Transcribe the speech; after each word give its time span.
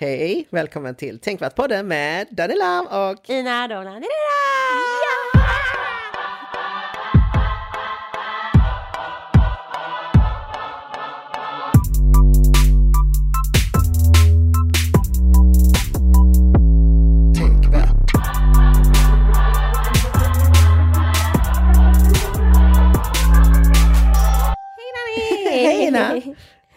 Hej, 0.00 0.46
välkommen 0.50 0.94
till 0.94 1.20
Tänkvärt-podden 1.20 1.86
med 1.86 2.26
Danny 2.30 2.54
Lam 2.54 2.86
och 2.86 3.30
Ina 3.30 3.68
Dolan. 3.68 3.92
Tänkvärt. 3.92 5.29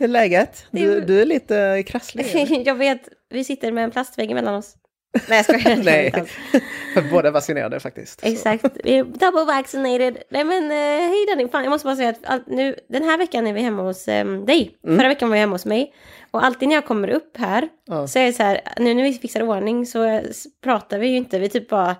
Hur 0.03 0.09
är 0.09 0.13
läget? 0.13 0.65
Du, 0.71 1.01
du 1.01 1.21
är 1.21 1.25
lite 1.25 1.83
krasslig. 1.87 2.25
Jag 2.65 2.75
vet, 2.75 3.09
vi 3.29 3.43
sitter 3.43 3.71
med 3.71 3.83
en 3.83 3.91
plastvägg 3.91 4.31
emellan 4.31 4.55
oss. 4.55 4.75
Nej 5.29 5.37
jag 5.37 5.61
skojar. 5.61 5.77
Nej, 5.83 6.11
för 6.93 7.11
båda 7.11 7.27
är 7.27 7.31
vaccinerade 7.31 7.79
faktiskt. 7.79 8.19
Exakt, 8.23 8.65
vi 8.83 8.97
är 8.97 9.03
double 9.03 9.45
vaccinated. 9.45 10.17
Nej 10.29 10.43
men 10.43 10.71
eh, 10.71 11.09
hej 11.09 11.25
Danny, 11.29 11.47
fan 11.47 11.63
jag 11.63 11.71
måste 11.71 11.85
bara 11.85 11.95
säga 11.95 12.09
att 12.09 12.19
allt, 12.23 12.47
nu, 12.47 12.75
den 12.89 13.03
här 13.03 13.17
veckan 13.17 13.47
är 13.47 13.53
vi 13.53 13.61
hemma 13.61 13.83
hos 13.83 14.07
eh, 14.07 14.25
dig. 14.25 14.77
Förra 14.83 15.07
veckan 15.07 15.29
var 15.29 15.33
vi 15.33 15.39
hemma 15.39 15.53
hos 15.55 15.65
mig. 15.65 15.93
Och 16.31 16.45
alltid 16.45 16.67
när 16.69 16.75
jag 16.75 16.85
kommer 16.85 17.09
upp 17.09 17.37
här 17.37 17.69
Ja. 17.85 18.07
så 18.07 18.19
är 18.19 18.25
det 18.25 18.33
så 18.33 18.43
här, 18.43 18.61
nu 18.79 18.93
när 18.93 19.03
vi 19.03 19.13
fixar 19.13 19.43
ordning 19.43 19.85
så 19.85 20.21
pratar 20.63 20.99
vi 20.99 21.07
ju 21.07 21.17
inte, 21.17 21.39
vi 21.39 21.49
typ 21.49 21.69
bara, 21.69 21.95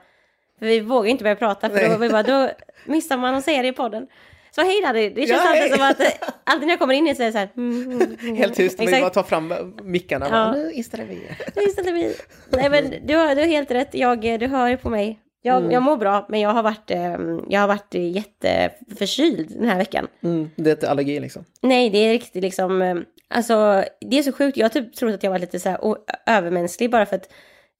vi 0.59 0.79
vågar 0.79 1.09
inte 1.09 1.23
börja 1.23 1.35
prata 1.35 1.69
för 1.69 1.89
då, 1.89 1.97
vi 1.97 2.09
bara, 2.09 2.23
då 2.23 2.49
missar 2.85 3.17
man 3.17 3.35
att 3.35 3.43
säga 3.43 3.61
det 3.61 3.67
i 3.67 3.73
podden. 3.73 4.07
Så 4.55 4.61
hej 4.61 4.81
Danny, 4.81 5.09
det 5.09 5.27
känns 5.27 5.41
Ja, 5.43 5.49
alltid 5.49 5.61
hej. 5.61 5.71
som 5.71 5.81
att, 5.81 5.99
eh, 5.99 6.29
alltid 6.43 6.67
när 6.67 6.73
jag 6.73 6.79
kommer 6.79 6.93
in 6.93 7.15
så 7.15 7.21
är 7.21 7.25
det 7.25 7.31
så 7.31 7.37
här, 7.37 7.49
mm, 7.57 7.91
mm, 7.91 8.17
mm. 8.21 8.35
Helt 8.35 8.55
tyst, 8.55 8.79
vi 8.79 8.83
Exakt. 8.83 9.01
bara 9.01 9.09
tar 9.09 9.23
fram 9.23 9.53
mickarna. 9.83 10.27
Ja. 10.31 10.51
Nu 10.51 10.71
installerar 10.71 11.07
vi. 11.09 11.21
Nu 11.55 11.61
istället 11.61 11.93
vi. 11.93 12.15
Nej 12.49 12.69
men 12.69 13.07
du 13.07 13.15
har, 13.15 13.35
du 13.35 13.41
har 13.41 13.47
helt 13.47 13.71
rätt, 13.71 13.89
jag, 13.91 14.21
du 14.39 14.47
hör 14.47 14.67
ju 14.67 14.77
på 14.77 14.89
mig. 14.89 15.19
Jag, 15.41 15.73
jag 15.73 15.83
mår 15.83 15.97
bra, 15.97 16.25
men 16.29 16.39
jag 16.39 16.49
har 16.49 16.63
varit, 16.63 16.91
eh, 16.91 17.15
jag 17.49 17.59
har 17.59 17.67
varit 17.67 17.93
jätteförkyld 17.93 19.49
den 19.59 19.69
här 19.69 19.77
veckan. 19.77 20.07
Mm, 20.23 20.49
det 20.55 20.69
är 20.69 20.73
inte 20.73 20.89
allergi 20.89 21.19
liksom. 21.19 21.45
Nej, 21.61 21.89
det 21.89 21.97
är 21.97 22.11
riktigt 22.11 22.43
liksom, 22.43 22.81
eh, 22.81 22.95
alltså 23.29 23.83
det 24.01 24.19
är 24.19 24.23
så 24.23 24.31
sjukt. 24.31 24.57
Jag 24.57 24.65
har 24.65 24.69
typ 24.69 24.95
trott 24.95 25.13
att 25.13 25.23
jag 25.23 25.31
var 25.31 25.39
lite 25.39 25.59
så 25.59 25.69
här 25.69 25.79
övermänsklig 26.25 26.91
bara 26.91 27.05
för 27.05 27.15
att 27.15 27.29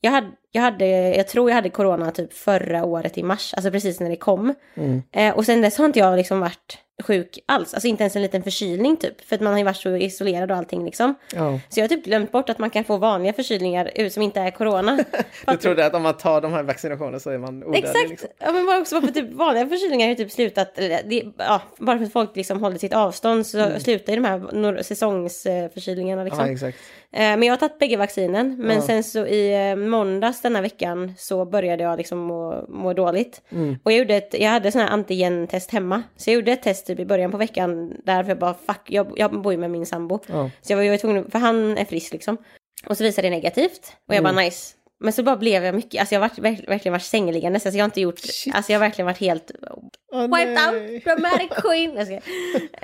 jag 0.04 0.12
hade, 0.12 0.28
jag 0.52 0.62
hade, 0.62 0.86
jag 1.16 1.28
tror 1.28 1.50
jag 1.50 1.56
hade 1.56 1.70
corona 1.70 2.12
typ 2.12 2.34
förra 2.34 2.86
året 2.86 3.18
i 3.18 3.24
mars, 3.24 3.54
alltså 3.54 3.72
precis 3.72 4.00
när 4.00 4.10
det 4.10 4.16
kom. 4.16 4.54
Mm. 4.76 5.04
Eh, 5.12 5.36
och 5.36 5.46
sen 5.46 5.62
dess 5.62 5.78
har 5.78 5.86
inte 5.86 6.00
jag 6.00 6.18
liksom 6.18 6.40
varit 6.40 6.78
sjuk 7.04 7.40
alls, 7.46 7.74
alltså 7.74 7.88
inte 7.88 8.04
ens 8.04 8.16
en 8.16 8.22
liten 8.22 8.44
förkylning 8.44 8.98
typ, 8.98 9.22
för 9.22 9.36
att 9.36 9.42
man 9.42 9.54
har 9.54 9.58
ju 9.58 9.66
varit 9.66 9.78
så 9.78 9.96
isolerad 9.98 10.52
och 10.52 10.58
allting 10.58 10.86
liksom. 10.86 11.16
Ja. 11.36 11.60
Så 11.70 11.80
jag 11.80 11.84
har 11.84 11.90
typ 11.90 12.06
glömt 12.06 12.32
bort 12.32 12.50
att 12.50 12.60
man 12.60 12.70
kan 12.70 12.84
få 12.84 12.98
vanliga 12.98 13.34
förkylningar 13.34 13.92
ut 13.96 14.14
som 14.14 14.24
inte 14.24 14.40
är 14.40 14.52
corona. 14.52 15.04
Du 15.48 15.58
trodde 15.58 15.86
att 15.86 15.94
om 15.94 16.02
man 16.02 16.18
tar 16.18 16.42
de 16.42 16.54
här 16.54 16.64
vaccinationerna 16.64 17.20
så 17.20 17.30
är 17.30 17.38
man 17.38 17.64
odödlig? 17.64 17.84
Exakt! 17.84 18.10
Liksom. 18.10 18.30
Ja 18.40 18.52
men 18.52 18.66
bara 18.66 18.80
också 18.80 19.02
för 19.02 19.08
typ 19.08 19.34
vanliga 19.34 19.68
förkylningar 19.68 20.08
har 20.08 20.16
typ 20.16 20.32
slutat, 20.32 20.76
det, 20.76 21.24
ja, 21.38 21.62
bara 21.78 21.98
för 21.98 22.06
att 22.06 22.14
folk 22.14 22.36
liksom 22.36 22.64
håller 22.64 22.78
sitt 22.78 22.94
avstånd 22.94 23.48
så 23.48 23.80
slutar 23.80 24.14
ju 24.14 24.20
de 24.20 24.26
här 24.26 24.84
säsongsförkylningarna 24.84 26.24
liksom. 26.24 26.50
Eh, 26.50 26.74
Men 27.16 27.44
jag 27.44 27.52
har 27.52 27.58
tagit 27.58 27.80
bägge 27.80 27.98
vaccinen, 27.98 28.56
men 28.60 28.76
Ja. 28.76 28.82
sen 28.82 29.04
så 29.04 29.26
i 29.26 29.70
eh, 29.70 29.76
måndags 29.76 30.42
denna 30.42 30.62
veckan 30.62 31.14
så 31.18 31.46
började 31.46 31.84
jag 31.84 31.98
liksom 31.98 32.18
må, 32.20 32.66
må 32.70 32.94
dåligt. 32.94 33.42
Mm. 33.52 33.78
Och 33.84 33.92
jag, 33.92 34.00
gjorde 34.00 34.16
ett, 34.16 34.36
jag 34.40 34.50
hade 34.50 34.72
sån 34.72 34.82
här 34.82 34.90
antigentest 34.90 35.72
hemma, 35.72 36.04
så 36.18 36.30
jag 36.30 36.36
gjorde 36.36 36.52
ett 36.52 36.62
test 36.64 36.88
typ 36.88 37.00
i 37.00 37.06
början 37.06 37.32
på 37.32 37.38
veckan 37.38 37.94
därför 38.06 38.30
jag 38.32 38.40
bara 38.40 38.54
fuck, 38.54 38.82
jag, 38.88 39.14
jag 39.16 39.42
bor 39.42 39.54
ju 39.54 39.60
med 39.60 39.72
min 39.72 39.86
sambo. 39.86 40.20
Ja. 40.28 40.50
Så 40.62 40.72
jag 40.74 40.78
var 40.78 40.84
ju 40.84 40.98
tvungen, 40.98 41.32
för 41.32 41.40
han 41.40 41.78
är 41.78 41.86
frisk 41.86 42.14
liksom. 42.14 42.38
Och 42.88 42.98
så 42.98 43.04
visade 43.04 43.28
det 43.30 43.36
negativt. 43.36 43.94
Och 44.08 44.14
jag 44.16 44.20
Mm. 44.20 44.36
bara 44.36 44.44
nice. 44.44 44.74
Men 45.00 45.14
så 45.14 45.24
bara 45.24 45.38
blev 45.38 45.66
jag 45.66 45.76
mycket, 45.76 46.00
alltså 46.00 46.16
jag 46.16 46.22
har 46.22 46.30
varit, 46.30 46.70
verkligen 46.70 46.92
varit 46.92 47.04
sängeliggande. 47.04 47.60
Så 47.60 47.70
jag 47.70 47.78
har 47.78 47.86
inte 47.86 48.02
gjort, 48.02 48.20
Shit. 48.20 48.56
alltså 48.56 48.72
jag 48.72 48.80
har 48.80 48.86
verkligen 48.86 49.06
varit 49.06 49.18
helt 49.18 49.52
Åh, 50.12 50.22
wiped 50.22 50.54
nej. 50.54 50.96
out, 50.96 51.04
dramatic 51.04 51.50
queen. 51.56 52.06
Ska. 52.06 52.14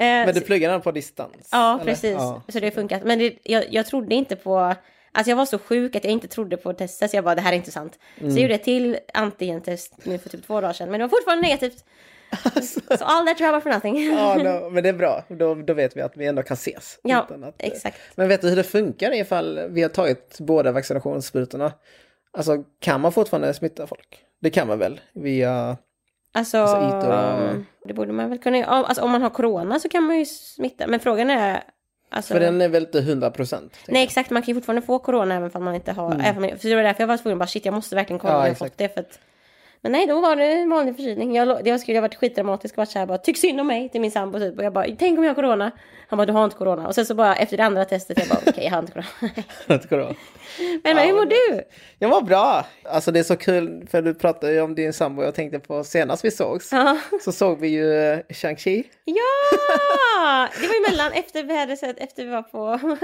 Eh, 0.04 0.26
Men 0.26 0.34
du 0.34 0.42
pluggar 0.42 0.72
den 0.72 0.82
på 0.82 0.92
distans? 0.92 1.50
Ja, 1.52 1.74
eller? 1.76 1.86
precis. 1.86 2.14
Ja. 2.14 2.42
Så 2.48 2.60
det 2.60 2.66
har 2.66 2.72
funkat. 2.72 3.04
Men 3.04 3.20
det, 3.20 3.38
jag, 3.44 3.74
jag 3.74 3.86
trodde 3.86 4.16
inte 4.16 4.36
på... 4.36 4.76
Alltså 5.12 5.32
jag 5.32 5.38
var 5.38 5.46
så 5.46 5.60
sjuk 5.60 5.96
att 5.96 6.04
jag 6.04 6.14
inte 6.14 6.28
trodde 6.28 6.58
på 6.58 6.74
testet. 6.74 7.12
Så 7.12 7.18
jag 7.18 7.24
bara, 7.24 7.36
det 7.36 7.42
här 7.42 7.52
är 7.52 7.56
inte 7.56 7.72
sant. 7.72 8.00
Mm. 8.18 8.32
Så 8.32 8.38
jag 8.38 8.42
gjorde 8.42 8.56
ett 8.56 8.64
till 8.64 8.98
antigentest 9.14 9.94
nu 10.04 10.18
för 10.18 10.30
typ 10.30 10.48
två 10.48 10.62
dagar 10.62 10.74
sedan. 10.74 10.92
Men 10.92 11.00
det 11.00 11.06
var 11.06 11.10
fortfarande 11.18 11.42
negativt. 11.42 11.86
Så 13.00 13.06
all 13.06 13.26
that 13.28 13.38
drama 13.38 13.62
for 13.62 13.70
nothing. 13.70 14.04
Ja, 14.14 14.36
då, 14.44 14.70
men 14.70 14.84
det 14.84 14.90
är 14.90 14.94
bra. 14.94 15.24
Då, 15.28 15.56
då 15.56 15.74
vet 15.74 15.98
vi 15.98 16.02
att 16.02 16.18
vi 16.18 16.26
ändå 16.26 16.44
kan 16.44 16.54
ses. 16.56 17.00
Ja, 17.04 17.28
att, 17.44 17.56
exakt. 17.58 17.98
Men 18.16 18.28
vet 18.28 18.42
du 18.42 18.50
hur 18.50 18.56
det 18.56 18.64
funkar 18.64 19.14
ifall 19.14 19.60
vi 19.70 19.82
har 19.82 19.90
tagit 19.90 20.38
båda 20.40 20.72
vaccinationssprutorna? 20.72 21.72
Alltså, 22.34 22.64
kan 22.82 23.02
man 23.02 23.12
fortfarande 23.12 23.54
smitta 23.54 23.88
folk? 23.88 24.20
Det 24.42 24.50
kan 24.50 24.68
man 24.68 24.80
väl? 24.80 25.00
Via... 25.14 25.78
Alltså, 26.34 26.58
Alltså 26.58 27.64
det 27.86 27.94
borde 27.94 28.14
man 28.14 28.30
väl 28.30 28.40
kunna 28.40 28.58
göra. 28.58 28.68
Alltså 28.70 29.04
om 29.04 29.12
man 29.12 29.22
har 29.22 29.30
corona 29.30 29.80
så 29.80 29.90
kan 29.90 30.04
man 30.04 30.20
ju 30.20 30.26
smitta. 30.26 30.88
Men 30.88 31.00
frågan 31.00 31.30
är... 31.30 31.64
Alltså, 32.12 32.34
För 32.34 32.40
den 32.40 32.62
är 32.62 32.70
väl 32.70 32.84
inte 32.84 33.00
100 33.00 33.32
procent? 33.32 33.78
Nej 33.88 34.04
exakt, 34.04 34.30
man 34.30 34.42
kan 34.42 34.48
ju 34.48 34.54
fortfarande 34.56 34.82
få 34.82 35.00
corona 35.00 35.36
även 35.36 35.52
om 35.54 35.64
man 35.64 35.76
inte 35.76 35.92
har... 35.92 36.14
Även, 36.24 36.44
om- 36.44 36.58
för 36.60 36.70
det 36.70 36.76
var 36.76 36.84
därför 36.84 37.04
jag 37.04 37.08
var 37.08 37.18
tvungen 37.18 37.36
att 37.36 37.40
bara 37.40 37.48
shit 37.48 37.66
jag 37.66 37.74
måste 37.74 37.96
verkligen 37.96 38.20
kolla 38.20 38.34
Ja, 38.34 38.40
om 38.40 38.46
jag 38.48 38.58
fått 38.58 38.78
det. 38.78 38.94
För 38.94 39.00
att, 39.02 39.20
men 39.82 39.92
nej, 39.92 40.08
då 40.08 40.22
var 40.22 40.36
det 40.36 40.66
vanlig 40.66 40.96
förkylning. 40.96 41.36
Jag, 41.36 41.68
jag 41.68 41.80
skulle 41.80 41.98
ha 41.98 42.02
varit 42.02 42.16
skitdramatisk 42.16 42.74
och 42.74 42.78
varit 42.78 42.90
såhär 42.90 43.06
bara 43.06 43.18
tyck 43.18 43.38
synd 43.38 43.62
om 43.62 43.68
mig 43.68 43.90
till 43.90 44.02
min 44.02 44.12
sambo 44.12 44.40
typ. 44.40 44.58
Och 44.58 44.64
jag 44.64 44.74
bara 44.74 44.86
tänk 45.00 45.18
om 45.18 45.24
jag 45.24 45.30
har 45.30 45.36
corona. 45.36 45.72
Han 46.08 46.18
bara 46.18 46.26
du 46.26 46.34
har 46.34 46.44
inte 46.44 46.58
corona. 46.58 46.88
Och 46.88 46.96
sen 46.96 47.06
så 47.06 47.16
bara 47.16 47.36
efter 47.36 47.58
det 47.58 47.64
andra 47.64 47.86
testet 47.86 48.20
jag 48.20 48.28
bara 48.28 48.40
okej 48.48 48.64
jag 48.64 48.72
har 48.72 48.80
inte 48.80 48.92
corona. 48.92 49.08
Inte 49.70 49.88
corona. 49.88 50.16
men, 50.84 50.96
men 50.96 51.08
hur 51.08 51.14
mår 51.14 51.26
du? 51.26 51.64
Jag 52.00 52.10
var 52.10 52.22
bra! 52.22 52.66
Alltså 52.84 53.12
det 53.12 53.20
är 53.20 53.24
så 53.24 53.36
kul, 53.36 53.88
för 53.92 54.02
du 54.02 54.14
pratade 54.14 54.54
ju 54.54 54.62
om 54.62 54.76
din 54.76 54.94
sambo. 54.94 55.24
Jag 55.24 55.36
tänkte 55.36 55.60
på 55.60 55.84
senast 55.84 56.26
vi 56.26 56.32
sågs. 56.32 56.72
Ja. 56.72 56.98
Så 57.22 57.32
såg 57.32 57.60
vi 57.60 57.68
ju 57.68 57.94
eh, 57.94 58.20
Shang-Chi. 58.30 58.84
ja! 59.06 60.50
Det 60.62 60.68
var 60.68 60.76
ju 60.76 60.82
mellan 60.92 61.12
efter 61.12 61.44
vi 61.44 61.58
hade 61.60 61.78
sett, 61.78 62.00
efter 62.00 62.26
vi 62.26 62.32
var 62.32 62.42
på... 62.42 62.80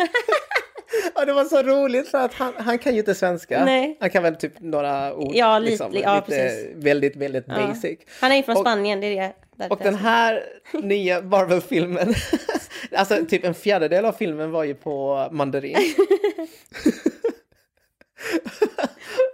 Ja, 1.16 1.26
det 1.26 1.34
var 1.34 1.46
så 1.46 1.62
roligt 1.64 2.08
för 2.08 2.18
att 2.18 2.34
han, 2.34 2.54
han 2.58 2.78
kan 2.78 2.94
ju 2.94 3.00
inte 3.00 3.16
svenska. 3.16 3.66
Nej. 3.66 3.98
Han 4.00 4.10
kan 4.10 4.24
väl 4.24 4.36
typ 4.36 4.54
några 4.60 5.14
ord. 5.16 5.32
Ja, 5.36 5.60
lite, 5.60 5.84
ja, 5.94 6.16
lite 6.16 6.22
precis. 6.28 6.68
Väldigt, 6.76 7.16
väldigt 7.16 7.46
Ja. 7.48 7.68
basic. 7.68 8.00
Han 8.20 8.32
är 8.32 8.36
ju 8.36 8.44
från 8.44 8.56
Och- 8.58 8.62
Spanien, 8.64 9.00
det 9.02 9.08
är 9.08 9.22
det. 9.22 9.34
därför 9.56 9.76
Och 9.76 9.82
den 9.84 9.96
här 9.96 10.44
nya 10.74 11.22
Marvel-filmen, 11.22 12.14
alltså 12.96 13.26
typ 13.30 13.44
en 13.46 13.54
fjärdedel 13.54 14.06
av 14.06 14.12
filmen 14.12 14.52
var 14.52 14.64
ju 14.64 14.74
på 14.76 15.28
mandarin. 15.32 15.78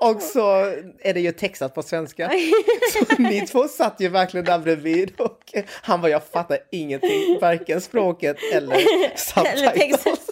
och 0.02 0.22
så 0.22 0.50
är 1.00 1.14
det 1.14 1.20
ju 1.20 1.32
textat 1.32 1.76
på 1.76 1.84
svenska. 1.84 2.32
Så 2.94 3.22
ni 3.22 3.48
två 3.48 3.68
satt 3.68 3.96
ju 4.00 4.10
verkligen 4.10 4.46
där 4.46 4.60
bredvid 4.60 5.12
och 5.22 5.40
han 5.82 6.02
bara 6.02 6.12
jag 6.12 6.24
fattar 6.24 6.58
ingenting, 6.72 7.38
varken 7.42 7.82
språket 7.82 8.38
eller 8.54 8.76
Eller 8.76 9.16
subtitles. 9.16 10.28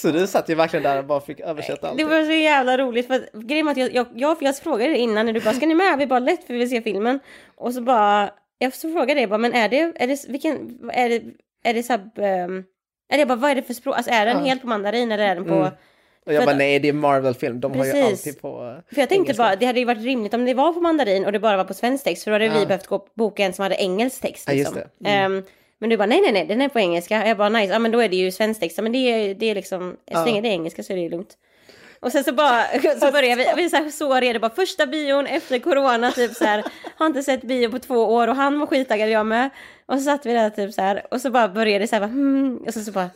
Så 0.00 0.10
du 0.10 0.26
satt 0.26 0.48
ju 0.48 0.54
verkligen 0.54 0.82
där 0.82 0.98
och 0.98 1.04
bara 1.04 1.20
fick 1.20 1.40
översätta 1.40 1.80
Det 1.86 1.88
allting. 1.90 2.08
var 2.08 2.24
så 2.24 2.32
jävla 2.32 2.78
roligt 2.78 3.06
för 3.06 3.14
att, 3.14 3.32
grejen 3.32 3.68
att 3.68 3.76
jag, 3.76 3.94
jag, 3.94 4.06
jag, 4.14 4.36
jag 4.40 4.56
frågade 4.58 4.90
dig 4.90 4.98
innan 5.00 5.26
när 5.26 5.32
du 5.32 5.40
bara 5.40 5.54
ska 5.54 5.66
ni 5.66 5.74
med? 5.74 5.98
Vi 5.98 6.06
bara 6.06 6.18
lätt 6.18 6.44
för 6.46 6.52
vi 6.54 6.58
vill 6.58 6.70
se 6.70 6.82
filmen. 6.82 7.20
Och 7.56 7.74
så 7.74 7.80
bara, 7.80 8.30
jag 8.58 8.74
så 8.74 8.92
frågade 8.92 9.20
jag 9.20 9.30
bara 9.30 9.38
men 9.38 9.52
är 9.54 9.68
det, 9.68 9.92
är 9.96 10.06
det, 10.06 10.24
vilken, 10.28 10.80
är 10.92 11.08
det, 11.08 11.22
är 11.64 11.74
det 11.74 11.82
sub, 11.82 12.00
um, 12.18 12.64
är 13.12 13.18
det 13.18 13.26
bara 13.26 13.36
vad 13.38 13.50
är 13.50 13.54
det 13.54 13.62
för 13.62 13.74
språk? 13.74 13.96
Alltså 13.96 14.12
är 14.12 14.26
den 14.26 14.38
Ja. 14.38 14.44
helt 14.44 14.60
på 14.62 14.66
mandarin 14.68 15.12
eller 15.12 15.24
är 15.24 15.34
den 15.34 15.44
på? 15.44 15.54
Mm. 15.54 15.68
Och 16.26 16.32
jag 16.34 16.44
bara 16.44 16.50
att- 16.50 16.56
nej 16.58 16.78
det 16.78 16.88
är 16.88 16.92
Marvel-film, 16.92 17.60
de 17.60 17.74
har 17.78 17.84
ju 17.86 17.92
Precis. 17.92 18.10
alltid 18.28 18.42
på 18.42 18.48
För 18.58 19.00
jag 19.00 19.08
tänkte 19.08 19.14
engelska. 19.14 19.42
bara, 19.42 19.56
det 19.56 19.66
hade 19.66 19.78
ju 19.78 19.84
varit 19.84 20.02
rimligt 20.04 20.34
om 20.34 20.44
det 20.44 20.54
var 20.54 20.72
på 20.72 20.80
mandarin 20.80 21.24
och 21.26 21.32
det 21.32 21.38
bara 21.38 21.56
var 21.56 21.64
på 21.64 21.74
svensk 21.74 22.04
text. 22.04 22.24
För 22.24 22.30
då 22.30 22.34
hade 22.34 22.44
Ja. 22.44 22.58
vi 22.60 22.66
behövt 22.66 22.86
gå 22.86 23.06
boka 23.16 23.44
en 23.44 23.52
som 23.52 23.62
hade 23.62 23.74
engelsk 23.74 24.20
text. 24.22 24.44
Ja, 24.48 24.52
just 24.54 24.74
Liksom. 24.74 24.90
det. 24.98 25.10
Mm. 25.10 25.32
Ehm, 25.32 25.44
men 25.78 25.90
du 25.90 25.96
bara 25.96 26.06
nej 26.06 26.20
nej 26.20 26.32
nej, 26.32 26.46
den 26.46 26.60
är 26.60 26.68
på 26.68 26.78
engelska. 26.78 27.26
Jag 27.26 27.36
bara 27.36 27.48
nice, 27.48 27.72
ja 27.72 27.78
men 27.78 27.90
då 27.90 27.98
är 27.98 28.08
det 28.08 28.16
ju 28.16 28.32
svensk 28.32 28.60
text. 28.60 28.78
Ja, 28.78 28.82
Men 28.82 28.92
det 28.92 28.98
är, 28.98 29.34
det 29.34 29.46
är 29.50 29.54
liksom, 29.54 29.96
så 30.12 30.24
länge 30.24 30.40
det 30.40 30.48
är 30.48 30.52
engelska 30.52 30.82
så 30.82 30.92
är 30.92 30.96
det 30.96 31.02
ju 31.02 31.08
lugnt. 31.08 31.36
Och 32.00 32.12
sen 32.12 32.24
så 32.24 32.32
bara, 32.32 32.64
så 33.00 33.12
börjar 33.12 33.36
vi, 33.36 33.46
vi 33.56 33.64
är 33.64 33.68
så, 33.68 33.76
här, 33.76 33.90
så 33.90 34.14
redo, 34.20 34.40
bara 34.40 34.54
första 34.54 34.86
bion 34.86 35.26
efter 35.26 35.58
corona, 35.58 36.10
typ 36.12 36.34
så 36.34 36.44
här, 36.44 36.64
har 36.96 37.06
inte 37.06 37.22
sett 37.22 37.42
bio 37.42 37.70
på 37.70 37.78
två 37.78 37.94
år 37.94 38.28
och 38.28 38.36
han 38.36 38.58
var 38.58 38.66
skittaggad, 38.66 39.08
jag 39.08 39.26
med. 39.26 39.50
Och 39.86 39.94
så 39.94 40.00
satt 40.00 40.26
vi 40.26 40.32
där 40.32 40.50
typ 40.50 40.74
så 40.74 40.82
här, 40.82 41.06
och 41.10 41.20
så 41.20 41.30
bara 41.30 41.48
började 41.48 41.84
det 41.84 41.88
så 41.88 41.96
här, 41.96 42.00
bara, 42.00 42.10
hmm, 42.10 42.56
och 42.66 42.74
så, 42.74 42.80
så 42.80 42.92
bara, 42.92 43.10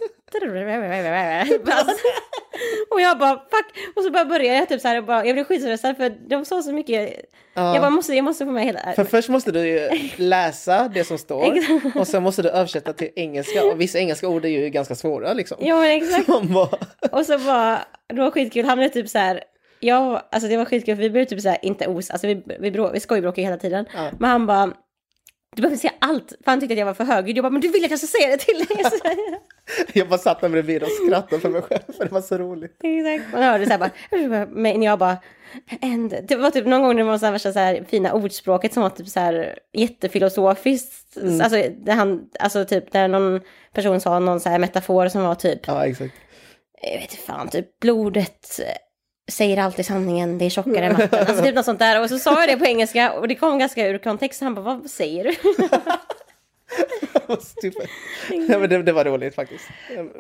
och 2.91 3.01
jag 3.01 3.19
bara 3.19 3.35
fuck, 3.35 3.67
och 3.97 4.03
så 4.03 4.11
bara 4.11 4.25
började 4.25 4.59
jag 4.59 4.69
typ 4.69 4.81
så 4.81 4.89
här, 4.89 4.99
och 4.99 5.05
bara, 5.05 5.27
jag 5.27 5.35
blev 5.35 5.45
skitstressad 5.45 5.97
för 5.97 6.29
de 6.29 6.45
sa 6.45 6.63
så 6.63 6.73
mycket, 6.73 7.15
Ja. 7.55 7.75
jag 7.75 7.83
bara 7.83 7.91
måste, 7.91 8.15
jag 8.15 8.25
måste 8.25 8.45
få 8.45 8.51
med 8.51 8.65
hela, 8.65 8.81
För 8.97 9.05
först 9.05 9.29
måste 9.29 9.53
du 9.53 9.69
ju 9.69 9.89
läsa 10.17 10.89
det 10.95 11.05
som 11.05 11.19
står 11.19 11.55
och 11.99 12.09
sen 12.09 12.23
måste 12.23 12.43
du 12.43 12.49
översätta 12.49 12.93
till 12.93 13.11
engelska 13.17 13.65
och 13.65 13.81
vissa 13.81 13.99
engelska 13.99 14.29
ord 14.29 14.45
är 14.45 14.49
ju 14.49 14.69
ganska 14.71 14.95
svåra 14.95 15.33
liksom. 15.33 15.57
ja 15.61 15.81
men 15.81 15.91
exakt. 15.91 16.29
Man 16.29 16.53
bara, 16.53 16.79
Och 17.13 17.27
så 17.27 17.39
bara, 17.39 17.79
det 18.09 18.21
var 18.21 18.31
skitkul, 18.31 18.65
han 18.65 18.79
blev 18.79 18.89
typ 18.89 19.09
så 19.09 19.19
här, 19.19 19.41
ja, 19.81 20.29
alltså 20.33 20.49
det 20.49 20.57
var 20.57 20.65
skitkul 20.65 20.97
för 20.97 21.03
vi 21.03 21.11
började 21.11 21.31
typ 21.31 21.41
så 21.41 21.49
här, 21.49 21.59
inte 21.63 21.87
os, 21.87 22.11
alltså 22.11 22.27
vi, 22.27 22.43
vi, 22.61 22.71
brå, 22.71 22.91
vi 22.93 23.01
skojbråkade 23.01 23.43
hela 23.43 23.57
tiden. 23.57 23.87
Ja. 23.95 24.11
Men 24.19 24.31
han 24.31 24.47
bara, 24.47 24.73
du 25.57 25.63
behöver 25.63 25.77
säga 25.77 25.93
allt, 25.99 26.29
för 26.45 26.51
han 26.51 26.61
tyckte 26.61 26.73
att 26.73 26.79
jag 26.79 26.87
var 26.87 26.95
för 26.95 27.05
högljudd. 27.05 27.37
Jag 27.37 27.45
bara, 27.45 27.51
men 27.51 27.61
du 27.61 27.69
vill 27.69 27.85
att 27.85 27.91
jag 27.91 27.99
ska 28.01 28.07
säga 28.19 28.29
det 28.29 28.37
till 28.37 28.59
dig? 28.59 28.85
Jag 29.93 30.09
bara 30.09 30.19
satt 30.19 30.41
där 30.41 30.49
bredvid 30.49 30.83
och 30.83 30.89
skrattade 31.07 31.41
för 31.41 31.49
mig 31.49 31.63
själv 31.63 31.93
för 31.97 32.05
det 32.05 32.11
var 32.13 32.21
så 32.21 32.39
roligt. 32.39 32.77
Exakt. 32.83 33.33
Man 33.33 33.43
hörde 33.43 33.67
så 33.67 33.71
här 33.73 33.79
bara, 33.79 34.47
men 34.47 34.83
jag 34.83 34.99
bara, 34.99 35.17
and, 35.83 36.15
det 36.29 36.37
var 36.37 36.51
typ 36.51 36.67
någon 36.67 36.83
gång 36.83 36.97
det 36.97 37.05
var 37.05 37.19
så 37.19 37.27
här 37.27 37.39
så 37.39 37.59
här 37.59 37.85
fina 37.89 38.13
ordspråket 38.13 38.73
som 38.73 38.83
var 38.83 38.91
typ 38.91 39.09
så 39.09 39.21
här 39.21 39.59
jättefilosofiskt. 39.73 41.17
Alltså, 41.43 41.63
där 41.79 41.93
han, 41.93 42.29
alltså 42.39 42.65
typ 42.65 42.93
där 42.93 43.09
någon 43.09 43.41
person 43.73 44.01
sa 44.01 44.19
någon 44.19 44.41
så 44.41 44.49
här 44.49 44.59
metafor 44.59 45.09
som 45.09 45.23
var 45.23 45.35
typ, 45.35 45.61
Ja, 45.67 45.87
exakt. 45.87 46.15
jag 46.83 46.93
vet 46.93 47.03
inte 47.03 47.17
fan, 47.17 47.49
typ 47.49 47.81
blodet 47.81 48.61
säger 49.31 49.57
alltid 49.59 49.87
sanningen, 49.87 50.39
det 50.39 50.45
är 50.45 50.51
tjockare 50.51 50.87
än 50.87 50.97
vatten. 50.97 51.19
Alltså 51.29 51.45
typ 51.45 51.55
något 51.55 51.65
sånt 51.65 51.79
där. 51.79 52.03
Och 52.03 52.09
så 52.09 52.19
sa 52.19 52.41
jag 52.41 52.49
det 52.49 52.57
på 52.57 52.65
engelska 52.67 53.13
och 53.13 53.29
det 53.29 53.35
kom 53.35 53.59
ganska 53.59 53.87
ur 53.89 53.99
kontext. 53.99 54.41
Han 54.41 54.55
bara, 54.55 54.63
vad 54.65 54.91
säger 54.91 55.25
du? 55.25 55.33
Ja, 58.49 58.59
men 58.59 58.71
det, 58.71 58.83
det 58.83 58.93
var 58.93 59.05
roligt 59.05 59.35
faktiskt. 59.35 59.65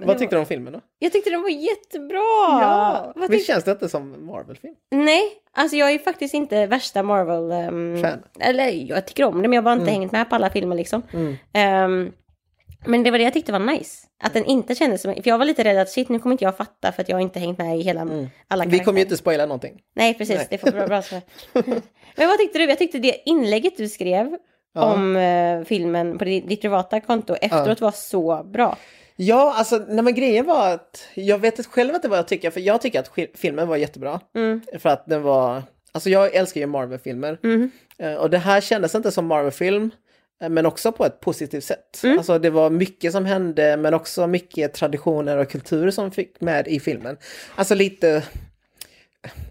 Vad 0.03 0.19
tyckte 0.19 0.37
du 0.37 0.41
om 0.41 0.47
filmen 0.47 0.73
då? 0.73 0.81
Jag 0.99 1.13
tyckte 1.13 1.31
den 1.31 1.43
var 1.43 1.49
jättebra. 1.49 2.19
Ja, 2.61 3.13
Vad 3.17 3.31
visst 3.31 3.47
känns 3.47 3.65
det 3.65 3.71
inte 3.71 3.89
som 3.89 4.27
Marvel-film? 4.27 4.75
Nej, 4.91 5.23
alltså 5.53 5.77
jag 5.77 5.91
är 5.93 5.99
faktiskt 5.99 6.35
inte 6.35 6.67
värsta 6.67 7.03
Marvel... 7.03 7.53
ehm, 7.53 8.03
Fan. 8.03 8.23
Eller 8.41 8.69
jag 8.69 9.07
tycker 9.07 9.25
om 9.25 9.35
det, 9.43 9.49
men 9.49 9.53
jag 9.53 9.63
har 9.63 9.65
bara 9.65 9.73
inte 9.75 9.83
Mm. 9.91 10.01
hängt 10.01 10.13
med 10.13 10.29
på 10.31 10.35
alla 10.37 10.51
filmer 10.51 10.77
liksom. 10.77 11.03
Ehm, 11.53 12.13
men 12.87 13.03
det 13.03 13.11
var 13.11 13.19
det 13.19 13.25
jag 13.25 13.33
tyckte 13.33 13.53
var 13.53 13.59
nice. 13.59 14.07
Att 14.25 14.35
den 14.35 14.45
inte 14.45 14.75
kändes 14.75 15.03
som... 15.03 15.15
För 15.15 15.23
jag 15.29 15.39
var 15.39 15.45
lite 15.45 15.65
rädd 15.65 15.79
att 15.79 15.89
shit, 15.91 16.09
nu 16.09 16.19
kommer 16.19 16.33
inte 16.35 16.45
jag 16.45 16.57
fatta 16.57 16.93
för 16.93 17.03
att 17.03 17.09
jag 17.09 17.21
inte 17.21 17.39
hängt 17.39 17.59
med 17.59 17.79
i 17.79 17.83
hela 17.83 18.01
alla 18.01 18.11
Mm. 18.13 18.25
Vi 18.25 18.49
karaktärer. 18.49 18.85
kommer 18.85 18.99
ju 18.99 19.05
inte 19.05 19.17
spoila 19.17 19.47
någonting. 19.47 19.81
Nej, 19.95 20.15
precis. 20.15 20.37
Nej. 20.37 20.47
Det 20.51 20.59
får 20.59 20.71
bra, 20.71 20.87
bra. 20.87 21.03
Men 22.17 22.29
vad 22.29 22.39
tyckte 22.39 22.59
du? 22.59 22.65
Jag 22.65 22.79
tyckte 22.79 22.99
det 22.99 23.17
inlägget 23.29 23.77
du 23.77 23.89
skrev 23.89 24.37
Ja. 24.75 24.93
om 24.95 25.17
eh, 25.17 25.65
filmen 25.65 26.19
på 26.19 26.25
ditt, 26.25 26.49
ditt 26.49 26.61
privata 26.61 27.01
konto 27.01 27.35
efteråt 27.35 27.81
var 27.81 27.91
så 27.91 28.43
bra. 28.45 28.77
Ja, 29.17 29.55
alltså 29.57 29.85
nej, 29.89 30.05
men 30.05 30.15
grejen 30.15 30.47
var 30.47 30.71
att 30.75 31.09
jag 31.15 31.39
vet 31.39 31.67
själv 31.67 31.95
inte 31.95 32.09
vad 32.09 32.19
jag 32.19 32.29
tycker, 32.29 32.51
för 32.51 32.61
jag 32.61 32.81
tycker 32.81 33.01
att 33.01 33.11
filmen 33.35 33.69
var 33.69 33.77
jättebra. 33.77 34.21
Mm. 34.35 34.61
För 34.79 34.89
att 34.89 35.07
den 35.07 35.23
var, 35.23 35.63
alltså 35.93 36.11
jag 36.11 36.35
älskar 36.35 36.61
ju 36.61 36.67
Marvel-filmer. 36.67 37.39
Mm. 37.45 37.71
Eh, 37.99 38.15
Och 38.15 38.31
det 38.31 38.39
här 38.39 38.61
kändes 38.61 38.95
inte 38.95 39.11
som 39.13 39.27
Marvel-film, 39.27 39.91
men 40.49 40.67
också 40.67 40.93
på 40.93 41.07
ett 41.07 41.21
positivt 41.21 41.65
sätt. 41.65 42.01
Mm. 42.05 42.19
Alltså 42.19 42.39
det 42.39 42.51
var 42.51 42.71
mycket 42.71 43.13
som 43.13 43.25
hände, 43.25 43.77
men 43.77 43.95
också 43.95 44.27
mycket 44.27 44.75
traditioner 44.75 45.37
och 45.37 45.51
kulturer 45.51 45.91
som 45.91 46.11
fick 46.11 46.41
med 46.41 46.69
i 46.69 46.81
filmen. 46.81 47.17
Alltså 47.55 47.75
lite, 47.75 48.23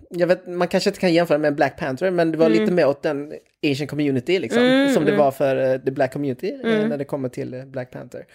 jag 0.09 0.27
vet, 0.27 0.47
man 0.47 0.67
kanske 0.67 0.89
inte 0.89 0.99
kan 0.99 1.13
jämföra 1.13 1.37
med 1.37 1.55
Black 1.55 1.79
Panther, 1.79 2.11
men 2.11 2.31
det 2.31 2.37
var 2.37 2.49
lite 2.49 2.71
mer 2.71 2.87
åt 2.87 3.03
den 3.03 3.33
Asian 3.71 3.87
community 3.87 4.39
liksom, 4.39 4.63
Mm, 4.63 4.93
som 4.93 5.05
det 5.05 5.11
mm. 5.11 5.23
var 5.25 5.31
för 5.31 5.73
eh, 5.73 5.79
the 5.79 5.91
Black 5.91 6.13
community 6.13 6.57
eh, 6.63 6.87
när 6.87 6.97
det 6.97 7.05
kommer 7.05 7.29
till 7.29 7.53
eh, 7.53 7.65
Black 7.65 7.91
Panther. 7.91 8.25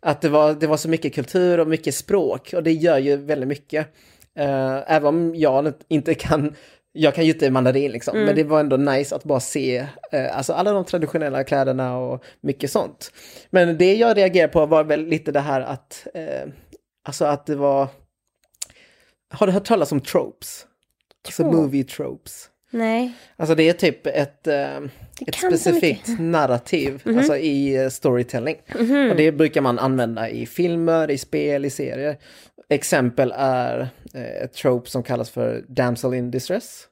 Att 0.00 0.20
det 0.20 0.28
var, 0.28 0.54
det 0.54 0.66
var 0.66 0.76
så 0.76 0.88
mycket 0.88 1.14
kultur 1.14 1.60
och 1.60 1.68
mycket 1.68 1.94
språk 1.94 2.52
och 2.56 2.62
det 2.62 2.72
gör 2.72 2.98
ju 2.98 3.16
väldigt 3.16 3.48
mycket. 3.48 3.86
Eh, 4.34 4.92
även 4.92 5.06
om 5.06 5.34
jag 5.34 5.72
inte 5.88 6.14
kan, 6.14 6.54
jag 6.96 7.14
kan 7.14 7.24
ju 7.24 7.32
inte 7.32 7.50
mandarin 7.50 7.92
liksom, 7.92 8.18
men 8.18 8.36
det 8.36 8.44
var 8.44 8.60
ändå 8.60 8.76
nice 8.76 9.16
att 9.16 9.24
bara 9.24 9.40
se 9.40 9.86
eh, 10.12 10.36
alltså 10.36 10.52
alla 10.52 10.72
de 10.72 10.84
traditionella 10.84 11.44
kläderna 11.44 11.98
och 11.98 12.24
mycket 12.40 12.70
sånt. 12.70 13.12
Men 13.50 13.78
det 13.78 13.94
jag 13.94 14.16
reagerade 14.16 14.52
på 14.52 14.66
var 14.66 14.84
väl 14.84 15.06
lite 15.06 15.32
det 15.32 15.40
här 15.40 15.60
att, 15.60 16.06
eh, 16.14 16.48
alltså 17.08 17.24
att 17.24 17.46
det 17.46 17.56
var, 17.56 17.88
har 19.30 19.46
du 19.46 19.52
hört 19.52 19.64
talas 19.64 19.92
om 19.92 20.00
tropes? 20.00 20.66
Alltså 21.26 21.46
movie 21.46 21.84
tropes. 21.84 22.50
Nej. 22.70 23.12
Alltså 23.36 23.54
det 23.54 23.68
är 23.68 23.72
typ 23.72 24.06
ett, 24.06 24.46
eh, 24.46 24.76
ett 25.26 25.34
specifikt 25.34 26.08
mycket. 26.08 26.20
Mhm. 26.20 26.30
narrativ 26.30 27.02
alltså 27.06 27.36
i 27.36 27.76
eh, 27.76 27.88
storytelling. 27.88 28.56
Och 29.10 29.16
det 29.16 29.32
brukar 29.32 29.60
man 29.60 29.78
använda 29.78 30.28
i 30.28 30.46
filmer, 30.46 31.10
i 31.10 31.18
spel, 31.18 31.64
i 31.64 31.70
serier. 31.70 32.16
Exempel 32.68 33.32
är 33.36 33.88
eh, 34.14 34.42
ett 34.44 34.52
trope 34.52 34.90
som 34.90 35.02
kallas 35.02 35.30
för 35.30 35.64
damsel 35.68 36.14
in 36.14 36.30
distress. 36.30 36.88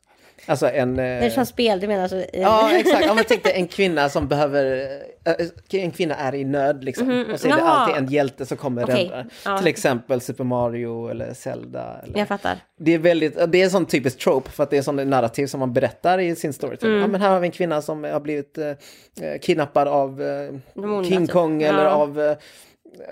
Alltså 0.46 0.70
en... 0.70 0.99
Eh, 0.99 1.31
som 1.32 1.46
spel, 1.46 1.81
du 1.81 1.87
menar 1.87 2.02
alltså? 2.02 2.25
ja, 2.32 2.70
exakt. 2.79 3.11
Om 3.11 3.17
man 3.17 3.25
tänkte 3.25 3.50
en 3.50 3.67
kvinna 3.76 4.08
som 4.08 4.29
behöver... 4.29 4.88
eh, 5.25 5.82
en 5.82 5.91
kvinna 5.91 6.14
är 6.14 6.35
i 6.35 6.44
nöd 6.44 6.85
liksom. 6.85 7.25
Och 7.32 7.41
så 7.41 7.49
är 7.49 7.52
det 7.56 7.62
alltid 7.62 7.96
en 7.96 8.06
hjälte 8.06 8.46
som 8.46 8.56
kommer 8.56 8.85
Okej, 8.85 9.05
rädda. 9.05 9.26
ja. 9.44 9.58
Till 9.58 9.67
exempel 9.67 10.20
Super 10.20 10.44
Mario 10.44 11.08
eller 11.08 11.35
Zelda. 11.35 12.00
Eller... 12.02 12.19
Jag 12.19 12.29
fattar. 12.29 12.58
Det 12.79 12.94
är 12.94 12.99
väldigt, 12.99 13.52
det 13.52 13.61
är 13.61 13.64
en 13.64 13.70
sån 13.70 13.87
typisk 13.87 14.19
trope 14.19 14.50
för 14.50 14.62
att 14.62 14.70
det 14.70 14.76
är 14.76 14.82
sån 14.82 14.96
narrativ 15.11 15.46
som 15.46 15.61
man 15.61 15.73
berättar 15.73 16.19
i 16.19 16.37
sin 16.37 16.52
storytelling. 16.52 16.96
Mm. 16.96 17.02
Ja 17.02 17.12
men 17.12 17.20
här 17.20 17.31
har 17.31 17.41
vi 17.41 17.46
en 17.46 17.52
kvinna 17.52 17.82
som 17.82 18.05
har 18.05 18.20
blivit 18.20 18.58
eh, 18.58 18.67
eh, 18.69 19.38
kidnappad 19.43 19.88
av 19.88 20.23
eh, 20.23 21.02
King 21.05 21.26
typ. 21.26 21.32
Kong 21.32 21.62
eller 21.62 21.85
Ja. 21.85 21.91
av 21.91 22.20
eh, 22.20 22.37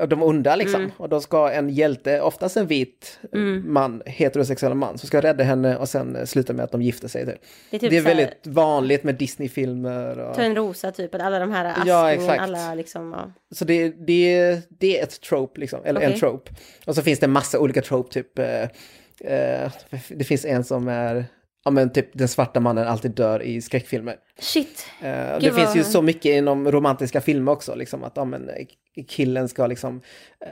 de 0.08 0.22
onda 0.22 0.56
liksom. 0.56 0.90
Och 0.96 1.08
då 1.08 1.20
ska 1.20 1.50
en 1.50 1.68
hjälte, 1.68 2.20
oftast 2.20 2.56
en 2.56 2.66
vit 2.66 3.18
eh, 3.22 3.40
Mm. 3.40 3.72
man, 3.72 4.02
heterosexuell 4.06 4.74
man, 4.74 4.98
som 4.98 5.06
ska 5.06 5.20
rädda 5.20 5.44
henne 5.44 5.76
och 5.76 5.88
sen 5.88 6.16
eh, 6.16 6.24
sluta 6.24 6.52
med 6.52 6.64
att 6.64 6.72
de 6.72 6.82
gifter 6.82 7.08
sig. 7.08 7.26
Typ. 7.26 7.34
Det 7.70 7.76
är 7.76 7.80
typ 7.80 7.90
det 7.90 7.96
är 7.96 8.02
så 8.02 8.08
här- 8.08 8.14
väldigt 8.16 8.46
vanligt 8.46 9.04
med 9.04 9.14
Disney-filmer. 9.14 10.18
Och... 10.18 10.34
Törnrosa 10.36 10.90
typ, 10.92 11.14
alla 11.14 11.38
de 11.38 11.52
här 11.52 11.64
Askungen, 11.64 11.88
Ja, 11.88 12.12
exakt. 12.12 12.40
alla 12.42 12.74
liksom... 12.74 13.12
Ja. 13.16 13.32
Så 13.54 13.64
det, 13.64 13.88
det, 14.06 14.60
det 14.68 14.98
är 14.98 15.02
ett 15.02 15.20
trope, 15.20 15.60
liksom, 15.60 15.80
eller 15.84 16.00
en 16.00 16.08
Okej. 16.08 16.20
trope. 16.20 16.50
Och 16.86 16.94
så 16.94 17.02
finns 17.02 17.18
det 17.18 17.26
en 17.26 17.32
massa 17.32 17.58
olika 17.58 17.82
trope, 17.82 18.12
typ... 18.12 18.38
Eh, 18.38 18.62
eh, 19.24 19.70
det 20.08 20.24
finns 20.24 20.44
en 20.44 20.64
som 20.64 20.88
är, 20.88 21.24
ja 21.64 21.70
men 21.70 21.90
typ 21.92 22.08
den 22.12 22.28
svarta 22.28 22.60
mannen 22.60 22.86
alltid 22.88 23.10
dör 23.10 23.42
i 23.42 23.62
skräckfilmer. 23.62 24.16
Shit. 24.38 24.86
Eh, 25.02 25.06
det 25.08 25.38
Gud, 25.40 25.54
finns 25.54 25.76
ju 25.76 25.84
så 25.84 26.02
mycket 26.02 26.24
inom 26.24 26.70
romantiska 26.72 27.20
filmer 27.20 27.52
också, 27.52 27.74
liksom 27.74 28.04
att 28.04 28.12
ja, 28.16 28.24
men, 28.24 28.48
eh, 28.48 28.66
killen 29.08 29.48
ska 29.48 29.66
liksom 29.66 30.00
eh, 30.46 30.50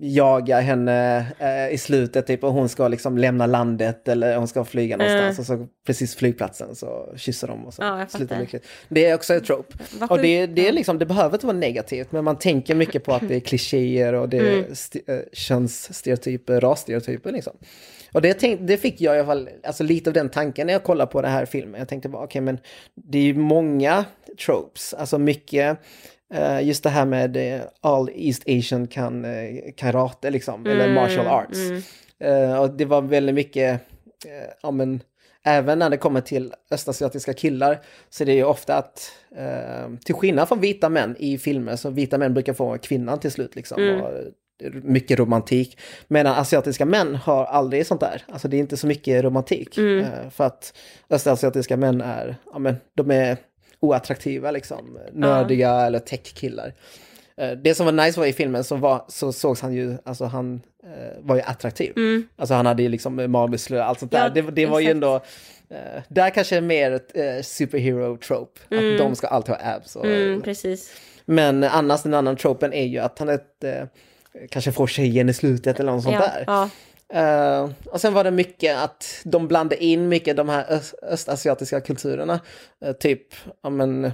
jaga 0.00 0.60
henne 0.60 1.26
eh, 1.38 1.74
i 1.74 1.78
slutet 1.78 2.26
typ 2.26 2.44
och 2.44 2.52
hon 2.52 2.68
ska 2.68 2.88
liksom 2.88 3.18
lämna 3.18 3.46
landet 3.46 4.08
eller 4.08 4.36
hon 4.36 4.48
ska 4.48 4.64
flyga 4.64 4.96
någonstans 4.96 5.38
och 5.38 5.46
så 5.46 5.66
precis 5.86 6.14
flygplatsen 6.14 6.74
så 6.76 7.12
kysser 7.16 7.48
de 7.48 7.66
och 7.66 7.74
så 7.74 7.82
Ja, 7.82 8.06
slutar 8.08 8.40
lyckligt. 8.40 8.66
Det 8.88 9.06
är 9.06 9.14
också 9.14 9.34
ett 9.34 9.44
trope. 9.44 9.78
Vad 9.98 10.10
Och 10.10 10.18
det, 10.22 10.46
det, 10.46 10.68
är 10.68 10.72
liksom, 10.72 10.98
det 10.98 11.06
behöver 11.06 11.36
inte 11.36 11.46
vara 11.46 11.56
negativt 11.56 12.12
men 12.12 12.24
man 12.24 12.38
tänker 12.38 12.74
mycket 12.74 13.04
på 13.04 13.12
att 13.14 13.28
det 13.28 13.36
är 13.36 13.40
klichéer 13.50 14.12
och 14.12 14.28
det 14.28 14.38
är 14.38 14.58
Mm. 14.58 14.72
st- 14.72 15.00
könsstereotyper, 15.32 16.60
rasstereotyper 16.60 17.32
liksom. 17.32 17.52
Och 18.12 18.22
det, 18.22 18.34
tänk, 18.34 18.60
det 18.62 18.76
fick 18.76 19.00
jag 19.00 19.16
i 19.16 19.18
alla 19.18 19.26
fall, 19.26 19.48
alltså 19.64 19.84
lite 19.84 20.10
av 20.10 20.14
den 20.14 20.28
tanken 20.28 20.66
när 20.66 20.74
jag 20.74 20.84
kollade 20.84 21.12
på 21.12 21.22
den 21.22 21.30
här 21.30 21.46
filmen. 21.46 21.78
Jag 21.78 21.88
tänkte 21.88 22.08
bara, 22.08 22.24
okej 22.24 22.40
men 22.40 22.58
det 22.94 23.18
är 23.18 23.22
ju 23.22 23.34
många 23.34 24.04
tropes, 24.46 24.94
alltså 24.94 25.18
mycket, 25.18 25.78
eh, 26.34 26.62
just 26.62 26.82
det 26.82 26.90
här 26.90 27.04
med 27.04 27.36
eh, 27.36 27.60
all 27.80 28.10
East 28.14 28.42
Asian 28.48 28.86
kan 28.86 29.24
eh, 29.24 29.72
karate 29.76 30.30
liksom, 30.30 30.66
eller 30.66 30.84
Mm, 30.84 30.94
martial 30.94 31.26
arts. 31.26 31.58
Eh, 32.20 32.60
och 32.60 32.70
det 32.70 32.84
var 32.84 33.02
väldigt 33.02 33.34
mycket, 33.34 33.80
ja 34.62 34.70
men, 34.70 35.02
även 35.44 35.78
när 35.78 35.90
det 35.90 35.96
kommer 35.96 36.20
till 36.20 36.54
östasiatiska 36.70 37.32
killar 37.32 37.80
så 38.10 38.24
är 38.24 38.26
det 38.26 38.34
ju 38.34 38.44
ofta 38.44 38.76
att, 38.76 39.12
till 40.04 40.14
skillnad 40.14 40.48
från 40.48 40.60
vita 40.60 40.88
män 40.88 41.16
i 41.18 41.38
filmer, 41.38 41.76
så 41.76 41.90
vita 41.90 42.18
män 42.18 42.34
brukar 42.34 42.52
få 42.52 42.78
kvinnan 42.78 43.20
till 43.20 43.30
slut 43.30 43.56
liksom. 43.56 43.82
Mm. 43.82 44.00
Och, 44.00 44.10
mycket 44.82 45.18
romantik. 45.18 45.78
Medan 46.08 46.34
asiatiska 46.34 46.84
män 46.84 47.14
har 47.16 47.44
aldrig 47.44 47.86
sånt 47.86 48.00
där. 48.00 48.22
Alltså 48.28 48.48
det 48.48 48.56
är 48.56 48.58
inte 48.58 48.76
så 48.76 48.86
mycket 48.86 49.24
romantik. 49.24 49.78
Mm. 49.78 49.98
Eh, 49.98 50.30
för 50.30 50.44
att 50.44 50.72
östasiatiska 51.10 51.76
män 51.76 52.00
är, 52.00 52.36
ja 52.52 52.58
men 52.58 52.76
de 52.96 53.10
är 53.10 53.36
oattraktiva 53.80 54.50
liksom. 54.50 54.98
Nördiga 55.12 55.70
eller 55.72 55.98
tech-killar. 55.98 56.72
Eh, 57.36 57.50
Det 57.52 57.74
som 57.74 57.86
var 57.86 57.92
nice 57.92 58.20
var 58.20 58.26
i 58.26 58.32
filmen 58.32 58.64
så, 58.64 58.76
var, 58.76 59.04
så 59.08 59.32
sågs 59.32 59.60
han 59.60 59.74
ju, 59.74 59.96
alltså 60.04 60.24
han 60.24 60.60
eh, 60.84 61.18
var 61.20 61.36
ju 61.36 61.42
attraktiv. 61.42 61.92
Alltså 62.36 62.54
han 62.54 62.66
hade 62.66 62.82
ju 62.82 62.88
liksom 62.88 63.30
magmuskler 63.32 63.78
och 63.78 63.84
allt 63.84 63.98
sånt 63.98 64.12
där. 64.12 64.26
Mm. 64.26 64.36
Ja, 64.36 64.42
det, 64.42 64.50
det 64.50 64.66
var 64.66 64.80
ju 64.80 64.90
ändå, 64.90 65.14
eh, 65.70 66.02
där 66.08 66.30
kanske 66.30 66.56
är 66.56 66.60
mer 66.60 66.90
ett 66.92 67.16
eh, 67.16 67.42
superhero 67.42 68.16
trope. 68.16 68.60
Att 68.70 68.98
de 68.98 69.14
ska 69.16 69.26
alltid 69.26 69.54
ha 69.54 69.74
abs. 69.74 69.96
Och, 69.96 70.06
Mm, 70.06 70.40
precis. 70.42 70.92
Men 71.24 71.64
annars 71.64 72.02
den 72.02 72.14
annan 72.14 72.36
tropen 72.36 72.72
är 72.72 72.86
ju 72.86 72.98
att 72.98 73.18
han 73.18 73.28
är 73.28 73.34
ett, 73.34 73.64
eh, 73.64 73.84
kanske 74.50 74.72
får 74.72 74.86
tjejen 74.86 75.28
i 75.28 75.34
slutet 75.34 75.80
eller 75.80 75.92
något 75.92 76.02
sånt 76.02 76.14
ja, 76.14 76.20
där. 76.20 76.44
Ja. 76.46 76.70
Eh, 77.12 77.70
och 77.84 78.00
sen 78.00 78.14
var 78.14 78.24
det 78.24 78.30
mycket 78.30 78.76
att 78.78 79.20
de 79.24 79.48
blandade 79.48 79.84
in 79.84 80.08
mycket 80.08 80.36
de 80.36 80.48
här 80.48 80.72
öst, 80.72 80.94
östasiatiska 81.02 81.80
kulturerna. 81.80 82.40
Eh, 82.84 82.92
typ, 82.92 83.34
ja 83.62 83.70
men, 83.70 84.12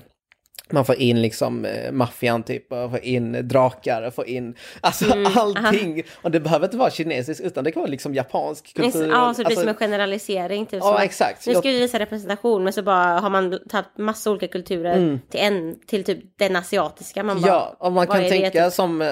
man 0.71 0.85
får 0.85 0.95
in 0.95 1.23
liksom 1.23 1.65
uh, 1.65 1.93
maffian 1.93 2.43
typ, 2.43 2.73
och 2.73 2.91
får 2.91 3.01
in 3.05 3.49
drakar, 3.49 4.03
och 4.03 4.15
får 4.15 4.27
in, 4.29 4.55
alltså 4.81 5.13
Mm, 5.13 5.33
allting. 5.37 6.03
Och 6.23 6.31
det 6.31 6.41
behöver 6.41 6.67
inte 6.67 6.77
vara 6.77 6.91
kinesiskt 6.91 7.45
utan 7.45 7.65
det 7.65 7.73
kan 7.73 7.81
vara 7.83 7.91
liksom 7.91 8.15
japansk 8.15 8.75
kultur. 8.75 9.09
Ja, 9.11 9.35
så 9.35 9.43
det 9.43 9.47
blir 9.47 9.57
alltså, 9.57 9.61
som 9.61 9.69
en 9.69 9.75
generalisering. 9.75 10.67
Typ, 10.67 10.81
Ja, 10.83 11.03
exakt. 11.05 11.47
Nu 11.47 11.55
ska 11.55 11.69
vi 11.71 11.81
visa 11.81 11.99
representation, 11.99 12.65
men 12.65 12.73
så 12.73 12.83
bara 12.83 13.21
har 13.21 13.31
man 13.31 13.59
tagit 13.69 13.99
massa 13.99 14.31
olika 14.31 14.49
kulturer 14.49 15.19
till 15.31 15.41
en, 15.41 15.79
till 15.87 16.05
typ 16.05 16.19
den 16.39 16.57
asiatiska. 16.57 17.23
Man 17.23 17.43
bara, 17.43 17.49
Mm. 17.49 17.55
Ja, 17.59 17.77
och 17.79 17.93
man 17.93 18.07
kan 18.07 18.17
är 18.17 18.23
det 18.23 18.29
tänka 18.29 18.65
typ? 18.65 18.73
som 18.73 19.03
uh, 19.03 19.09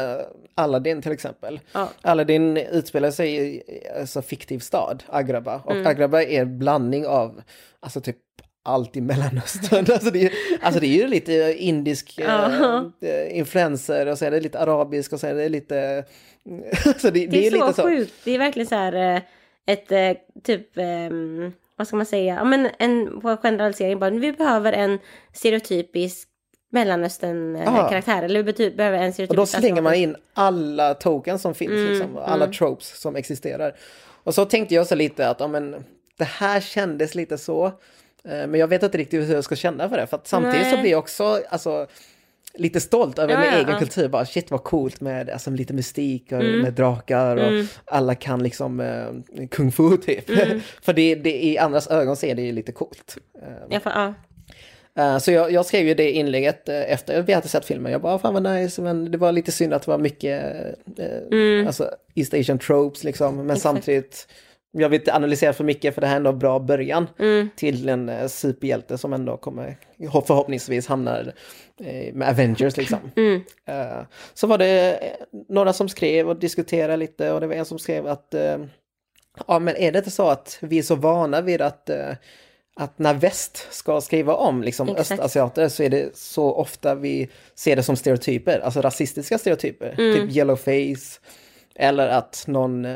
Aladdin 0.55 1.03
till 1.03 1.13
exempel. 1.13 1.61
Ja. 1.73 1.89
Aladdin 2.03 2.57
utspelar 2.57 3.11
sig 3.11 3.57
i 3.57 3.63
alltså, 4.01 4.23
fiktiv 4.23 4.59
stad, 4.59 5.03
Agraba. 5.09 5.61
Och 5.65 5.73
Mm. 5.73 5.87
Agraba 5.87 6.23
är 6.23 6.41
en 6.43 6.59
blandning 6.59 7.07
av 7.07 7.43
alltså 7.81 8.01
typ 8.01 8.17
allt 8.65 8.97
i 8.97 9.01
Mellanöstern. 9.01 9.87
alltså, 9.93 10.11
det 10.11 10.23
är, 10.25 10.33
alltså 10.63 10.81
det 10.81 10.87
är 10.87 10.97
ju 11.03 11.07
lite 11.07 11.55
indisk 11.59 12.15
Ja. 12.19 12.91
eh, 13.01 13.39
influenser 13.39 14.07
och 14.07 14.19
så 14.19 14.25
är 14.25 14.31
det 14.31 14.41
lite 14.41 14.59
arabisk 14.59 15.13
och 15.13 15.21
så 15.21 15.27
är 15.27 15.35
det 15.35 15.49
lite... 15.49 16.05
så 16.99 17.11
det, 17.11 17.27
Det 17.27 17.47
är, 17.47 17.51
så 17.51 17.57
lite 17.67 17.73
så. 17.73 17.83
sjukt. 17.83 18.13
Det 18.25 18.31
är 18.35 18.39
verkligen 18.39 18.67
så 18.67 18.75
här 18.75 19.17
eh, 19.17 19.23
ett 19.67 19.93
eh, 19.93 20.13
typ, 20.43 20.79
ehm, 20.79 21.53
vad 21.77 21.87
ska 21.87 21.97
man 21.97 22.07
säga, 22.07 22.35
ja 22.35 22.45
men 22.45 22.69
en 22.79 23.21
på 23.21 23.37
generalisering 23.37 23.99
bara, 23.99 24.11
vi 24.11 24.33
behöver 24.33 24.73
en 24.73 24.99
stereotypisk 25.33 26.29
Mellanöstern 26.71 27.57
eh, 27.57 27.63
eller 28.25 28.43
vi 28.43 28.71
behöver 28.71 28.99
en 28.99 29.09
Och 29.09 29.15
stereotypisk 29.15 29.37
då 29.55 29.61
slänger 29.61 29.83
man 29.83 29.93
asiatisk. 29.93 30.17
in 30.19 30.25
alla 30.35 30.95
tokens 30.95 31.43
som 31.43 31.55
finns, 31.55 31.71
Mm, 31.73 31.91
liksom, 31.93 32.17
och 32.17 32.31
alla 32.31 32.47
tropes 32.47 33.01
som 33.01 33.17
existerar. 33.17 33.75
Och 34.25 34.35
så 34.35 34.45
tänkte 34.45 34.75
jag 34.75 34.87
så 34.87 34.95
lite 34.95 35.29
att 35.29 35.41
ja, 35.41 35.47
men, 35.49 35.85
det 36.19 36.25
här 36.25 36.61
kändes 36.61 37.15
lite 37.15 37.39
så. 37.39 37.73
Eh, 38.29 38.47
Men 38.47 38.55
jag 38.55 38.69
vet 38.69 38.83
inte 38.83 38.99
riktigt 38.99 39.29
hur 39.29 39.35
jag 39.35 39.45
ska 39.45 39.57
känna 39.57 39.89
för 39.89 39.97
det. 39.97 40.07
För 40.07 40.17
att 40.17 40.27
samtidigt 40.27 40.67
så 40.67 40.73
Nej. 40.73 40.81
blir 40.81 40.91
jag 40.91 40.99
också 40.99 41.43
alltså, 41.49 41.87
lite 42.55 42.81
stolt 42.81 43.19
över 43.19 43.33
Ja, 43.35 43.41
min 43.41 43.49
ja, 43.49 43.57
egen 43.59 43.71
ja. 43.73 43.79
kultur. 43.79 44.09
Bara 44.09 44.27
shit 44.27 44.51
vad 44.51 44.65
coolt 44.65 45.01
med 45.01 45.31
alltså, 45.31 45.51
lite 45.51 45.73
mystik 45.75 46.33
och 46.33 46.41
Mm. 46.41 46.61
med 46.61 46.73
drakar 46.73 47.37
och 47.37 47.65
alla 47.85 48.15
kan 48.15 48.43
liksom 48.43 48.81
eh, 48.81 49.47
kung 49.51 49.73
fu 49.73 49.97
typ. 49.97 50.31
Mm. 50.31 50.61
för 50.83 50.93
det, 50.93 51.15
det, 51.15 51.45
i 51.45 51.59
andras 51.59 51.87
ögon 51.89 52.17
ser 52.17 52.35
det 52.35 52.43
ju 52.43 52.53
lite 52.53 52.73
coolt. 52.73 53.17
Eh, 53.43 53.49
Ja, 53.71 53.81
för, 53.81 53.91
ja. 53.91 54.15
Eh, 54.97 55.19
Så 55.19 55.33
jag, 55.33 55.53
jag 55.53 55.67
skrev 55.67 55.87
ju 55.87 55.95
det 55.95 56.13
inlägget 56.13 56.69
efter 56.69 57.23
vi 57.23 57.33
hade 57.33 57.49
sett 57.49 57.65
filmen. 57.65 57.93
Jag 57.93 58.01
bara, 58.01 58.19
fan 58.19 58.35
vad 58.35 58.43
nice, 58.43 58.83
men 58.83 59.11
det 59.11 59.19
var 59.19 59.33
lite 59.33 59.53
synd 59.53 59.75
att 59.75 59.83
det 59.83 59.91
var 59.91 59.99
mycket 59.99 60.45
eh, 60.99 61.67
alltså 61.67 61.91
East 62.15 62.35
Asian 62.35 62.59
tropes 62.59 63.05
liksom. 63.05 63.37
Men 63.37 63.47
Exakt. 63.51 63.63
samtidigt, 63.63 64.29
jag 64.77 64.89
vill 64.89 65.01
inte 65.01 65.15
analysera 65.15 65.53
för 65.53 65.65
mycket 65.65 65.95
för 65.95 66.01
det 66.01 66.07
här 66.07 66.15
är 66.15 66.17
ändå 66.17 66.31
en 66.31 66.39
bra 66.39 66.59
början 66.59 67.07
Mm. 67.19 67.49
till 67.57 67.89
en 67.89 68.09
eh, 68.09 68.27
superhjälte 68.27 68.99
som 68.99 69.13
ändå 69.13 69.37
kommer 69.37 69.77
förhoppningsvis 70.27 70.87
hamnar 70.87 71.33
eh, 71.81 72.15
med 72.15 72.29
Avengers 72.29 72.77
liksom. 72.77 72.99
Mm. 73.17 73.41
Eh, 73.67 74.03
så 74.35 74.47
var 74.47 74.59
det 74.59 74.97
eh, 74.97 75.13
några 75.49 75.73
som 75.73 75.89
skrev 75.89 76.29
och 76.29 76.37
diskuterade 76.37 76.97
lite 76.97 77.33
och 77.33 77.41
det 77.41 77.47
var 77.47 77.55
en 77.55 77.65
som 77.65 77.79
skrev 77.79 78.07
att 78.07 78.35
eh, 78.35 78.59
ja 79.47 79.59
men 79.59 79.77
är 79.77 79.93
det 79.93 79.99
inte 79.99 80.11
så 80.11 80.29
att 80.29 80.59
vi 80.61 80.79
är 80.79 80.83
så 80.83 80.95
vana 80.95 81.41
vid 81.41 81.63
att 81.63 81.91
eh, 81.91 82.11
att 82.77 82.99
när 82.99 83.15
väst 83.15 83.67
ska 83.71 84.01
skriva 84.01 84.35
om 84.35 84.63
liksom 84.63 84.89
Exakt. 84.89 85.11
östasiater 85.11 85.69
så 85.69 85.83
är 85.83 85.91
det 85.91 86.17
så 86.17 86.53
ofta 86.55 86.95
vi 86.95 87.29
ser 87.55 87.77
det 87.77 87.83
som 87.83 87.97
stereotyper, 87.97 88.59
alltså 88.61 88.81
rasistiska 88.81 89.39
stereotyper. 89.39 89.95
Mm. 89.99 90.15
Typ 90.29 90.37
yellow 90.37 90.57
face 90.57 91.21
eller 91.77 92.09
att 92.09 92.45
någon 92.47 92.87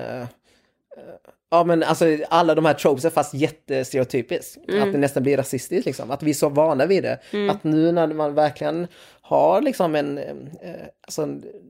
Ja 1.51 1.65
men 1.65 1.83
alltså 1.83 2.17
alla 2.29 2.55
de 2.55 2.65
här 2.65 2.75
tropes 2.75 3.05
är 3.05 3.11
fast 3.11 3.35
jättestereotypiskt. 3.35 4.69
Mm. 4.69 4.83
Att 4.83 4.93
det 4.93 4.99
nästan 4.99 5.23
blir 5.23 5.37
rasistiskt 5.37 5.87
liksom. 5.87 6.11
Att 6.11 6.23
vi 6.23 6.31
är 6.31 6.35
så 6.35 6.49
vana 6.49 6.87
vid 6.87 7.03
det. 7.03 7.19
Att 7.51 7.65
nu 7.65 7.93
när 7.93 8.07
man 8.07 8.35
verkligen 8.35 8.87
har 9.23 9.63
liksom 9.63 9.95
en... 9.95 10.19
Eh, 10.19 10.75
alltså, 11.07 11.27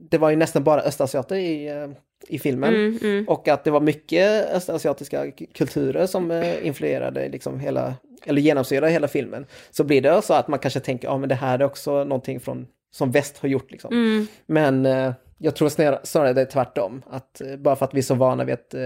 det 0.09 0.17
var 0.17 0.29
ju 0.29 0.35
nästan 0.35 0.63
bara 0.63 0.81
östasiater 0.81 1.35
i, 1.35 1.67
eh, 1.67 1.87
i 2.27 2.39
filmen. 2.39 2.75
Mm, 2.75 2.99
mm. 3.01 3.27
Och 3.27 3.47
att 3.47 3.63
det 3.63 3.71
var 3.71 3.81
mycket 3.81 4.49
östasiatiska 4.53 5.31
kulturer 5.31 6.05
som 6.07 6.31
eh, 6.31 6.67
influerade 6.67 7.29
liksom 7.29 7.59
hela, 7.59 7.93
eller 8.25 8.41
genomsyrade 8.41 8.91
hela 8.91 9.07
filmen. 9.07 9.45
Så 9.71 9.83
blir 9.83 10.01
det 10.01 10.21
så 10.21 10.33
att 10.33 10.47
man 10.47 10.59
kanske 10.59 10.79
tänker, 10.79 11.07
ja 11.07 11.17
men 11.17 11.29
det 11.29 11.35
här 11.35 11.59
är 11.59 11.63
också 11.63 12.03
någonting 12.03 12.39
från, 12.39 12.67
som 12.91 13.11
väst 13.11 13.37
har 13.37 13.49
gjort 13.49 13.71
liksom. 13.71 13.93
Mm. 13.93 14.27
Men 14.45 14.85
eh, 14.85 15.13
jag 15.41 15.55
tror 15.55 15.69
snarare, 15.69 15.99
snarare 16.03 16.33
det 16.33 16.41
är 16.41 16.45
tvärtom. 16.45 17.01
Att 17.09 17.41
eh, 17.41 17.55
bara 17.57 17.75
för 17.75 17.85
att 17.85 17.93
vi 17.93 17.97
är 17.97 18.03
så 18.03 18.15
vana 18.15 18.43
vid 18.43 18.53
att 18.53 18.73
eh, 18.73 18.81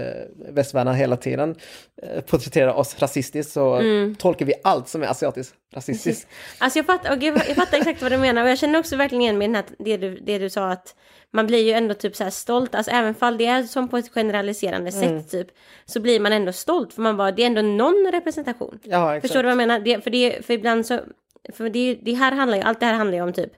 västvärldarna 0.48 0.96
hela 0.96 1.16
tiden 1.16 1.54
eh, 2.02 2.20
porträtterar 2.20 2.72
oss 2.72 2.98
rasistiskt 2.98 3.52
så 3.52 3.80
tolkar 4.18 4.46
vi 4.46 4.54
allt 4.64 4.88
som 4.88 5.02
är 5.02 5.06
asiatiskt 5.06 5.54
rasistiskt. 5.74 6.28
Alltså 6.58 6.78
jag 6.78 6.86
fattar, 6.86 7.16
och 7.16 7.22
jag, 7.22 7.40
fattar 7.56 7.78
exakt 7.78 8.02
vad 8.02 8.12
du 8.12 8.18
menar 8.18 8.42
och 8.42 8.48
jag 8.48 8.58
känner 8.58 8.78
också 8.78 8.96
verkligen 8.96 9.22
igen 9.22 9.38
den 9.38 9.54
här, 9.54 9.64
det, 9.78 9.96
du, 9.96 10.18
det 10.18 10.38
du 10.38 10.50
sa 10.50 10.70
att 10.70 10.94
man 11.30 11.46
blir 11.46 11.62
ju 11.62 11.72
ändå 11.72 11.94
typ 11.94 12.16
så 12.16 12.24
här 12.24 12.30
stolt, 12.30 12.74
alltså 12.74 12.92
även 12.92 13.14
fall 13.14 13.38
det 13.38 13.46
är 13.46 13.62
som 13.62 13.88
på 13.88 13.96
ett 13.96 14.12
generaliserande 14.12 14.90
Mm. 14.90 15.22
sätt 15.22 15.30
typ, 15.30 15.48
så 15.84 16.00
blir 16.00 16.20
man 16.20 16.32
ändå 16.32 16.52
stolt 16.52 16.92
för 16.92 17.02
man 17.02 17.16
bara, 17.16 17.32
det 17.32 17.42
är 17.42 17.46
ändå 17.46 17.62
någon 17.62 18.12
representation. 18.12 18.78
Ja. 18.82 19.20
Förstår 19.20 19.38
du 19.38 19.42
vad 19.42 19.50
jag 19.50 19.56
menar? 19.56 19.80
Det, 19.80 20.04
för, 20.04 20.10
det, 20.10 20.46
för 20.46 20.54
ibland 20.54 20.86
så, 20.86 21.00
för 21.52 21.70
det, 21.70 21.98
det 22.02 22.14
här 22.14 22.32
handlar 22.32 22.58
ju, 22.58 22.64
allt 22.64 22.80
det 22.80 22.86
här 22.86 22.94
handlar 22.94 23.16
ju 23.16 23.22
om 23.24 23.32
typ 23.32 23.52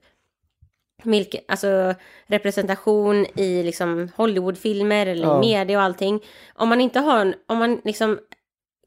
vilken, 1.03 1.41
alltså 1.49 1.95
representation 2.27 3.27
i 3.35 3.63
liksom 3.63 4.09
Hollywoodfilmer 4.17 5.07
eller 5.07 5.27
Ja. 5.27 5.41
media 5.41 5.79
och 5.79 5.85
allting. 5.85 6.21
Om 6.55 6.69
man 6.69 6.81
inte 6.81 7.01
har, 7.01 7.21
en- 7.21 7.35
om 7.47 7.59
man 7.59 7.81
liksom 7.85 8.19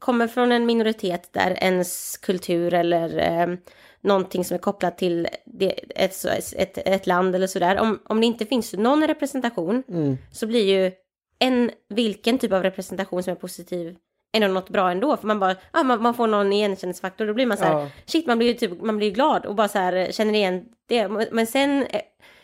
kommer 0.00 0.28
från 0.28 0.52
en 0.52 0.66
minoritet 0.66 1.28
där 1.32 1.50
ens 1.64 2.16
kultur 2.16 2.74
eller 2.74 3.18
eh, 3.18 3.56
någonting 4.00 4.44
som 4.44 4.54
är 4.54 4.58
kopplat 4.58 4.98
till 4.98 5.28
det, 5.44 5.80
ett, 5.96 6.24
ett, 6.56 6.78
ett 6.78 7.06
land 7.06 7.34
eller 7.34 7.46
sådär. 7.46 7.78
Om, 7.80 7.98
om 8.04 8.20
det 8.20 8.26
inte 8.26 8.46
finns 8.46 8.72
någon 8.72 9.06
representation 9.06 9.82
Mm. 9.88 10.16
så 10.32 10.46
blir 10.46 10.64
ju 10.84 10.92
en, 11.38 11.70
vilken 11.88 12.38
typ 12.38 12.52
av 12.52 12.62
representation 12.62 13.22
som 13.22 13.30
är 13.30 13.34
positiv 13.36 13.96
ändå 14.32 14.48
något 14.48 14.68
bra 14.70 14.90
ändå. 14.90 15.16
För 15.16 15.26
man 15.26 15.40
bara, 15.40 15.56
ja, 15.72 15.82
man, 15.82 16.02
man 16.02 16.14
får 16.14 16.26
någon 16.26 16.52
igenkänningsfaktor. 16.52 17.26
Då 17.26 17.34
blir 17.34 17.46
man 17.46 17.56
så 17.56 17.64
här, 17.64 17.72
Ja. 17.80 17.88
shit 18.06 18.26
man 18.26 18.38
blir 18.38 18.48
ju 18.48 18.54
typ, 18.54 18.82
man 18.82 18.96
blir 18.96 19.10
glad 19.10 19.46
och 19.46 19.54
bara 19.54 19.68
så 19.68 19.78
här 19.78 20.12
känner 20.12 20.34
igen 20.34 20.64
det. 20.88 21.08
Men 21.08 21.46
sen 21.46 21.82
eh, 21.90 22.00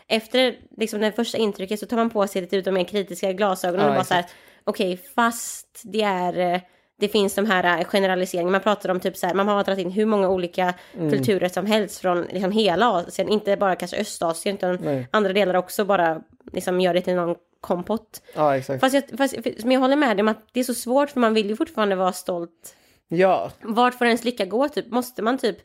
efter 0.08 0.56
liksom 0.76 1.00
det 1.00 1.12
första 1.12 1.38
intrycket 1.38 1.80
så 1.80 1.86
tar 1.86 1.96
man 1.96 2.10
på 2.10 2.26
sig 2.26 2.40
lite 2.42 2.56
utav 2.56 2.72
mer 2.72 2.84
kritiska 2.84 3.32
glasögon 3.32 3.80
Ja, 3.80 3.88
och 3.88 3.94
bara 3.94 4.04
så 4.04 4.14
här, 4.14 4.24
okej 4.64 4.96
fast 5.14 5.80
det 5.84 6.02
är 6.02 6.54
eh, 6.54 6.60
det 7.00 7.08
finns 7.08 7.34
de 7.34 7.46
här 7.46 7.78
eh, 7.78 7.84
generaliseringarna, 7.84 8.50
man 8.52 8.60
pratar 8.60 8.88
om 8.90 9.00
typ 9.00 9.16
så 9.16 9.26
här, 9.26 9.34
man 9.34 9.48
har 9.48 9.64
dragit 9.64 9.86
in 9.86 9.90
hur 9.92 10.06
många 10.06 10.28
olika 10.28 10.74
Mm. 10.98 11.10
kulturer 11.10 11.48
som 11.48 11.66
helst 11.66 11.98
från 12.00 12.22
liksom 12.22 12.52
hela 12.52 12.88
Asien, 12.90 13.28
inte 13.28 13.56
bara 13.56 13.76
kanske 13.76 13.96
Östasien 14.00 14.56
utan 14.56 14.78
Nej. 14.82 15.08
andra 15.10 15.32
delar 15.32 15.54
också 15.54 15.84
bara 15.84 16.20
liksom 16.52 16.80
gör 16.80 16.94
det 16.94 17.00
till 17.00 17.14
någon 17.14 17.36
kompott. 17.60 18.22
Ja, 18.34 18.56
exakt. 18.56 18.80
Fast 18.80 18.94
jag, 18.94 19.18
fast, 19.18 19.34
men 19.62 19.70
jag 19.70 19.80
håller 19.80 19.96
med 19.96 20.16
dig 20.16 20.20
om 20.22 20.28
att 20.28 20.44
det 20.52 20.60
är 20.60 20.64
så 20.64 20.74
svårt 20.74 21.10
för 21.10 21.20
man 21.20 21.34
vill 21.34 21.48
ju 21.48 21.56
fortfarande 21.56 21.96
vara 21.96 22.12
stolt. 22.12 22.76
Ja, 23.08 23.50
Vart 23.62 23.94
får 23.94 24.06
ens 24.06 24.24
lycka 24.24 24.44
gå 24.44 24.68
typ? 24.68 24.90
Måste 24.90 25.22
man 25.22 25.38
typ 25.38 25.56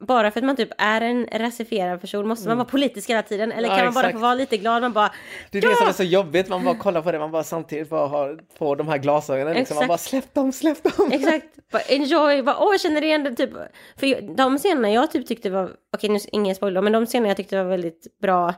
bara 0.00 0.30
för 0.30 0.40
att 0.40 0.44
man 0.44 0.56
typ 0.56 0.68
är 0.78 1.00
en 1.00 1.26
rasifierad 1.32 2.00
person, 2.00 2.28
måste 2.28 2.48
man 2.48 2.56
vara 2.58 2.68
politisk 2.68 3.10
hela 3.10 3.22
tiden? 3.22 3.52
Eller 3.52 3.68
Mm. 3.68 3.70
Ja, 3.70 3.76
kan 3.76 3.84
man 3.84 4.02
bara 4.02 4.12
få 4.12 4.18
vara 4.18 4.34
lite 4.34 4.56
glad? 4.56 4.82
Man 4.82 4.92
bara, 4.92 5.12
det 5.50 5.58
är 5.58 5.62
det 5.62 5.76
som 5.76 5.88
är 5.88 5.92
så 5.92 6.02
jobbigt, 6.02 6.48
man 6.48 6.64
bara 6.64 6.74
kollar 6.74 7.02
på 7.02 7.12
det, 7.12 7.18
man 7.18 7.30
bara 7.30 7.44
samtidigt 7.44 7.90
bara 7.90 8.06
har 8.06 8.40
på 8.58 8.74
de 8.74 8.88
här 8.88 8.98
glasögonen 8.98 9.54
liksom. 9.54 9.76
Man 9.76 9.88
bara 9.88 9.98
släpp 9.98 10.34
dem, 10.34 10.52
släpp 10.52 10.96
dem. 10.96 11.12
exakt, 11.12 11.46
bara 11.72 11.82
enjoy, 11.82 12.42
bara, 12.42 12.56
åh 12.58 12.72
jag 12.72 12.80
känner 12.80 13.04
igen 13.04 13.24
det 13.24 13.34
typ. 13.34 13.50
För 13.96 14.36
de 14.36 14.58
scenerna 14.58 14.90
jag 14.90 15.10
typ 15.10 15.26
tyckte 15.26 15.50
var, 15.50 15.70
okej 15.96 16.10
nu 16.10 16.18
ingen 16.32 16.54
spoiler, 16.54 16.80
men 16.82 16.92
de 16.92 17.06
scenerna 17.06 17.28
jag 17.28 17.36
tyckte 17.36 17.56
var 17.56 17.64
väldigt 17.70 18.18
bra 18.22 18.54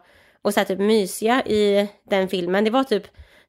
och 0.46 0.54
så 0.54 0.60
här 0.60 0.64
typ 0.64 0.78
mysiga 0.78 1.42
i 1.46 1.88
den 2.10 2.28
filmen, 2.28 2.64
det 2.64 2.70
var 2.70 2.84
typ 2.84 3.02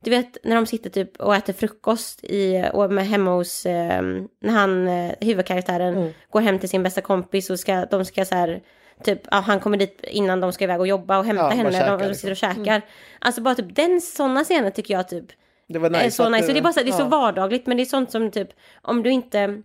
du 0.03 0.09
vet 0.09 0.37
när 0.43 0.55
de 0.55 0.65
sitter 0.65 0.89
typ 0.89 1.17
och 1.21 1.35
äter 1.35 1.53
frukost 1.53 2.23
i, 2.23 2.69
och 2.73 2.91
med 2.91 3.07
hemma 3.07 3.31
hos, 3.31 3.65
eh, 3.65 4.01
när 4.41 4.53
han, 4.53 4.87
eh, 4.87 5.11
huvudkaraktären, 5.21 5.97
Mm. 5.97 6.11
går 6.29 6.41
hem 6.41 6.59
till 6.59 6.69
sin 6.69 6.83
bästa 6.83 7.01
kompis 7.01 7.49
och 7.49 7.59
ska, 7.59 7.85
de 7.85 8.05
ska 8.05 8.25
så 8.25 8.35
här, 8.35 8.61
typ, 9.03 9.21
ja, 9.31 9.37
han 9.37 9.59
kommer 9.59 9.77
dit 9.77 10.03
innan 10.07 10.39
de 10.39 10.51
ska 10.53 10.63
iväg 10.63 10.79
och 10.79 10.87
jobba 10.87 11.17
och 11.17 11.25
hämta 11.25 11.43
Ja, 11.43 11.49
henne, 11.49 11.71
käka, 11.71 11.85
de, 11.85 11.99
de 11.99 12.07
liksom. 12.07 12.15
sitter 12.15 12.31
och 12.31 12.37
käkar. 12.57 12.81
Alltså 13.19 13.41
bara 13.41 13.55
typ 13.55 13.75
den, 13.75 14.01
sådana 14.01 14.43
scener 14.43 14.69
tycker 14.69 14.93
jag 14.93 15.07
typ 15.09 15.25
Det 15.67 15.79
var 15.79 15.89
är 15.89 16.03
nice. 16.03 16.11
så 16.11 16.23
att 16.23 16.31
nice. 16.31 16.47
Och 16.47 16.53
det 16.53 16.59
är 16.59 16.63
bara 16.63 16.73
så, 16.73 16.83
det 16.83 16.89
är 16.89 16.91
så 16.91 17.01
ja. 17.01 17.07
vardagligt 17.07 17.67
men 17.67 17.77
det 17.77 17.83
är 17.83 17.85
sånt 17.85 18.11
som 18.11 18.31
typ 18.31 18.49
om 18.81 19.03
du 19.03 19.09
inte 19.09 19.61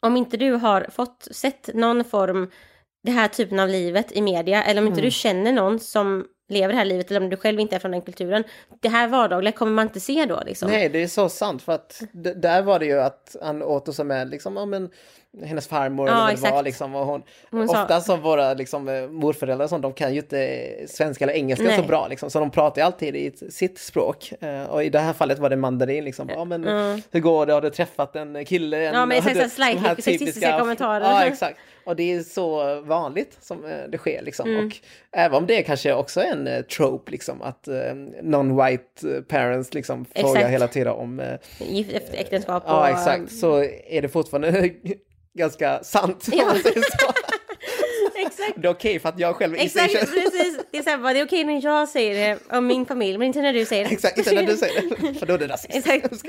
om 0.00 0.16
inte 0.16 0.36
du 0.36 0.52
har 0.52 0.86
fått 0.90 1.28
sett 1.30 1.70
någon 1.74 2.04
form 2.04 2.50
det 3.02 3.10
här 3.12 3.28
typen 3.28 3.60
av 3.60 3.68
livet 3.68 4.12
i 4.12 4.22
media 4.22 4.64
eller 4.64 4.80
om 4.80 4.86
inte 4.86 5.00
Mm. 5.00 5.04
du 5.04 5.10
känner 5.10 5.52
någon 5.52 5.78
som 5.78 6.24
lever 6.48 6.68
det 6.72 6.78
här 6.78 6.84
livet 6.84 7.10
eller 7.10 7.20
om 7.20 7.30
du 7.30 7.36
själv 7.36 7.60
inte 7.60 7.76
är 7.76 7.80
från 7.80 7.90
den 7.90 8.02
kulturen 8.02 8.44
det 8.80 8.88
här 8.88 9.08
vardagliga 9.08 9.52
kommer 9.52 9.72
man 9.72 9.86
inte 9.86 10.00
se 10.00 10.24
då 10.24 10.42
liksom. 10.46 10.70
Nej, 10.70 10.88
det 10.88 11.02
är 11.02 11.06
så 11.06 11.28
sant 11.28 11.62
för 11.62 11.72
att 11.72 12.02
där 12.36 12.62
var 12.62 12.78
det 12.78 12.86
ju 12.86 13.00
att 13.00 13.36
han 13.42 13.62
åt 13.62 13.88
och 13.88 13.94
som 13.94 14.10
är 14.10 14.24
liksom, 14.24 14.56
ja 14.56 14.66
men 14.66 14.90
hennes 15.44 15.66
farmor 15.68 16.08
Ja, 16.08 16.14
eller 16.14 16.22
vad 16.24 16.32
exakt. 16.32 16.54
var 16.54 16.62
liksom 16.62 16.94
och 16.94 17.06
hon, 17.06 17.22
Hon 17.50 17.62
ofta 17.70 18.00
som 18.00 18.20
våra 18.20 18.54
liksom 18.54 18.88
eh, 18.88 19.08
morföräldrar 19.08 19.66
sånt, 19.66 19.82
de 19.82 19.92
kan 19.92 20.14
ju 20.14 20.20
inte 20.20 20.70
svenska 20.88 21.24
eller 21.24 21.34
engelska 21.34 21.64
Nej. 21.64 21.76
så 21.76 21.82
bra 21.82 22.08
liksom, 22.08 22.30
så 22.30 22.40
de 22.40 22.50
pratar 22.50 22.82
ju 22.82 22.86
alltid 22.86 23.16
i 23.16 23.32
sitt 23.50 23.78
språk. 23.78 24.32
Eh, 24.40 24.64
och 24.64 24.84
i 24.84 24.88
det 24.90 24.98
här 24.98 25.12
fallet 25.12 25.38
var 25.38 25.50
det 25.50 25.56
mandarin 25.56 26.04
liksom, 26.04 26.28
ja 26.28 26.44
men 26.44 26.64
hur 27.10 27.20
går 27.20 27.46
det, 27.46 27.52
har 27.52 27.60
du 27.60 27.70
träffat 27.70 28.16
en 28.16 28.44
kille? 28.44 28.76
En, 28.88 28.94
Ja, 28.94 29.06
men 29.06 29.22
så- 29.22 29.28
du- 29.28 29.34
de 29.34 29.76
här 29.78 29.94
sexistiska 29.94 30.58
kommentarer. 30.58 31.04
Ja, 31.04 31.24
exakt. 31.24 31.58
Och 31.84 31.96
det 31.96 32.12
är 32.12 32.22
så 32.22 32.80
vanligt 32.80 33.38
som 33.40 33.64
eh, 33.64 33.76
det 33.88 33.98
sker 33.98 34.22
liksom. 34.22 34.48
Mm. 34.50 34.66
Och 34.66 34.72
även 35.12 35.36
om 35.38 35.46
det 35.46 35.62
kanske 35.62 35.94
också 35.94 36.20
är 36.20 36.31
en 36.32 36.46
eh, 36.46 36.62
trope 36.62 37.10
liksom, 37.10 37.42
att 37.42 37.68
eh, 37.68 37.74
non-white 38.22 39.22
parents 39.22 39.74
liksom 39.74 40.04
frågar 40.04 40.34
Exakt. 40.36 40.50
hela 40.52 40.68
tiden 40.68 40.92
om 40.92 41.20
eh, 41.20 41.34
äktenskap 42.12 42.64
och... 42.64 42.70
Ja, 42.70 42.88
exakt. 42.88 43.32
Så 43.32 43.64
är 43.86 44.02
det 44.02 44.08
fortfarande 44.08 44.70
ganska 45.34 45.82
sant. 45.82 46.28
Ja. 46.32 46.54
Exakt. 48.48 48.62
Det 48.62 48.68
är 48.68 48.72
okej 48.72 48.98
för 48.98 49.08
att 49.08 49.18
jag 49.18 49.36
själv 49.36 49.54
Exakt, 49.58 49.94
Asian. 49.94 50.06
precis. 50.06 50.58
Det 50.70 50.78
är, 50.78 50.82
så 50.82 50.90
här, 50.90 50.98
bara, 50.98 51.12
det 51.12 51.20
är 51.20 51.24
okej 51.26 51.44
när 51.44 51.64
jag 51.64 51.88
säger 51.88 52.14
det 52.48 52.56
om 52.56 52.66
min 52.66 52.86
familj, 52.86 53.18
men 53.18 53.26
inte 53.26 53.42
när 53.42 53.52
du 53.52 53.64
säger 53.64 53.84
det. 53.84 53.90
Exakt, 53.94 54.18
inte 54.18 54.34
när 54.34 54.42
du 54.42 54.56
säger 54.56 54.82
det, 55.12 55.14
för 55.18 55.26
då 55.26 55.34
är 55.34 55.38
det 55.38 55.46
rasism. 55.46 55.90
Exakt. 55.90 56.24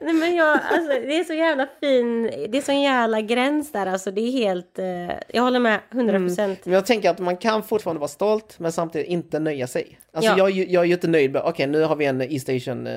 Nej, 0.00 0.12
men 0.14 0.34
jag, 0.34 0.48
alltså, 0.70 0.88
det 0.88 1.16
är 1.18 1.24
så 1.24 1.34
jävla 1.34 1.66
fin, 1.80 2.22
det 2.22 2.58
är 2.58 2.62
så 2.62 2.72
en 2.72 2.80
jävla 2.82 3.20
gräns 3.20 3.72
där. 3.72 3.86
Alltså, 3.86 4.10
det 4.10 4.20
är 4.20 4.30
helt, 4.32 4.78
eh, 4.78 4.86
jag 5.28 5.42
håller 5.42 5.60
med 5.60 5.80
100 5.92 6.18
procent. 6.18 6.58
Men 6.64 6.74
jag 6.74 6.86
tänker 6.86 7.10
att 7.10 7.18
man 7.18 7.36
kan 7.36 7.62
fortfarande 7.62 8.00
vara 8.00 8.08
stolt, 8.08 8.54
men 8.58 8.72
samtidigt 8.72 9.08
inte 9.08 9.38
nöja 9.38 9.66
sig. 9.66 9.98
Alltså 10.12 10.30
Ja. 10.30 10.38
jag, 10.38 10.50
jag 10.50 10.82
är 10.82 10.86
ju 10.86 10.92
inte 10.94 11.08
nöjd 11.08 11.32
med, 11.32 11.42
okej 11.42 11.66
nu 11.66 11.82
har 11.82 11.96
vi 11.96 12.04
en 12.04 12.22
East 12.22 12.48
Asian 12.48 12.86
eh, 12.86 12.92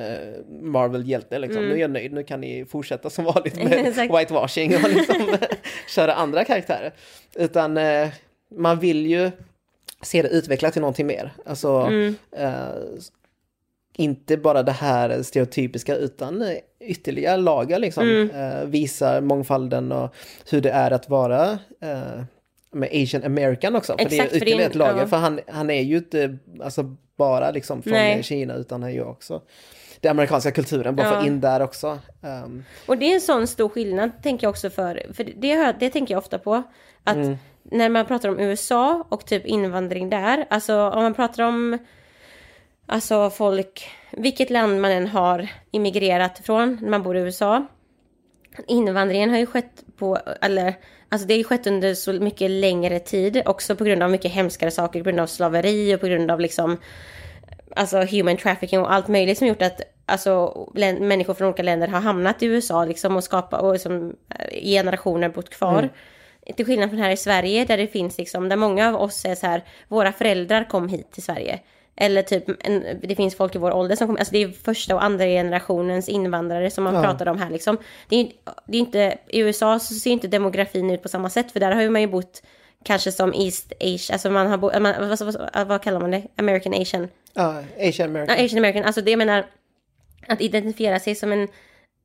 Marvel-hjälte 0.62 1.39
liksom. 1.39 1.63
Nu 1.63 1.74
är 1.74 1.77
jag 1.77 1.91
nöjd, 1.91 2.13
nu 2.13 2.24
kan 2.24 2.41
ni 2.41 2.65
fortsätta 2.65 3.10
som 3.10 3.25
vanligt 3.25 3.55
med 3.55 3.74
Mm. 4.03 4.17
Whitewashing 4.17 4.75
och 4.75 4.89
liksom 4.89 5.38
köra 5.88 6.13
andra 6.13 6.43
karaktärer. 6.43 6.93
Utan 7.36 7.77
eh, 7.77 8.08
man 8.55 8.79
vill 8.79 9.05
ju 9.05 9.31
se 10.01 10.22
det 10.22 10.29
utvecklas 10.29 10.74
till 10.74 10.81
någonting 10.81 11.07
mer. 11.07 11.33
Alltså, 11.45 11.69
Mm. 11.69 12.15
eh, 12.31 12.65
inte 13.98 14.38
bara 14.38 14.63
det 14.63 14.72
här 14.72 15.24
stereotypiska 15.24 15.95
utan 15.95 16.55
ytterligare 16.79 17.38
lager 17.38 17.79
liksom. 17.79 18.03
Mm. 18.10 18.29
Eh, 18.29 18.65
visar 18.65 19.22
mångfalden 19.22 19.91
och 19.91 20.15
hur 20.51 20.62
det 20.62 20.69
är 20.72 20.91
att 20.91 21.10
vara 21.10 21.51
eh, 21.81 22.24
med 22.72 22.89
Asian 22.93 23.24
American 23.24 23.75
också. 23.75 23.93
För 23.98 24.05
Exakt, 24.05 24.31
det 24.33 24.39
för 24.39 24.45
det 24.45 24.51
är 24.51 24.55
ytterligare 24.55 24.69
ett 24.69 24.75
lager. 24.75 25.00
ja. 25.01 25.07
För 25.07 25.17
han, 25.17 25.39
han 25.48 25.69
är 25.69 25.81
ju 25.81 25.98
inte 25.98 26.38
alltså, 26.63 26.95
bara 27.17 27.51
liksom 27.51 27.81
från 27.83 27.93
Nej. 27.93 28.24
Kina 28.24 28.53
utan 28.55 28.81
han 28.81 28.91
är 28.91 28.95
ju 28.95 29.03
också 29.03 29.41
den 30.00 30.12
amerikanska 30.12 30.51
kulturen. 30.51 30.95
Bara 30.95 31.07
Ja. 31.13 31.22
få 31.22 31.27
in 31.27 31.41
där 31.41 31.60
också. 31.62 32.00
Um, 32.22 32.63
Och 32.86 32.98
det 32.98 33.05
är 33.05 33.13
en 33.15 33.22
sån 33.22 33.48
stor 33.48 33.69
skillnad, 33.69 34.12
tänker 34.24 34.45
jag 34.48 34.50
också 34.50 34.69
för, 34.69 35.13
för 35.13 35.24
det, 35.24 35.75
det 35.79 35.89
tänker 35.89 36.13
jag 36.13 36.19
ofta 36.19 36.39
på. 36.39 36.63
Att 37.03 37.17
när 37.74 37.89
man 37.89 38.06
pratar 38.06 38.30
om 38.30 38.39
USA 38.39 39.06
och 39.10 39.25
typ 39.25 39.46
invandring 39.46 40.10
där, 40.10 40.46
alltså 40.50 40.89
om 40.89 41.03
man 41.03 41.13
pratar 41.13 41.44
om 41.44 41.77
alltså 42.86 43.30
folk, 43.30 43.89
vilket 44.12 44.50
land 44.50 44.82
man 44.82 44.92
än 44.92 45.08
har 45.08 45.48
immigrerat 45.72 46.39
från 46.39 46.80
när 46.82 46.89
man 46.89 47.03
bor 47.03 47.18
i 47.18 47.20
USA. 47.20 47.65
Invandringen 48.68 49.30
har 49.30 49.38
ju 49.38 49.46
skett 49.46 49.84
på, 49.98 50.18
eller 50.42 50.74
alltså 51.10 51.27
det 51.27 51.34
har 51.34 51.38
ju 51.38 51.44
skett 51.44 51.68
under 51.68 51.94
så 51.94 52.13
mycket 52.13 52.51
längre 52.51 53.00
tid, 53.00 53.42
också 53.46 53.75
på 53.75 53.84
grund 53.84 54.03
av 54.03 54.12
mycket 54.12 54.32
hemskare 54.32 54.72
saker, 54.72 55.00
på 55.00 55.03
grund 55.03 55.20
av 55.20 55.27
slaveri 55.27 55.96
och 55.96 56.00
på 56.00 56.08
grund 56.08 56.32
av 56.32 56.39
liksom 56.39 56.77
alltså 57.75 57.98
human 57.98 58.38
trafficking 58.38 58.80
och 58.80 58.94
allt 58.94 59.08
möjligt 59.08 59.38
som 59.38 59.48
gjort 59.48 59.62
att 59.62 59.82
alltså, 60.06 60.53
län- 60.75 61.08
människor 61.08 61.34
från 61.34 61.48
olika 61.48 61.63
länder 61.63 61.88
har 61.88 62.00
hamnat 62.00 62.44
i 62.44 62.46
USA 62.46 62.86
liksom 62.86 63.15
och 63.15 63.24
skapat 63.24 63.62
och 63.62 63.74
liksom, 63.74 64.15
eh, 64.39 64.63
generationer 64.63 65.30
bott 65.30 65.50
kvar. 65.50 65.80
Mm. 65.80 65.89
Till 66.56 66.66
skillnad 66.66 66.90
från 66.90 67.00
här 67.00 67.12
i 67.12 67.18
Sverige 67.18 67.66
där 67.66 67.78
det 67.78 67.88
finns 67.88 68.18
liksom, 68.18 68.50
där 68.50 68.56
många 68.56 68.90
av 68.90 68.96
oss 69.02 69.26
är 69.26 69.36
så 69.36 69.48
här, 69.48 69.64
våra 69.88 70.12
föräldrar 70.12 70.64
kom 70.70 70.88
hit 70.90 71.12
till 71.12 71.24
Sverige. 71.24 71.60
Eller 71.96 72.22
typ, 72.22 72.44
en, 72.68 72.86
det 73.04 73.16
finns 73.16 73.36
folk 73.36 73.56
i 73.56 73.58
vår 73.58 73.72
ålder 73.72 73.96
som 73.96 74.08
kommer, 74.08 74.20
alltså 74.20 74.32
det 74.34 74.44
är 74.44 74.48
första 74.50 74.96
och 74.96 75.04
andra 75.04 75.26
generationens 75.26 76.10
invandrare 76.10 76.72
som 76.72 76.84
man 76.84 76.94
Ja. 76.96 77.02
pratar 77.04 77.28
om 77.28 77.38
här 77.38 77.50
liksom. 77.50 77.78
Det 78.10 78.16
är, 78.16 78.28
det 78.66 78.78
är 78.78 78.80
inte, 78.80 79.18
i 79.28 79.40
USA 79.40 79.80
så 79.80 79.94
ser 79.94 80.12
inte 80.12 80.28
demografin 80.28 80.92
ut 80.92 81.02
på 81.02 81.10
samma 81.10 81.30
sätt 81.30 81.52
för 81.52 81.60
där 81.60 81.72
har 81.72 81.82
ju 81.82 81.90
man 81.90 82.02
ju 82.02 82.08
bott 82.08 82.42
kanske 82.84 83.12
som 83.12 83.34
East 83.34 83.74
Asia, 83.80 84.14
alltså 84.14 84.30
man 84.30 84.48
har 84.48 84.58
bo, 84.58 84.80
man, 84.80 84.94
vad, 85.10 85.20
vad, 85.54 85.68
vad 85.68 85.82
kallar 85.84 86.00
man 86.00 86.12
det? 86.12 86.24
American 86.36 86.74
Asian. 86.74 87.08
ja, 87.34 87.64
Asian 87.80 88.10
American. 88.10 88.38
Ja, 88.38 88.46
Asian 88.46 88.58
American, 88.58 88.84
alltså 88.84 89.02
det 89.02 89.18
menar 89.18 89.46
att 90.28 90.42
identifiera 90.42 91.00
sig 91.00 91.16
som 91.16 91.32
en 91.32 91.48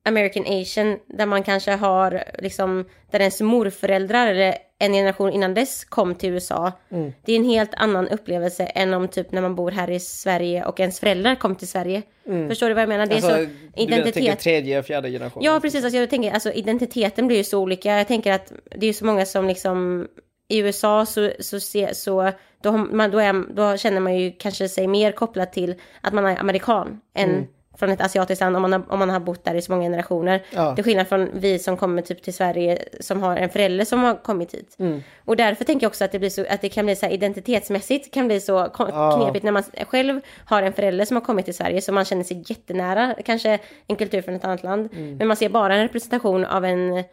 American 0.05 0.43
Asian 0.47 0.97
där 1.07 1.25
man 1.25 1.43
kanske 1.43 1.71
har 1.71 2.23
liksom 2.39 2.85
där 3.11 3.19
ens 3.19 3.41
morföräldrar 3.41 4.27
eller 4.27 4.55
en 4.79 4.93
generation 4.93 5.31
innan 5.31 5.53
dess 5.53 5.85
kom 5.85 6.15
till 6.15 6.29
USA. 6.29 6.71
Mm. 6.91 7.13
Det 7.25 7.31
är 7.33 7.37
en 7.37 7.45
helt 7.45 7.73
annan 7.73 8.07
upplevelse 8.07 8.65
än 8.65 8.93
om 8.93 9.07
typ 9.07 9.31
när 9.31 9.41
man 9.41 9.55
bor 9.55 9.71
här 9.71 9.89
i 9.89 9.99
Sverige 9.99 10.65
och 10.65 10.79
ens 10.79 10.99
föräldrar 10.99 11.35
kom 11.35 11.55
till 11.55 11.67
Sverige. 11.67 12.01
Förstår 12.47 12.67
du 12.67 12.73
vad 12.73 12.81
jag 12.81 12.89
menar? 12.89 13.05
Det 13.05 13.11
är 13.11 13.15
alltså, 13.15 13.29
så 13.29 13.35
Du 13.35 13.45
menar, 13.45 13.75
tänker 13.75 13.97
identitet. 13.97 14.39
tredje, 14.39 14.83
fjärde 14.83 15.11
generation. 15.11 15.43
Ja, 15.43 15.59
precis. 15.59 15.83
Alltså, 15.83 15.99
jag 15.99 16.09
tänker, 16.09 16.31
alltså, 16.31 16.51
identiteten 16.51 17.27
blir 17.27 17.37
ju 17.37 17.43
så 17.43 17.59
olika. 17.59 17.97
Jag 17.97 18.07
tänker 18.07 18.33
att 18.33 18.53
det 18.75 18.87
är 18.87 18.93
så 18.93 19.05
många 19.05 19.25
som 19.25 19.47
liksom 19.47 20.07
i 20.47 20.57
USA 20.59 21.05
så, 21.05 21.31
så, 21.39 21.59
se, 21.59 21.95
så 21.95 22.31
då, 22.61 22.71
man, 22.71 23.11
då, 23.11 23.19
är, 23.19 23.53
då 23.53 23.77
känner 23.77 23.99
man 23.99 24.17
ju 24.17 24.31
kanske 24.31 24.69
sig 24.69 24.87
mer 24.87 25.11
kopplat 25.11 25.53
till 25.53 25.75
att 26.01 26.13
man 26.13 26.25
är 26.25 26.39
amerikan 26.39 27.01
än 27.15 27.47
från 27.79 27.89
ett 27.89 28.01
asiatiskt 28.01 28.41
land 28.41 28.55
om 28.55 28.61
man, 28.61 28.73
har, 28.73 28.83
om 28.89 28.99
man 28.99 29.09
har 29.09 29.19
bott 29.19 29.43
där 29.43 29.55
i 29.55 29.61
så 29.61 29.71
många 29.71 29.83
generationer. 29.83 30.43
Ja. 30.51 30.75
Till 30.75 30.83
skillnad 30.83 31.07
från 31.07 31.29
vi 31.33 31.59
som 31.59 31.77
kommer 31.77 32.01
typ 32.01 32.21
till 32.23 32.33
Sverige 32.33 32.79
som 32.99 33.23
har 33.23 33.37
en 33.37 33.49
förälder 33.49 33.85
som 33.85 34.03
har 34.03 34.15
kommit 34.15 34.53
hit. 34.53 34.77
Och 35.25 35.35
därför 35.37 35.65
tänker 35.65 35.83
jag 35.85 35.89
också 35.89 36.05
att 36.05 36.11
det, 36.11 36.19
blir 36.19 36.29
så, 36.29 36.45
att 36.49 36.61
det 36.61 36.69
kan 36.69 36.85
bli 36.85 36.95
så 36.95 37.05
här 37.05 37.13
identitetsmässigt 37.13 38.13
kan 38.13 38.27
bli 38.27 38.39
så 38.39 38.67
Ja. 38.77 39.21
knepigt 39.21 39.43
när 39.43 39.51
man 39.51 39.63
själv 39.87 40.21
har 40.45 40.63
en 40.63 40.73
förälder 40.73 41.05
som 41.05 41.15
har 41.17 41.21
kommit 41.21 41.45
till 41.45 41.53
Sverige 41.55 41.81
så 41.81 41.91
man 41.91 42.05
känner 42.05 42.23
sig 42.23 42.43
jättenära 42.47 43.15
kanske 43.25 43.59
en 43.87 43.95
kultur 43.95 44.21
från 44.21 44.35
ett 44.35 44.45
annat 44.45 44.63
land. 44.63 44.89
Men 44.93 45.27
man 45.27 45.37
ser 45.37 45.49
bara 45.49 45.75
en 45.75 45.81
representation 45.81 46.45
av 46.45 46.65
en 46.65 47.03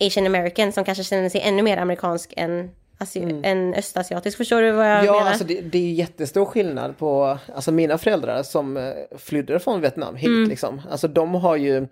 Asian 0.00 0.26
American 0.26 0.72
som 0.72 0.84
kanske 0.84 1.04
känner 1.04 1.28
sig 1.28 1.40
ännu 1.40 1.62
mer 1.62 1.76
amerikansk 1.76 2.34
än, 2.36 2.70
asi- 2.98 3.40
än 3.44 3.74
östasiatisk. 3.74 4.36
Förstår 4.36 4.62
du 4.62 4.70
vad 4.72 4.90
jag 4.90 5.04
Ja, 5.04 5.12
menar? 5.12 5.26
alltså 5.26 5.44
det, 5.44 5.60
det 5.60 5.78
är 5.78 5.82
ju 5.82 5.92
jättestor 5.92 6.44
skillnad 6.44 6.98
på 6.98 7.38
alltså 7.54 7.72
mina 7.72 7.98
föräldrar 7.98 8.42
som 8.42 8.76
eh, 8.76 8.92
flydde 9.18 9.58
från 9.58 9.80
Vietnam 9.80 10.16
hit. 10.16 10.26
Mm. 10.28 10.48
Liksom. 10.48 10.82
Alltså 10.90 11.08
de 11.08 11.34
har 11.34 11.56
ju 11.56 11.86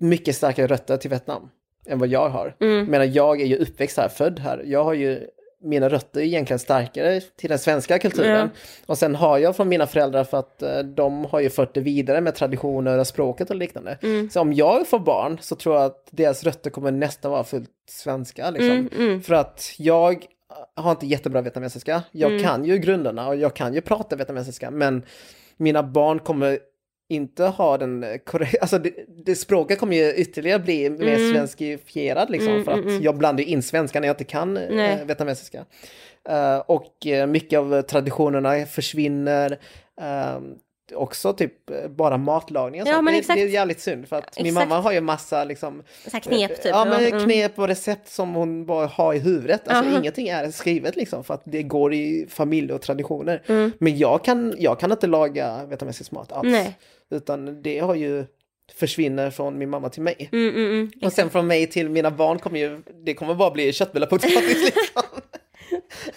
mycket 0.00 0.36
starkare 0.36 0.66
rötter 0.66 0.96
till 0.96 1.10
Vietnam 1.10 1.48
än 1.86 1.98
vad 1.98 2.08
jag 2.08 2.28
har. 2.28 2.56
Mm. 2.60 2.84
Men 2.86 3.12
jag 3.12 3.40
är 3.40 3.46
ju 3.46 3.56
uppväxt 3.56 3.96
här, 3.96 4.08
född 4.08 4.38
här. 4.38 4.62
Jag 4.66 4.84
har 4.84 4.94
ju 4.94 5.26
mina 5.62 5.88
rötter 5.88 6.20
är 6.20 6.24
egentligen 6.24 6.58
starkare 6.58 7.20
till 7.20 7.48
den 7.50 7.58
svenska 7.58 7.98
kulturen. 7.98 8.50
Ja. 8.54 8.60
Och 8.86 8.98
sen 8.98 9.14
har 9.14 9.38
jag 9.38 9.56
från 9.56 9.68
mina 9.68 9.86
föräldrar 9.86 10.24
för 10.24 10.38
att 10.38 10.62
eh, 10.62 10.78
de 10.78 11.24
har 11.24 11.40
ju 11.40 11.50
fört 11.50 11.74
det 11.74 11.80
vidare 11.80 12.20
med 12.20 12.34
traditioner 12.34 12.98
och 12.98 13.06
språket 13.06 13.50
och 13.50 13.56
liknande. 13.56 13.98
Mm. 14.02 14.30
Så 14.30 14.40
om 14.40 14.52
jag 14.52 14.88
får 14.88 14.98
barn 14.98 15.38
så 15.40 15.56
tror 15.56 15.74
jag 15.76 15.84
att 15.84 16.08
deras 16.10 16.44
rötter 16.44 16.70
kommer 16.70 16.90
nästan 16.90 17.30
vara 17.30 17.44
fullt 17.44 17.70
svenska. 17.90 18.50
Liksom. 18.50 18.88
Mm, 18.98 19.22
För 19.22 19.34
att 19.34 19.74
jag 19.78 20.24
har 20.74 20.90
inte 20.90 21.06
jättebra 21.06 21.40
vietnamesiska. 21.40 22.02
Jag 22.12 22.30
Mm. 22.30 22.42
kan 22.42 22.64
ju 22.64 22.78
grunderna 22.78 23.28
och 23.28 23.36
jag 23.36 23.54
kan 23.56 23.74
ju 23.74 23.80
prata 23.80 24.16
vietnamesiska. 24.16 24.70
Men 24.70 25.02
mina 25.56 25.82
barn 25.82 26.18
kommer 26.18 26.58
inte 27.08 27.44
ha 27.44 27.78
den 27.78 28.04
korrekta, 28.26 28.58
alltså 28.60 28.78
det, 28.78 28.94
det 29.24 29.34
språket 29.36 29.78
kommer 29.78 29.96
ju 29.96 30.14
ytterligare 30.14 30.58
bli 30.58 30.90
mer 30.90 31.16
Mm. 31.16 31.32
svenskifierad 31.32 32.30
liksom. 32.30 32.52
Mm, 32.52 32.64
för 32.64 32.72
att 32.72 32.78
mm, 32.78 32.88
mm. 32.90 33.02
jag 33.02 33.16
blandar 33.18 33.44
in 33.44 33.62
svenska 33.62 34.00
när 34.00 34.08
jag 34.08 34.14
inte 34.14 34.24
kan 34.24 34.56
eh, 34.56 35.04
vietnamesiska. 35.04 35.64
Eh, 36.28 36.58
och 36.58 37.06
eh, 37.06 37.26
mycket 37.26 37.58
av 37.58 37.82
traditionerna 37.82 38.66
försvinner. 38.66 39.58
Eh, 40.00 40.38
också 40.94 41.32
typ 41.32 41.70
eh, 41.70 41.88
bara 41.88 42.16
matlagning 42.16 42.82
och 42.82 42.88
Ja, 42.88 43.02
men 43.02 43.14
det, 43.14 43.18
exakt. 43.20 43.36
det 43.36 43.42
är 43.42 43.48
jävligt 43.48 43.80
synd 43.80 44.08
för 44.08 44.16
att 44.16 44.36
min 44.38 44.46
Exakt. 44.46 44.68
mamma 44.68 44.80
har 44.82 44.92
ju 44.92 45.00
massa 45.00 45.44
liksom 45.44 45.82
Så 46.10 46.20
knep 46.20 46.56
typ. 46.62 46.66
Ja, 46.66 46.84
men 46.84 47.04
Mm. 47.06 47.24
knep 47.24 47.58
och 47.58 47.68
recept 47.68 48.08
som 48.08 48.34
hon 48.34 48.66
bara 48.66 48.86
har 48.86 49.14
i 49.14 49.18
huvudet. 49.18 49.68
Alltså 49.68 49.88
Aha. 49.90 49.98
ingenting 49.98 50.28
är 50.28 50.50
skrivet 50.50 50.96
liksom 50.96 51.24
för 51.24 51.34
att 51.34 51.42
det 51.44 51.62
går 51.62 51.94
i 51.94 52.26
familj 52.30 52.72
och 52.72 52.82
traditioner. 52.82 53.42
Mm. 53.46 53.72
Men 53.78 53.98
jag 53.98 54.24
kan, 54.24 54.54
jag 54.58 54.80
kan 54.80 54.92
inte 54.92 55.06
laga 55.06 55.64
vietnamesisk 55.64 56.12
mat 56.12 56.32
alls. 56.32 56.48
Nej. 56.52 56.78
Utan 57.10 57.62
det 57.62 57.78
har 57.78 57.94
ju 57.94 58.24
försvinner 58.74 59.30
från 59.30 59.58
min 59.58 59.70
mamma 59.70 59.88
till 59.88 60.02
mig. 60.02 60.28
Mm, 60.32 60.48
mm, 60.48 60.70
mm. 60.70 60.90
Och 61.02 61.12
sen 61.12 61.30
från 61.30 61.46
mig 61.46 61.66
till 61.66 61.88
mina 61.88 62.10
barn 62.10 62.38
kommer 62.38 62.58
ju, 62.58 62.82
det 63.04 63.14
kommer 63.14 63.34
bara 63.34 63.50
bli 63.50 63.72
köttbullar 63.72 64.06
på 64.06 64.18
potatis 64.18 64.64
liksom. 64.64 65.02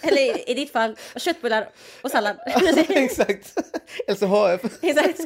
Eller 0.00 0.22
i, 0.22 0.44
i 0.46 0.54
ditt 0.54 0.72
fall, 0.72 0.96
köttbullar 1.16 1.68
och 2.02 2.10
sallad. 2.10 2.36
Exakt. 2.88 3.54
LCHF. 4.08 4.82
Exakt. 4.82 5.20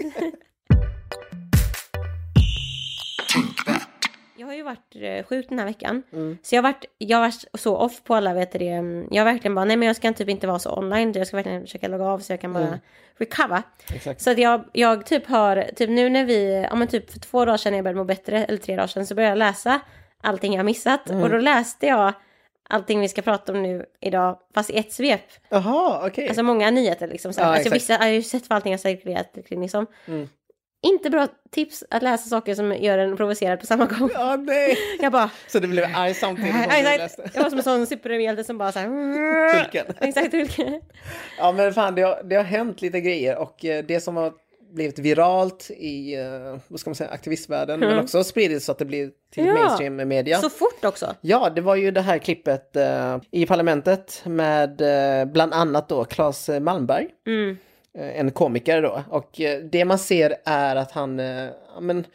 Jag 4.45 4.49
har 4.49 4.55
ju 4.55 4.63
varit 4.63 4.95
eh, 4.95 5.25
sjuk 5.27 5.47
den 5.49 5.59
här 5.59 5.67
veckan. 5.67 6.03
Mm. 6.13 6.39
Så 6.43 6.55
jag 6.55 6.63
har, 6.63 6.73
varit, 6.73 6.85
jag 6.99 7.21
varit 7.21 7.45
så 7.55 7.77
off 7.77 8.03
på 8.05 8.15
alla, 8.15 8.35
vet 8.35 8.53
du 8.53 8.59
det. 8.59 8.69
mm, 8.69 9.09
Jag 9.11 9.25
har 9.25 9.33
verkligen 9.33 9.55
bara, 9.55 9.65
nej 9.65 9.77
men 9.77 9.87
jag 9.87 9.97
ska 9.97 10.13
typ 10.13 10.29
inte 10.29 10.47
vara 10.47 10.59
så 10.59 10.79
online. 10.79 11.13
Jag 11.13 11.27
ska 11.27 11.37
verkligen 11.37 11.61
försöka 11.63 11.89
logga 11.89 12.05
av 12.05 12.19
så 12.19 12.33
jag 12.33 12.41
kan 12.41 12.53
bara 12.53 12.67
Mm. 12.67 12.79
recover. 13.19 13.63
Exakt. 13.95 14.21
Så 14.23 14.31
att 14.31 14.39
jag, 14.39 14.65
jag 14.73 15.07
typ 15.07 15.27
har, 15.27 15.71
typ 15.77 15.91
nu 15.91 16.09
när 16.11 16.25
vi, 16.25 16.67
ja 16.71 16.75
men 16.77 16.89
typ 16.89 17.11
för 17.11 17.19
två 17.21 17.45
dagar 17.45 17.57
sedan 17.57 17.73
när 17.73 17.79
jag 17.79 17.85
började 17.85 17.99
må 17.99 18.05
bättre, 18.05 18.45
eller 18.45 18.59
tre 18.59 18.77
dagar 18.77 18.87
sedan, 18.87 19.07
så 19.07 19.15
började 19.15 19.31
jag 19.31 19.39
läsa 19.39 19.81
allting 20.21 20.55
jag 20.55 20.67
missat. 20.67 21.11
Mm. 21.11 21.23
Och 21.23 21.31
då 21.31 21.37
läste 21.39 21.87
jag 21.87 22.13
allting 22.69 23.01
vi 23.01 23.09
ska 23.09 23.23
prata 23.23 23.53
om 23.53 23.63
nu 23.63 23.87
idag, 24.01 24.39
fast 24.55 24.71
i 24.71 24.79
ett 24.79 24.93
svep. 24.93 25.21
Jaha, 25.49 26.07
okej. 26.07 26.29
Alltså 26.29 26.43
många 26.43 26.71
nyheter 26.71 27.07
liksom. 27.09 27.33
Så. 27.33 27.41
Ja, 27.41 27.45
alltså, 27.45 27.61
exakt. 27.61 27.77
vissa, 27.77 27.93
jag 27.93 28.01
har 28.01 28.07
ju 28.09 28.23
sett 28.23 28.51
vad 28.51 28.57
allting 28.57 28.73
har 28.73 28.79
cirkulerat 28.79 29.37
kring 29.49 29.61
liksom. 29.63 29.87
Mm. 30.07 30.29
Inte 30.85 31.11
bra 31.11 31.29
tips 31.51 31.85
att 31.91 32.03
läsa 32.03 32.29
saker 32.29 32.55
som 32.55 32.77
gör 32.77 32.99
en 32.99 33.17
provocerad 33.17 33.61
på 33.61 33.67
samma 33.67 33.87
gång. 33.87 34.11
Ja, 34.15 34.37
nej. 34.37 34.79
Jag 35.01 35.13
bara, 35.13 35.31
Så 35.49 35.59
det 35.59 35.69
blev 35.69 35.85
arg 35.95 36.15
samtidigt 36.15 36.53
som 36.53 36.63
du 36.63 36.83
läste. 36.83 37.31
jag 37.35 37.43
var 37.43 37.51
som 37.51 37.59
en 37.59 37.65
sån 37.65 37.87
superhjälte 37.87 38.45
som 38.45 38.59
bara 38.59 38.73
så 38.73 38.79
här. 38.79 38.89
Hulken. 39.59 39.87
Exakt, 40.01 40.33
Hulken. 40.33 40.81
Ja 41.39 41.53
men 41.53 41.75
fan 41.75 41.95
det 41.95 42.03
har, 42.03 42.23
det 42.25 42.37
har 42.37 42.45
hänt 42.45 42.83
lite 42.83 43.01
grejer 43.01 43.39
och 43.39 43.65
eh, 43.65 43.85
det 43.85 44.01
som 44.01 44.17
har 44.17 44.33
blivit 44.75 44.99
viralt 44.99 45.71
i, 45.71 46.17
uh, 46.19 46.59
vad 46.69 46.81
ska 46.81 46.91
man 46.91 46.95
säga, 46.95 47.11
aktivistvärlden, 47.11 47.83
mm. 47.83 47.89
men 47.89 48.05
också 48.05 48.25
spridits 48.25 48.67
så 48.67 48.73
att 48.73 48.79
det 48.79 48.85
blir 48.85 49.11
till 49.31 49.47
ja, 49.47 49.55
mainstream 49.55 50.09
media. 50.09 50.39
Så 50.39 50.51
fort 50.51 50.85
också? 50.85 51.15
Ja, 51.21 51.51
det 51.51 51.61
var 51.61 51.77
ju 51.77 51.91
det 51.91 52.01
här 52.01 52.19
klippet 52.19 52.77
uh, 52.77 53.23
i 53.31 53.47
parlamentet 53.47 54.23
med 54.25 54.81
uh, 54.81 55.33
bland 55.33 55.53
annat 55.55 55.89
då 55.89 56.05
Claes 56.05 56.51
Malmberg. 56.61 57.09
Mm. 57.27 57.57
En 57.99 58.31
komiker 58.31 58.83
då. 58.83 59.05
Och 59.09 59.41
det 59.71 59.85
man 59.85 59.99
ser 59.99 60.37
är 60.45 60.77
att 60.77 60.93
han, 60.93 61.19
ja 61.19 61.81
men, 61.81 62.07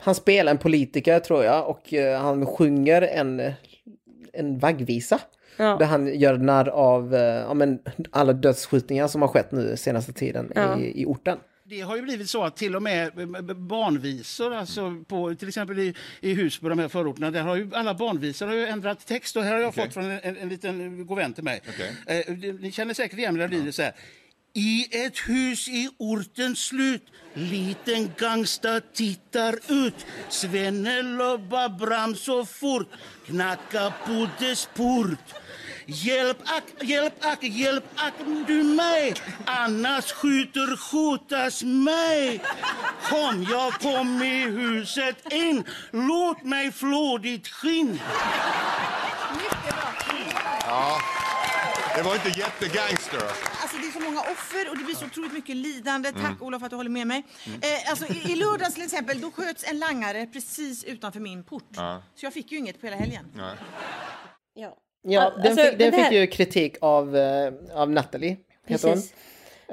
han 0.00 0.14
spelar 0.14 0.52
en 0.52 0.58
politiker 0.58 1.18
tror 1.18 1.44
jag 1.44 1.68
och 1.68 1.92
han 2.20 2.46
sjunger 2.46 3.02
en, 3.02 3.52
en 4.32 4.58
vaggvisa. 4.58 5.20
Ja. 5.56 5.76
Där 5.76 5.86
han 5.86 6.18
gör 6.18 6.38
narr 6.38 6.68
av 6.68 7.14
ja, 7.14 7.54
men, 7.54 7.78
alla 8.10 8.32
dödsskjutningar 8.32 9.08
som 9.08 9.22
har 9.22 9.28
skett 9.28 9.52
nu 9.52 9.76
senaste 9.76 10.12
tiden 10.12 10.52
ja. 10.54 10.78
i, 10.78 11.02
i 11.02 11.06
orten. 11.06 11.38
Det 11.70 11.80
har 11.80 11.96
ju 11.96 12.02
blivit 12.02 12.30
så 12.30 12.44
att 12.44 12.56
till 12.56 12.76
och 12.76 12.82
med 12.82 13.12
barnvisor, 13.56 14.54
alltså 14.54 15.04
på, 15.08 15.34
till 15.34 15.48
exempel 15.48 15.78
i, 15.78 15.94
i 16.20 16.34
Husby, 16.34 16.68
de 16.68 16.78
här 16.78 16.88
förorterna, 16.88 17.30
där 17.30 17.42
har 17.42 17.56
ju 17.56 17.70
alla 17.74 17.94
barnvisor 17.94 18.46
har 18.46 18.54
ju 18.54 18.66
ändrat 18.66 19.06
text. 19.06 19.36
Och 19.36 19.42
här 19.42 19.52
har 19.52 19.60
jag 19.60 19.68
okay. 19.68 19.84
fått 19.84 19.94
från 19.94 20.10
en, 20.10 20.36
en, 20.36 20.48
liten 20.48 21.06
god 21.06 21.18
vän 21.18 21.32
till 21.32 21.44
mig. 21.44 21.60
Okay. 21.68 22.18
Eh, 22.18 22.54
ni 22.60 22.72
känner 22.72 22.94
säkert 22.94 23.18
igen 23.18 23.34
det, 23.34 23.46
det 23.46 23.72
så 23.72 23.82
här. 23.82 23.92
I 24.54 25.04
ett 25.04 25.18
hus 25.18 25.68
i 25.68 25.88
ortens 25.98 26.58
slut. 26.58 27.02
Liten 27.34 28.12
gangsta 28.18 28.80
tittar 28.80 29.58
ut. 29.68 30.06
Svenne 30.28 31.02
lobbar 31.02 31.68
bram 31.68 32.16
så 32.16 32.46
fort. 32.46 32.88
Knacka 33.26 33.92
på 34.06 34.28
dess 34.38 34.68
port. 34.74 35.34
Hjälp 35.86 36.38
ack, 36.44 36.64
hjälp 36.82 37.24
ack, 37.24 37.42
hjälp 37.42 37.84
ack 37.96 38.14
du 38.46 38.62
mig. 38.62 39.14
Annars 39.44 40.12
skjuter 40.12 40.76
skjutas 40.76 41.62
mig. 41.62 42.40
Kom, 43.08 43.46
jag 43.50 43.72
kom 43.72 44.22
i 44.22 44.42
huset 44.42 45.32
in. 45.32 45.64
Låt 45.90 46.44
mig 46.44 46.72
flå 46.72 47.18
ditt 47.18 47.48
skinn. 47.48 48.00
Ja. 50.66 51.00
Det 51.96 52.02
var 52.02 52.14
inte 52.14 52.28
jättegangster. 52.28 53.49
Alltså 53.80 53.98
det 53.98 53.98
är 53.98 54.04
så 54.04 54.10
många 54.10 54.20
offer 54.20 54.70
och 54.70 54.78
det 54.78 54.84
blir 54.84 54.94
så 54.94 55.06
otroligt 55.06 55.32
mycket 55.32 55.56
lidande. 55.56 56.12
Tack 56.12 56.24
mm. 56.24 56.42
Olof 56.42 56.60
för 56.60 56.66
att 56.66 56.70
du 56.70 56.76
håller 56.76 56.90
med 56.90 57.06
mig. 57.06 57.22
Mm. 57.46 57.60
Eh, 57.62 57.90
alltså, 57.90 58.12
i, 58.12 58.32
I 58.32 58.36
lördags 58.36 58.74
till 58.74 58.84
exempel, 58.84 59.20
då 59.20 59.30
sköts 59.30 59.70
en 59.70 59.78
langare 59.78 60.26
precis 60.26 60.84
utanför 60.84 61.20
min 61.20 61.44
port. 61.44 61.68
Ja. 61.76 62.02
Så 62.14 62.26
jag 62.26 62.32
fick 62.32 62.52
ju 62.52 62.58
inget 62.58 62.80
på 62.80 62.86
hela 62.86 62.96
helgen. 62.96 63.24
Ja. 63.36 63.50
Ja. 64.54 64.76
Ja, 65.02 65.30
den, 65.30 65.46
alltså, 65.46 65.66
fick, 65.66 65.78
den 65.78 65.92
fick 65.92 66.12
ju 66.12 66.26
kritik 66.26 66.76
av, 66.80 67.16
uh, 67.16 67.52
av 67.72 67.90
Natalie, 67.90 68.36
heter 68.66 68.88
hon. 68.88 69.02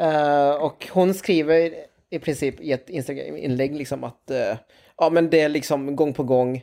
Uh, 0.06 0.64
och 0.64 0.88
hon 0.92 1.14
skriver 1.14 1.74
i 2.10 2.20
princip 2.20 2.62
i 2.62 2.72
ett 2.72 2.90
Instagram-inlägg 2.90 3.76
liksom 3.76 4.04
att 4.04 4.32
uh, 4.32 4.58
ja, 4.98 5.10
men 5.10 5.30
det 5.30 5.40
är 5.40 5.50
liksom 5.50 5.96
gång 5.96 6.14
på 6.14 6.24
gång. 6.24 6.62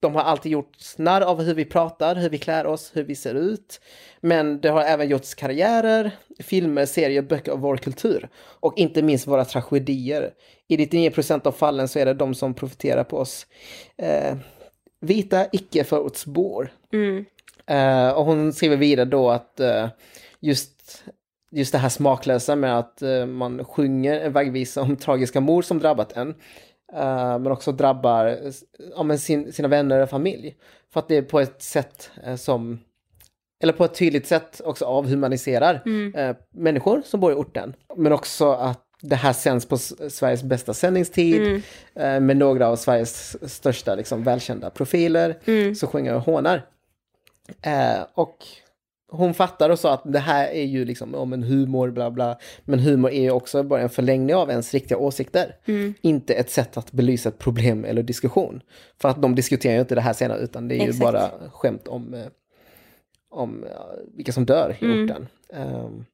De 0.00 0.14
har 0.14 0.22
alltid 0.22 0.52
gjort 0.52 0.76
narr 0.96 1.20
av 1.20 1.42
hur 1.42 1.54
vi 1.54 1.64
pratar, 1.64 2.16
hur 2.16 2.30
vi 2.30 2.38
klär 2.38 2.66
oss, 2.66 2.90
hur 2.94 3.04
vi 3.04 3.14
ser 3.14 3.34
ut. 3.34 3.80
Men 4.20 4.60
det 4.60 4.68
har 4.68 4.82
även 4.82 5.08
gjorts 5.08 5.34
karriärer, 5.34 6.10
filmer, 6.38 6.86
serier, 6.86 7.22
böcker 7.22 7.52
av 7.52 7.60
vår 7.60 7.76
kultur. 7.76 8.28
Och 8.36 8.78
inte 8.78 9.02
minst 9.02 9.26
våra 9.26 9.44
tragedier. 9.44 10.30
I 10.68 10.76
99% 10.76 11.46
av 11.46 11.52
fallen 11.52 11.88
så 11.88 11.98
är 11.98 12.06
det 12.06 12.14
de 12.14 12.34
som 12.34 12.54
profiterar 12.54 13.04
på 13.04 13.18
oss 13.18 13.46
vita 15.00 15.46
icke-förortsbor. 15.52 16.72
Mm. 16.92 17.24
Uh, 17.70 18.12
och 18.12 18.24
hon 18.24 18.52
skriver 18.52 18.76
vidare 18.76 19.06
då 19.06 19.30
att 19.30 19.60
uh, 19.60 19.88
just, 20.40 21.04
just 21.50 21.72
det 21.72 21.78
här 21.78 21.88
smaklösa 21.88 22.56
med 22.56 22.78
att 22.78 23.02
uh, 23.02 23.26
man 23.26 23.64
sjunger 23.64 24.20
en 24.20 24.32
vaggvisa 24.32 24.82
om 24.82 24.96
tragiska 24.96 25.40
mord 25.40 25.64
som 25.64 25.78
drabbat 25.78 26.16
en. 26.16 26.34
Men 26.92 27.46
också 27.46 27.72
drabbar 27.72 28.38
ja, 28.96 29.02
men 29.02 29.18
sin, 29.18 29.52
sina 29.52 29.68
vänner 29.68 30.02
och 30.02 30.10
familj. 30.10 30.56
För 30.92 31.00
att 31.00 31.08
det 31.08 31.16
är 31.16 31.22
på 31.22 31.40
ett 31.40 31.62
sätt 31.62 32.10
som 32.36 32.78
eller 33.62 33.72
på 33.72 33.84
ett 33.84 33.94
tydligt 33.94 34.26
sätt 34.26 34.60
också 34.64 34.84
avhumaniserar 34.84 35.82
mm. 35.86 36.34
människor 36.50 37.02
som 37.04 37.20
bor 37.20 37.32
i 37.32 37.34
orten. 37.34 37.74
Men 37.96 38.12
också 38.12 38.52
att 38.52 38.86
det 39.02 39.16
här 39.16 39.32
sänds 39.32 39.66
på 39.66 39.78
Sveriges 39.78 40.42
bästa 40.42 40.74
sändningstid 40.74 41.42
mm. 41.42 41.62
eh, 41.94 42.20
med 42.20 42.36
några 42.36 42.68
av 42.68 42.76
Sveriges 42.76 43.36
största 43.52 43.94
liksom, 43.94 44.24
välkända 44.24 44.70
profiler 44.70 45.38
mm. 45.44 45.74
som 45.74 45.88
sjunger 45.88 46.14
och 46.14 46.22
hånar. 46.22 46.66
Eh, 47.62 48.06
och 48.14 48.36
hon 49.10 49.34
fattar 49.34 49.70
och 49.70 49.78
sa 49.78 49.94
att 49.94 50.02
det 50.04 50.18
här 50.18 50.48
är 50.48 50.64
ju 50.64 50.84
liksom 50.84 51.14
om 51.14 51.32
en 51.32 51.42
humor, 51.42 51.90
bla 51.90 52.10
bla. 52.10 52.38
Men 52.64 52.78
humor 52.78 53.10
är 53.10 53.22
ju 53.22 53.30
också 53.30 53.62
bara 53.62 53.80
en 53.80 53.90
förlängning 53.90 54.36
av 54.36 54.50
ens 54.50 54.74
riktiga 54.74 54.98
åsikter. 54.98 55.56
Mm. 55.64 55.94
Inte 56.00 56.34
ett 56.34 56.50
sätt 56.50 56.76
att 56.76 56.92
belysa 56.92 57.28
ett 57.28 57.38
problem 57.38 57.84
eller 57.84 58.02
diskussion. 58.02 58.62
För 59.00 59.08
att 59.08 59.22
de 59.22 59.34
diskuterar 59.34 59.74
ju 59.74 59.80
inte 59.80 59.94
det 59.94 60.00
här 60.00 60.12
senare 60.12 60.38
utan 60.38 60.68
det 60.68 60.74
är 60.74 60.76
Exakt. 60.76 60.96
ju 60.96 61.00
bara 61.00 61.30
skämt 61.52 61.88
om, 61.88 62.14
eh, 62.14 62.26
om 63.30 63.64
vilka 64.14 64.32
som 64.32 64.46
dör 64.46 64.76
i 64.80 64.84
mm. 64.84 65.04
orten. 65.04 65.26
Um, 65.48 66.04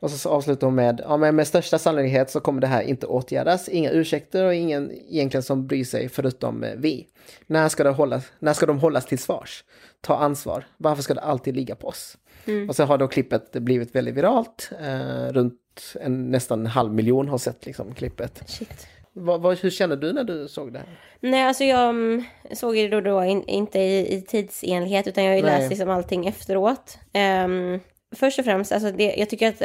och 0.00 0.10
så 0.10 0.28
avslutar 0.28 0.66
hon 0.66 0.74
med, 0.74 1.00
ja 1.04 1.16
men 1.16 1.36
med 1.36 1.46
största 1.46 1.78
sannolikhet 1.78 2.30
så 2.30 2.40
kommer 2.40 2.60
det 2.60 2.66
här 2.66 2.82
inte 2.82 3.06
åtgärdas. 3.06 3.68
Inga 3.68 3.90
ursäkter 3.90 4.44
och 4.44 4.54
ingen 4.54 4.92
egentligen 4.92 5.42
som 5.42 5.66
bryr 5.66 5.84
sig 5.84 6.08
förutom 6.08 6.64
eh, 6.64 6.74
vi. 6.76 7.06
När 7.46 7.68
ska, 7.68 7.84
det 7.84 7.90
hållas, 7.90 8.32
när 8.38 8.52
ska 8.52 8.66
de 8.66 8.78
hållas 8.78 9.06
till 9.06 9.18
svars? 9.18 9.64
Ta 10.00 10.16
ansvar. 10.16 10.66
Varför 10.76 11.02
ska 11.02 11.14
det 11.14 11.20
alltid 11.20 11.56
ligga 11.56 11.76
på 11.76 11.88
oss? 11.88 12.16
Mm. 12.44 12.68
Och 12.68 12.76
så 12.76 12.84
har 12.84 12.98
då 12.98 13.08
klippet 13.08 13.52
blivit 13.52 13.94
väldigt 13.94 14.14
viralt. 14.14 14.70
Eh, 14.80 15.32
runt 15.32 15.56
en, 16.00 16.30
nästan 16.30 16.60
en 16.60 16.66
halv 16.66 16.94
miljon 16.94 17.28
har 17.28 17.38
sett 17.38 17.66
liksom, 17.66 17.94
klippet. 17.94 18.42
Shit. 18.46 18.86
Vad, 19.12 19.40
vad, 19.40 19.58
hur 19.58 19.70
känner 19.70 19.96
du 19.96 20.12
när 20.12 20.24
du 20.24 20.48
såg 20.48 20.72
det 20.72 20.78
här? 20.78 20.88
Nej, 21.20 21.42
alltså 21.42 21.64
jag 21.64 21.88
mm, 21.88 22.24
såg 22.52 22.74
det 22.74 22.88
då, 22.88 23.00
då 23.00 23.24
in, 23.24 23.44
inte 23.44 23.78
i, 23.78 24.14
i 24.14 24.22
tidsenlighet 24.22 25.06
utan 25.06 25.24
jag 25.24 25.30
har 25.30 25.36
ju 25.36 25.42
läst 25.42 25.70
liksom 25.70 25.90
allting 25.90 26.26
efteråt. 26.26 26.98
Um, 27.44 27.80
först 28.16 28.38
och 28.38 28.44
främst, 28.44 28.72
alltså 28.72 28.92
det, 28.92 29.14
jag 29.16 29.30
tycker 29.30 29.48
att 29.48 29.62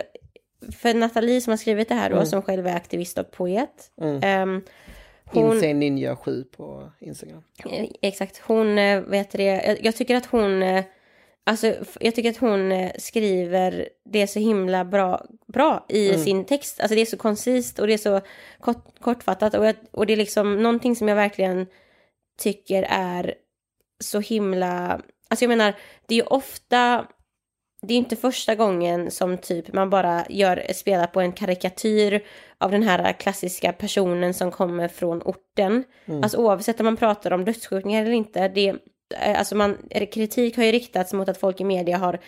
för 0.71 0.93
Nathalie 0.93 1.41
som 1.41 1.51
har 1.51 1.57
skrivit 1.57 1.89
det 1.89 1.95
här 1.95 2.09
då, 2.09 2.15
mm. 2.15 2.25
som 2.25 2.41
själv 2.41 2.67
är 2.67 2.75
aktivist 2.75 3.17
och 3.17 3.31
poet. 3.31 3.91
Mm. 4.01 4.49
Um, 4.49 4.63
hon, 5.25 5.53
Insane 5.53 5.73
Ninja 5.73 6.15
7 6.15 6.43
på 6.43 6.91
Instagram. 6.99 7.43
Eh, 7.65 7.85
exakt, 8.01 8.37
hon 8.37 8.77
eh, 8.77 9.01
vet 9.01 9.31
det. 9.31 9.43
Jag, 9.43 9.85
jag 9.85 9.95
tycker 9.95 10.15
att 10.15 10.25
hon, 10.25 10.63
eh, 10.63 10.83
alltså 11.43 11.73
jag 11.99 12.15
tycker 12.15 12.29
att 12.29 12.37
hon 12.37 12.89
skriver 12.97 13.89
det 14.09 14.27
så 14.27 14.39
himla 14.39 14.85
bra, 14.85 15.25
bra 15.47 15.85
i 15.89 16.09
mm. 16.09 16.23
sin 16.23 16.45
text. 16.45 16.79
Alltså 16.79 16.95
det 16.95 17.01
är 17.01 17.05
så 17.05 17.17
koncist 17.17 17.79
och 17.79 17.87
det 17.87 17.93
är 17.93 17.97
så 17.97 18.21
kort, 18.59 18.99
kortfattat 18.99 19.53
och, 19.53 19.65
jag, 19.65 19.75
och 19.91 20.05
det 20.05 20.13
är 20.13 20.17
liksom 20.17 20.63
någonting 20.63 20.95
som 20.95 21.07
jag 21.07 21.15
verkligen 21.15 21.67
tycker 22.37 22.85
är 22.89 23.35
så 23.99 24.19
himla, 24.19 25.01
alltså 25.27 25.45
jag 25.45 25.49
menar, 25.49 25.73
det 26.05 26.15
är 26.15 26.19
ju 26.19 26.25
ofta 26.25 27.07
det 27.87 27.93
är 27.93 27.97
inte 27.97 28.15
första 28.15 28.55
gången 28.55 29.11
som 29.11 29.37
typ 29.37 29.73
man 29.73 29.89
bara 29.89 30.25
gör, 30.29 30.73
spelar 30.73 31.07
på 31.07 31.21
en 31.21 31.31
karikatyr 31.31 32.23
av 32.57 32.71
den 32.71 32.83
här 32.83 33.13
klassiska 33.13 33.73
personen 33.73 34.33
som 34.33 34.51
kommer 34.51 34.87
från 34.87 35.21
orten. 35.21 35.83
Mm. 36.05 36.23
Alltså 36.23 36.37
oavsett 36.37 36.79
om 36.79 36.85
man 36.85 36.97
pratar 36.97 37.33
om 37.33 37.45
dödsskjutningar 37.45 38.01
eller 38.01 38.11
inte. 38.11 38.47
Det, 38.47 38.69
eh, 39.15 39.39
alltså 39.39 39.55
man, 39.55 39.77
kritik 40.11 40.57
har 40.57 40.63
ju 40.63 40.71
riktats 40.71 41.13
mot 41.13 41.29
att 41.29 41.37
folk 41.37 41.61
i 41.61 41.63
media 41.63 41.97
har 41.97 42.19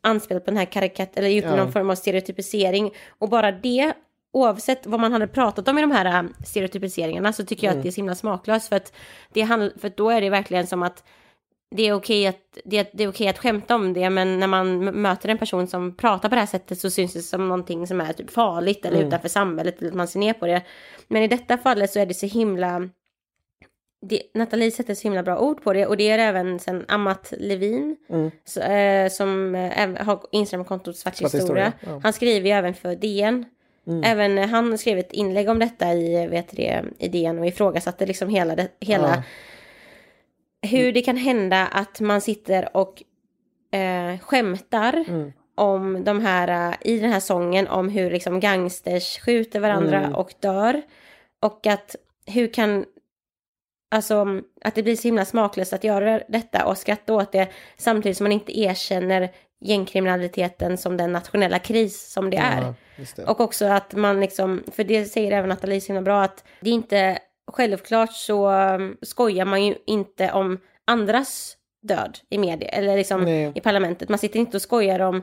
anspelat 0.00 0.44
på 0.44 0.50
den 0.50 0.58
här 0.58 0.64
karikat 0.64 1.16
eller 1.16 1.28
gjort 1.28 1.44
ja. 1.44 1.56
någon 1.56 1.72
form 1.72 1.90
av 1.90 1.94
stereotypisering. 1.94 2.90
Och 3.18 3.28
bara 3.28 3.52
det, 3.52 3.92
oavsett 4.32 4.86
vad 4.86 5.00
man 5.00 5.12
hade 5.12 5.26
pratat 5.26 5.68
om 5.68 5.78
i 5.78 5.80
de 5.80 5.90
här 5.90 6.24
eh, 6.24 6.28
stereotypiseringarna 6.46 7.32
så 7.32 7.44
tycker 7.44 7.66
jag 7.66 7.72
mm. 7.72 7.80
att 7.80 7.82
det 7.82 7.88
är 7.88 7.92
så 7.92 7.96
himla 7.96 8.14
smaklöst. 8.14 8.68
För 8.68 8.76
att, 8.76 8.92
det 9.32 9.42
handl, 9.42 9.68
för 9.80 9.92
då 9.96 10.10
är 10.10 10.20
det 10.20 10.30
verkligen 10.30 10.66
som 10.66 10.82
att 10.82 11.04
det 11.70 11.82
är 11.82 11.92
okej 11.92 12.26
att, 12.26 12.58
det, 12.64 12.90
det, 12.92 13.04
är 13.04 13.08
okej 13.08 13.28
att 13.28 13.38
skämta 13.38 13.74
om 13.74 13.92
det, 13.92 14.10
men 14.10 14.40
när 14.40 14.46
man 14.46 14.84
möter 14.84 15.28
en 15.28 15.38
person 15.38 15.66
som 15.66 15.96
pratar 15.96 16.28
på 16.28 16.34
det 16.34 16.40
här 16.40 16.46
sättet 16.46 16.78
så 16.78 16.90
syns 16.90 17.12
det 17.12 17.22
som 17.22 17.48
någonting 17.48 17.86
som 17.86 18.00
är 18.00 18.12
typ 18.12 18.30
farligt 18.30 18.84
eller 18.84 18.96
mm. 18.96 19.08
utanför 19.08 19.28
samhället, 19.28 19.78
eller 19.78 19.90
att 19.90 19.96
man 19.96 20.08
ser 20.08 20.18
ner 20.20 20.32
på 20.32 20.46
det. 20.46 20.62
Men 21.08 21.22
i 21.22 21.28
detta 21.28 21.58
fallet 21.58 21.90
så 21.90 21.98
är 21.98 22.06
det 22.06 22.14
så 22.14 22.26
himla... 22.26 22.88
Det, 24.02 24.22
Nathalie 24.34 24.70
sätter 24.70 24.94
så 24.94 25.02
himla 25.02 25.22
bra 25.22 25.38
ord 25.38 25.62
på 25.62 25.72
det 25.72 25.86
och 25.86 25.96
det 25.96 26.10
är 26.10 26.18
även 26.18 26.58
sen 26.58 26.84
Amat 26.88 27.32
Levin 27.38 27.96
mm. 28.08 28.30
så, 28.44 28.60
äh, 28.60 29.08
som 29.08 29.54
äh, 29.54 30.04
har 30.04 30.20
Instagramkontot 30.32 30.96
Svart, 30.96 31.16
Svart 31.16 31.34
historia. 31.34 31.72
Ja. 31.80 32.00
Han 32.02 32.12
skriver 32.12 32.46
ju 32.46 32.52
även 32.52 32.74
för 32.74 32.94
DN. 32.94 33.44
Mm. 33.86 34.02
Även 34.04 34.48
han 34.48 34.78
skrev 34.78 34.98
ett 34.98 35.12
inlägg 35.12 35.48
om 35.48 35.58
detta 35.58 35.94
i, 35.94 36.26
vet 36.26 36.56
det, 36.56 36.84
i 36.98 37.08
DN 37.08 37.38
och 37.38 37.46
ifrågasatte 37.46 38.06
liksom 38.06 38.28
hela, 38.28 38.56
det, 38.56 38.68
hela 38.80 39.08
ja 39.08 39.22
hur 40.62 40.92
det 40.92 41.02
kan 41.02 41.16
hända 41.16 41.66
att 41.66 42.00
man 42.00 42.20
sitter 42.20 42.76
och 42.76 43.02
eh, 43.78 44.18
skämtar 44.18 45.04
mm. 45.08 45.32
om 45.54 46.04
de 46.04 46.20
här, 46.20 46.76
i 46.80 46.98
den 46.98 47.12
här 47.12 47.20
sången 47.20 47.68
om 47.68 47.88
hur 47.88 48.10
liksom 48.10 48.40
gangsters 48.40 49.18
skjuter 49.18 49.60
varandra 49.60 49.98
mm. 49.98 50.14
och 50.14 50.32
dör. 50.40 50.82
Och 51.40 51.66
att 51.66 51.96
hur 52.26 52.52
kan, 52.52 52.84
alltså 53.90 54.26
att 54.64 54.74
det 54.74 54.82
blir 54.82 54.96
så 54.96 55.08
himla 55.08 55.24
smaklöst 55.24 55.72
att 55.72 55.84
göra 55.84 56.20
detta 56.28 56.66
och 56.66 56.78
skratta 56.78 57.14
åt 57.14 57.32
det 57.32 57.48
samtidigt 57.76 58.16
som 58.16 58.24
man 58.24 58.32
inte 58.32 58.60
erkänner 58.60 59.30
gängkriminaliteten 59.60 60.78
som 60.78 60.96
den 60.96 61.12
nationella 61.12 61.58
kris 61.58 62.12
som 62.12 62.30
det 62.30 62.36
är. 62.36 62.62
Ja, 62.62 62.74
just 62.96 63.16
det. 63.16 63.24
Och 63.24 63.40
också 63.40 63.64
att 63.64 63.94
man 63.94 64.20
liksom, 64.20 64.62
för 64.72 64.84
det 64.84 65.04
säger 65.04 65.32
även 65.32 65.48
Nathalie 65.48 65.80
så 65.80 65.86
himla 65.86 66.02
bra, 66.02 66.22
att 66.22 66.44
det 66.60 66.70
är 66.70 66.74
inte, 66.74 67.18
självklart 67.50 68.12
så 68.12 68.50
um, 68.50 68.96
skojar 69.02 69.44
man 69.44 69.64
ju 69.64 69.74
inte 69.86 70.32
om 70.32 70.58
andras 70.86 71.56
död 71.82 72.18
i 72.30 72.38
media, 72.38 72.68
eller 72.68 72.96
liksom 72.96 73.20
Nej. 73.24 73.52
i 73.54 73.60
parlamentet. 73.60 74.08
Man 74.08 74.18
sitter 74.18 74.40
inte 74.40 74.56
och 74.56 74.62
skojar 74.62 75.00
om 75.00 75.16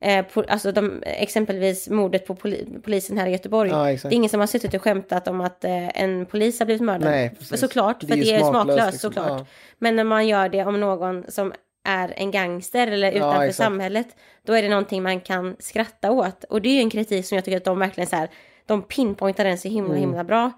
eh, 0.00 0.24
po- 0.24 0.44
alltså 0.48 0.72
de, 0.72 1.02
exempelvis 1.06 1.88
mordet 1.88 2.26
på 2.26 2.34
poli- 2.34 2.80
polisen 2.82 3.18
här 3.18 3.26
i 3.26 3.30
Göteborg. 3.30 3.70
Ja, 3.70 3.84
det 3.84 4.04
är 4.04 4.12
ingen 4.12 4.30
som 4.30 4.40
har 4.40 4.46
suttit 4.46 4.74
och 4.74 4.82
skämtat 4.82 5.28
om 5.28 5.40
att 5.40 5.64
eh, 5.64 6.02
en 6.02 6.26
polis 6.26 6.58
har 6.58 6.66
blivit 6.66 6.82
mördad. 6.82 7.10
Nej, 7.10 7.34
såklart, 7.40 8.00
för 8.00 8.06
Det 8.06 8.14
är 8.14 8.16
det 8.24 8.34
är 8.34 8.38
smaklöst, 8.38 8.52
smaklöst 8.64 8.92
liksom. 8.92 9.12
såklart. 9.12 9.40
Ja. 9.40 9.46
Men 9.78 9.96
när 9.96 10.04
man 10.04 10.28
gör 10.28 10.48
det 10.48 10.64
om 10.64 10.80
någon 10.80 11.24
som 11.28 11.52
är 11.88 12.12
en 12.16 12.30
gangster 12.30 12.86
eller 12.86 13.12
utanför 13.12 13.42
exakt. 13.42 13.56
samhället, 13.56 14.08
då 14.46 14.52
är 14.52 14.62
det 14.62 14.68
någonting 14.68 15.02
man 15.02 15.20
kan 15.20 15.56
skratta 15.58 16.10
åt. 16.10 16.44
Och 16.44 16.62
det 16.62 16.68
är 16.68 16.74
ju 16.74 16.80
en 16.80 16.90
kritik 16.90 17.26
som 17.26 17.36
jag 17.36 17.44
tycker 17.44 17.56
att 17.56 17.64
de 17.64 17.78
verkligen 17.78 18.06
så 18.10 18.16
här, 18.16 18.28
de 18.66 18.82
pinpointar 18.82 19.44
den 19.44 19.58
så 19.58 19.68
himla 19.68 19.90
Mm. 19.90 20.00
himla 20.00 20.24
bra. 20.24 20.52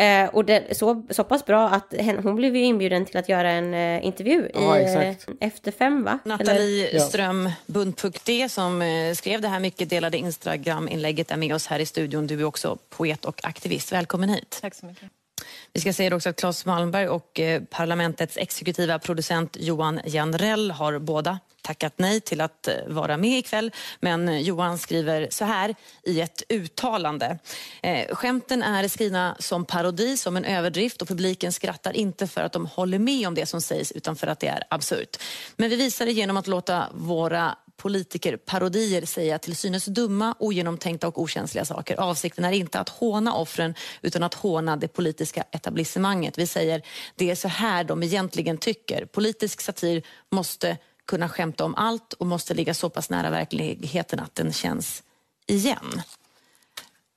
Eh, 0.00 0.28
och 0.28 0.44
det, 0.44 0.76
så, 0.78 1.02
så 1.10 1.24
pass 1.24 1.44
bra 1.46 1.68
att 1.68 1.94
hen, 1.98 2.18
hon 2.22 2.34
blev 2.36 2.56
ju 2.56 2.62
inbjuden 2.64 3.06
till 3.06 3.16
att 3.16 3.28
göra 3.28 3.50
en 3.50 3.74
eh, 3.74 4.06
intervju 4.06 4.48
Ja, 4.54 4.78
i 4.78 4.82
exakt. 4.82 5.28
eh, 5.40 5.48
Efter 5.48 5.72
fem 5.72 6.04
va? 6.04 6.18
Eller- 6.24 6.36
Nathalie 6.38 6.90
Ja. 6.96 7.00
Ström 7.00 7.50
Bunt.d 7.66 8.48
som 8.48 8.82
eh, 8.82 9.14
skrev 9.14 9.40
det 9.40 9.48
här 9.48 9.60
mycket 9.60 9.90
delade 9.90 10.18
Instagram-inlägget 10.18 11.30
är 11.30 11.36
med 11.36 11.54
oss 11.54 11.66
här 11.66 11.78
i 11.78 11.86
studion. 11.86 12.26
Du 12.26 12.40
är 12.40 12.44
också 12.44 12.78
poet 12.88 13.24
och 13.24 13.40
aktivist. 13.44 13.92
Välkommen 13.92 14.28
hit. 14.28 14.58
Tack 14.62 14.74
så 14.74 14.86
mycket. 14.86 15.08
Vi 15.72 15.80
ska 15.80 15.92
säga 15.92 16.16
också 16.16 16.28
att 16.28 16.36
Claes 16.36 16.66
Malmberg 16.66 17.08
och 17.08 17.40
eh, 17.40 17.62
parlamentets 17.70 18.36
exekutiva 18.36 18.98
producent 18.98 19.56
Johan 19.60 20.00
Janrell 20.04 20.70
har 20.70 20.98
båda 20.98 21.38
tackat 21.62 21.94
nej 21.96 22.20
till 22.20 22.40
att 22.40 22.68
eh, 22.68 22.74
vara 22.86 23.16
med 23.16 23.38
ikväll. 23.38 23.72
Men 24.00 24.42
Johan 24.42 24.78
skriver 24.78 25.28
så 25.30 25.44
här 25.44 25.74
i 26.02 26.20
ett 26.20 26.42
uttalande. 26.48 27.38
Eh, 27.82 28.14
skämten 28.14 28.62
är 28.62 28.88
skrivna 28.88 29.36
som 29.38 29.64
parodi, 29.64 30.16
som 30.16 30.36
en 30.36 30.44
överdrift 30.44 31.02
och 31.02 31.08
publiken 31.08 31.52
skrattar 31.52 31.96
inte 31.96 32.26
för 32.26 32.40
att 32.40 32.52
de 32.52 32.66
håller 32.66 32.98
med 32.98 33.28
om 33.28 33.34
det 33.34 33.46
som 33.46 33.60
sägs 33.60 33.92
utan 33.92 34.16
för 34.16 34.26
att 34.26 34.40
det 34.40 34.46
är 34.46 34.64
absurt. 34.70 35.16
Men 35.56 35.70
vi 35.70 35.76
visar 35.76 36.06
det 36.06 36.12
genom 36.12 36.36
att 36.36 36.46
låta 36.46 36.86
våra 36.94 37.56
politiker 37.80 38.36
parodier 38.36 39.06
säga 39.06 39.38
till 39.38 39.56
synes 39.56 39.84
dumma, 39.84 40.34
ogenomtänkta 40.38 41.08
och 41.08 41.22
okänsliga 41.22 41.64
saker. 41.64 42.00
Avsikten 42.00 42.44
är 42.44 42.52
inte 42.52 42.80
att 42.80 42.88
håna 42.88 43.34
offren 43.34 43.74
utan 44.02 44.22
att 44.22 44.34
håna 44.34 44.76
det 44.76 44.88
politiska 44.88 45.44
etablissemanget. 45.50 46.38
Vi 46.38 46.46
säger 46.46 46.82
det 47.14 47.30
är 47.30 47.34
så 47.34 47.48
här 47.48 47.84
de 47.84 48.02
egentligen 48.02 48.58
tycker. 48.58 49.04
Politisk 49.04 49.60
satir 49.60 50.02
måste 50.30 50.76
kunna 51.10 51.28
skämta 51.28 51.64
om 51.64 51.74
allt 51.74 52.12
och 52.12 52.26
måste 52.26 52.54
ligga 52.54 52.74
så 52.74 52.90
pass 52.90 53.10
nära 53.10 53.30
verkligheten 53.30 54.20
att 54.20 54.34
den 54.34 54.52
känns 54.52 55.02
igen. 55.46 56.02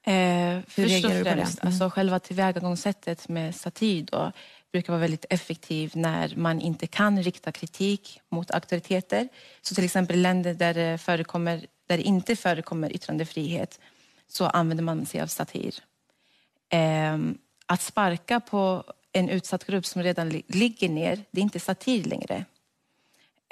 Eh, 0.06 0.58
och 0.58 0.64
reagerar 0.76 1.18
du 1.18 1.24
på 1.24 1.30
det? 1.30 1.32
Mm. 1.32 1.48
alltså 1.62 1.90
själva 1.90 2.20
tillvägagångssättet 2.20 3.30
med 3.30 3.56
satir 3.56 4.04
då, 4.12 4.32
brukar 4.72 4.94
vara 4.94 5.02
väldigt 5.02 5.26
effektiv 5.30 5.92
när 5.96 6.36
man 6.36 6.62
inte 6.62 6.88
kan 6.88 7.24
rikta 7.24 7.52
kritik 7.52 8.20
mot 8.30 8.52
auktoriteter. 8.52 9.30
Så 9.62 9.76
till 9.76 9.86
exempel 9.86 10.22
länder 10.22 10.54
där 10.54 10.74
det, 10.74 10.98
förekommer, 10.98 11.66
där 11.88 11.98
det 11.98 12.04
inte 12.04 12.36
förekommer 12.36 12.94
yttrandefrihet 12.96 13.80
så 14.28 14.46
använder 14.46 14.84
man 14.84 15.06
sig 15.06 15.22
av 15.22 15.28
satir. 15.28 15.76
Eh, 16.70 17.18
att 17.66 17.82
sparka 17.82 18.40
på 18.40 18.84
en 19.12 19.30
utsatt 19.30 19.66
grupp 19.66 19.86
som 19.86 20.04
redan 20.04 20.30
li- 20.30 20.44
ligger 20.48 20.90
ner, 20.90 21.24
det 21.32 21.40
är 21.42 21.44
inte 21.44 21.60
satir 21.60 22.04
längre. 22.04 22.46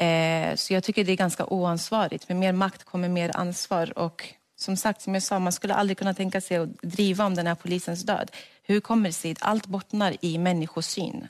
Eh, 0.01 0.55
så 0.55 0.73
jag 0.73 0.83
tycker 0.83 1.03
det 1.03 1.11
är 1.11 1.15
ganska 1.15 1.45
oansvarigt. 1.45 2.29
Med 2.29 2.37
mer 2.37 2.51
makt 2.51 2.83
kommer 2.83 3.09
mer 3.09 3.31
ansvar. 3.37 3.97
Och 3.97 4.33
som 4.55 4.77
sagt, 4.77 5.01
som 5.01 5.13
jag 5.13 5.23
sa, 5.23 5.39
man 5.39 5.53
skulle 5.53 5.73
aldrig 5.73 5.97
kunna 5.97 6.13
tänka 6.13 6.41
sig 6.41 6.57
att 6.57 6.81
driva 6.81 7.25
om 7.25 7.35
den 7.35 7.47
här 7.47 7.55
polisens 7.55 8.03
död. 8.03 8.31
Hur 8.63 8.79
kommer 8.79 9.09
det 9.09 9.13
sig? 9.13 9.35
Allt 9.39 9.67
bottnar 9.67 10.17
i 10.21 10.37
människosyn. 10.37 11.27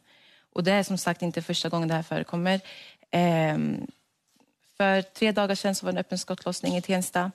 Och 0.54 0.64
det 0.64 0.72
är 0.72 0.84
som 0.84 0.98
sagt 0.98 1.22
inte 1.22 1.42
första 1.42 1.70
gången 1.70 1.88
det 1.88 1.94
här 1.94 2.04
förekommer. 2.04 2.60
Eh, 3.12 3.58
för 4.78 5.02
tre 5.02 5.32
dagar 5.32 5.56
sedan 5.56 5.76
så 5.76 5.86
var 5.86 5.94
det 5.94 5.98
en 5.98 6.02
öppen 6.02 6.18
skottlossning 6.18 6.78
i 6.78 6.82
Tensta. 6.82 7.32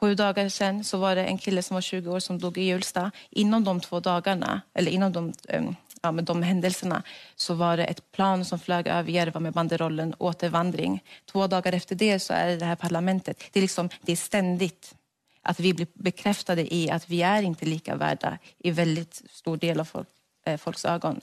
Sju 0.00 0.14
dagar 0.14 0.48
sedan 0.48 0.84
så 0.84 0.98
var 0.98 1.16
det 1.16 1.24
en 1.24 1.38
kille 1.38 1.62
som 1.62 1.74
var 1.74 1.80
20 1.80 2.10
år 2.10 2.20
som 2.20 2.38
dog 2.38 2.58
i 2.58 2.62
Hjulsta. 2.62 3.10
Inom 3.30 3.64
de 3.64 3.80
två 3.80 4.00
dagarna, 4.00 4.60
eller 4.74 4.90
inom 4.90 5.12
de, 5.12 5.32
ehm, 5.48 5.76
ja, 6.06 6.12
med 6.12 6.24
de 6.24 6.42
händelserna, 6.42 7.02
så 7.36 7.54
var 7.54 7.76
det 7.76 7.84
ett 7.84 8.12
plan 8.12 8.44
som 8.44 8.58
flög 8.58 8.86
över 8.86 9.12
Järva 9.12 9.40
med 9.40 9.52
banderollen 9.52 10.14
återvandring. 10.18 11.02
Två 11.32 11.46
dagar 11.46 11.72
efter 11.72 11.94
det 11.94 12.18
så 12.20 12.32
är 12.32 12.46
det 12.46 12.56
det 12.56 12.64
här 12.64 12.76
parlamentet. 12.76 13.42
Det 13.52 13.60
är, 13.60 13.62
liksom, 13.62 13.88
det 14.02 14.12
är 14.12 14.16
ständigt 14.16 14.94
att 15.42 15.60
vi 15.60 15.74
blir 15.74 15.86
bekräftade 15.94 16.74
i 16.74 16.90
att 16.90 17.08
vi 17.08 17.22
är 17.22 17.42
inte 17.42 17.66
lika 17.66 17.96
värda 17.96 18.38
i 18.58 18.70
väldigt 18.70 19.22
stor 19.30 19.56
del 19.56 19.80
av 19.80 19.84
folk, 19.84 20.08
eh, 20.46 20.56
folks 20.56 20.84
ögon. 20.84 21.20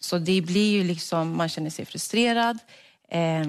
Så 0.00 0.18
det 0.18 0.40
blir 0.40 0.72
ju 0.72 0.84
liksom, 0.84 1.36
man 1.36 1.48
känner 1.48 1.70
sig 1.70 1.84
frustrerad. 1.84 2.58
eh, 3.08 3.44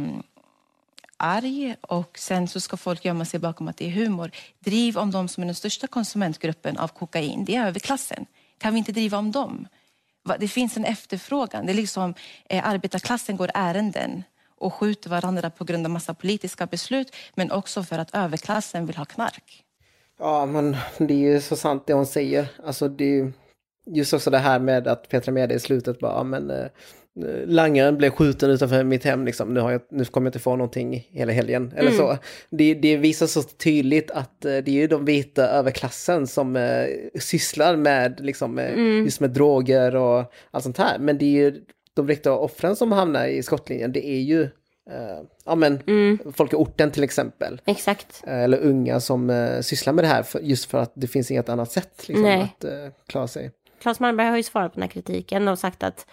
arg 1.20 1.76
och 1.82 2.20
sen 2.20 2.48
så 2.48 2.60
ska 2.60 2.78
folk 2.78 3.06
gömma 3.06 3.26
sig 3.26 3.40
bakom 3.40 3.68
att 3.68 3.78
det 3.78 3.86
är 3.86 3.92
humor. 3.92 4.32
Driv 4.60 4.98
om 4.98 5.12
de 5.12 5.28
som 5.28 5.44
är 5.44 5.46
den 5.46 5.56
största 5.56 5.88
konsumentgruppen 5.88 6.78
av 6.78 6.88
kokain, 6.88 7.46
det 7.46 7.56
är 7.56 7.68
överklassen. 7.68 8.26
Kan 8.58 8.74
vi 8.74 8.80
inte 8.80 8.92
driva 8.92 9.18
om 9.18 9.32
dem? 9.32 9.68
Det 10.40 10.48
finns 10.48 10.78
en 10.78 10.86
efterfrågan. 10.86 11.66
Det 11.66 11.72
är 11.72 11.76
liksom, 11.76 12.14
eh, 12.50 12.68
arbetarklassen 12.68 13.38
går 13.38 13.52
ärenden 13.54 14.24
och 14.60 14.74
skjuter 14.74 15.10
varandra 15.10 15.50
på 15.50 15.64
grund 15.64 15.86
av 15.86 15.92
massa 15.92 16.14
politiska 16.14 16.66
beslut 16.66 17.16
men 17.36 17.52
också 17.52 17.84
för 17.84 18.00
att 18.00 18.16
överklassen 18.16 18.86
vill 18.86 18.96
ha 18.96 19.06
knark. 19.06 19.64
Ja, 20.20 20.46
men 20.46 20.78
det 20.98 21.14
är 21.14 21.34
ju 21.34 21.42
så 21.42 21.56
sant 21.56 21.84
det 21.88 21.94
hon 21.94 22.06
säger. 22.06 22.48
Alltså 22.66 22.88
det 22.88 23.04
är 23.04 23.10
ju 23.10 23.32
just 23.86 24.14
också 24.14 24.30
det 24.30 24.38
här 24.38 24.60
med 24.60 24.88
att 24.88 25.10
Petra 25.10 25.32
Mede 25.32 25.54
i 25.54 25.60
slutet 25.60 26.00
bara, 26.00 26.24
men 26.24 26.50
eh, 26.52 26.68
langaren 27.46 27.98
blev 27.98 28.10
skjuten 28.10 28.50
utanför 28.50 28.84
mitt 28.84 29.04
hem 29.04 29.26
liksom. 29.26 29.54
Nu, 29.54 29.60
har 29.60 29.72
jag, 29.72 29.82
nu 29.90 30.06
kommer 30.06 30.26
jag 30.26 30.30
inte 30.30 30.40
få 30.40 30.56
någonting 30.56 31.08
hela 31.12 31.32
helgen. 31.32 31.74
Eller 31.76 31.92
så. 31.92 32.18
Det, 32.50 32.74
det 32.74 32.98
visar 32.98 33.28
så 33.28 33.44
tydligt 33.44 34.12
att 34.12 34.46
eh, 34.46 34.52
det 34.52 34.68
är 34.68 34.76
ju 34.76 34.88
de 34.88 35.06
vita 35.06 35.48
överklassen 35.48 36.28
som 36.28 36.56
eh, 36.56 36.86
sysslar 37.20 37.76
med 37.76 38.20
liksom, 38.20 38.60
eh, 38.60 39.04
just 39.04 39.20
med 39.20 39.30
droger 39.30 39.96
och 39.96 40.32
allt 40.52 40.64
sånt 40.64 40.78
här. 40.78 41.00
Men 41.00 41.18
det 41.18 41.26
är 41.26 41.52
ju 41.52 41.62
de 41.94 42.08
riktiga 42.08 42.34
offren 42.34 42.76
som 42.76 42.92
hamnar 42.92 43.28
i 43.28 43.44
skottlinjen. 43.44 43.92
Det 43.92 44.08
är 44.08 44.22
ju 44.22 44.44
eh, 44.90 45.22
ja, 45.46 45.56
men, 45.56 45.80
folk 46.34 46.54
i 46.54 46.56
orten 46.56 46.92
till 46.92 47.04
exempel. 47.04 47.62
Exakt. 47.66 48.24
Eller 48.28 48.58
unga 48.58 49.00
som 49.00 49.30
eh, 49.30 49.62
sysslar 49.62 49.94
med 49.94 50.04
det 50.04 50.08
här 50.08 50.24
för, 50.24 50.40
just 50.40 50.72
för 50.72 50.78
att 50.78 50.92
det 50.96 51.08
finns 51.08 51.32
inget 51.32 51.50
annat 51.50 51.72
sätt 51.72 52.08
liksom, 52.08 52.42
att 52.42 52.66
klara 53.08 53.28
sig. 53.28 53.52
Claes 53.82 54.00
Malmberg 54.00 54.28
har 54.28 54.38
ju 54.38 54.44
svarat 54.44 54.74
på 54.74 54.80
den 54.80 54.84
här 54.84 54.90
kritiken 54.90 55.48
och 55.48 55.60
sagt 55.60 55.84
att 55.84 56.06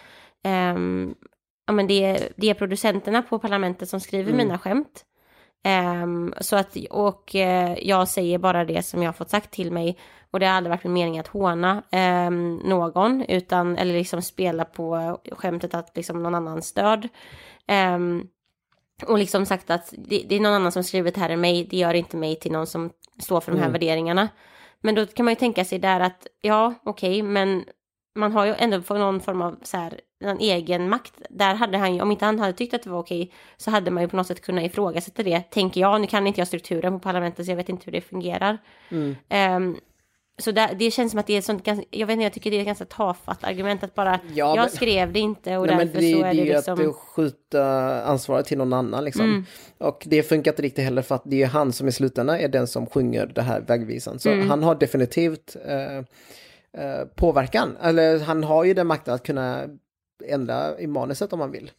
ehm, 0.45 1.15
ja, 1.67 1.73
men 1.73 1.87
det, 1.87 2.03
är, 2.03 2.29
det 2.35 2.49
är 2.49 2.53
producenterna 2.53 3.21
på 3.21 3.39
parlamentet 3.39 3.89
som 3.89 3.99
skriver 3.99 4.33
mina 4.33 4.57
skämt. 4.57 5.05
Ehm, 5.63 6.33
så 6.39 6.55
att, 6.55 6.77
och 6.89 7.35
eh, 7.35 7.77
jag 7.81 8.07
säger 8.07 8.37
bara 8.37 8.65
det 8.65 8.83
som 8.83 9.01
jag 9.01 9.07
har 9.07 9.13
fått 9.13 9.29
sagt 9.29 9.51
till 9.51 9.71
mig. 9.71 9.97
Och 10.31 10.39
det 10.39 10.45
har 10.45 10.53
aldrig 10.53 10.69
varit 10.69 10.83
min 10.83 10.93
mening 10.93 11.19
att 11.19 11.27
håna 11.27 11.83
ehm, 11.91 12.55
någon, 12.55 13.25
utan, 13.27 13.77
eller 13.77 13.93
liksom 13.93 14.21
spela 14.21 14.65
på 14.65 15.19
skämtet 15.31 15.73
att 15.73 15.91
liksom 15.95 16.23
någon 16.23 16.35
annans 16.35 16.73
död. 16.73 17.07
Ehm, 17.67 18.27
och 19.07 19.17
liksom 19.17 19.45
sagt 19.45 19.69
att 19.69 19.93
det, 19.97 20.25
det 20.29 20.35
är 20.35 20.39
någon 20.39 20.53
annan 20.53 20.71
som 20.71 20.83
skrivit 20.83 21.15
det 21.15 21.21
här 21.21 21.29
än 21.29 21.41
mig, 21.41 21.67
det 21.69 21.77
gör 21.77 21.93
inte 21.93 22.17
mig 22.17 22.35
till 22.35 22.51
någon 22.51 22.67
som 22.67 22.89
står 23.19 23.41
för 23.41 23.51
de 23.51 23.61
här 23.61 23.69
värderingarna. 23.69 24.29
Men 24.81 24.95
då 24.95 25.05
kan 25.05 25.25
man 25.25 25.31
ju 25.31 25.35
tänka 25.35 25.65
sig 25.65 25.79
där 25.79 25.99
att, 25.99 26.27
ja 26.41 26.73
okej, 26.83 27.21
men 27.21 27.65
man 28.15 28.31
har 28.31 28.45
ju 28.45 28.53
ändå 28.57 28.81
någon 28.89 29.19
form 29.19 29.41
av 29.41 29.59
så 29.63 29.77
här, 29.77 29.99
en 30.23 30.39
egen 30.39 30.89
makt. 30.89 31.13
Där 31.29 31.55
hade 31.55 31.77
han 31.77 31.95
ju, 31.95 32.01
om 32.01 32.11
inte 32.11 32.25
han 32.25 32.39
hade 32.39 32.53
tyckt 32.53 32.73
att 32.73 32.83
det 32.83 32.89
var 32.89 32.99
okej, 32.99 33.31
så 33.57 33.71
hade 33.71 33.91
man 33.91 34.03
ju 34.03 34.09
på 34.09 34.15
något 34.17 34.27
sätt 34.27 34.41
kunnat 34.41 34.63
ifrågasätta 34.63 35.23
det, 35.23 35.41
tänker 35.41 35.81
jag. 35.81 36.01
Nu 36.01 36.07
kan 36.07 36.27
inte 36.27 36.41
jag 36.41 36.47
strukturen 36.47 36.93
på 36.93 36.99
parlamentet, 36.99 37.45
så 37.45 37.51
jag 37.51 37.55
vet 37.57 37.69
inte 37.69 37.85
hur 37.85 37.91
det 37.91 38.01
fungerar. 38.01 38.57
Ehm, 39.29 39.77
så 40.37 40.51
där, 40.51 40.75
det 40.75 40.91
känns 40.91 41.11
som 41.11 41.19
att 41.19 41.27
det 41.27 41.33
är 41.33 41.37
ett 41.37 41.45
sånt, 41.45 41.67
jag 41.91 42.07
vet 42.07 42.13
inte, 42.13 42.23
jag 42.23 42.33
tycker 42.33 42.51
det 42.51 42.57
är 42.57 42.59
ett 42.59 42.65
ganska 42.65 42.85
tafatt 42.85 43.43
argument 43.43 43.83
att 43.83 43.95
bara, 43.95 44.19
Ja, 44.33 44.55
jag 44.55 44.57
men- 44.57 44.69
skrev 44.69 45.13
det 45.13 45.19
inte 45.19 45.57
och 45.57 45.67
Nej, 45.67 45.75
därför 45.75 46.01
det, 46.01 46.11
så 46.11 46.17
det 46.17 46.23
är 46.23 46.25
är 46.29 46.33
det 46.33 46.41
ju 46.41 46.53
liksom... 46.53 46.89
att 46.89 46.95
skjuta 46.95 48.03
ansvaret 48.03 48.45
till 48.45 48.57
någon 48.57 48.73
annan 48.73 49.03
liksom. 49.03 49.45
Och 49.77 50.03
det 50.05 50.23
funkar 50.23 50.51
inte 50.51 50.61
riktigt 50.61 50.83
heller 50.85 51.01
för 51.01 51.15
att 51.15 51.23
det 51.25 51.35
är 51.35 51.39
ju 51.39 51.45
han 51.45 51.73
som 51.73 51.87
i 51.87 51.91
slutändan 51.91 52.39
är 52.39 52.47
den 52.47 52.67
som 52.67 52.85
sjunger 52.85 53.25
det 53.25 53.41
här 53.41 53.61
vägvisan. 53.61 54.19
Så 54.19 54.41
han 54.41 54.63
har 54.63 54.75
definitivt 54.75 55.55
eh, 55.65 55.97
eh, 56.83 57.05
påverkan, 57.15 57.77
eller 57.81 58.19
han 58.19 58.43
har 58.43 58.63
ju 58.63 58.73
den 58.73 58.87
makten 58.87 59.13
att 59.13 59.23
kunna 59.23 59.65
ändra 60.25 60.79
i 60.79 60.87
manuset 60.87 61.33
om 61.33 61.39
man 61.39 61.51
vill. 61.51 61.71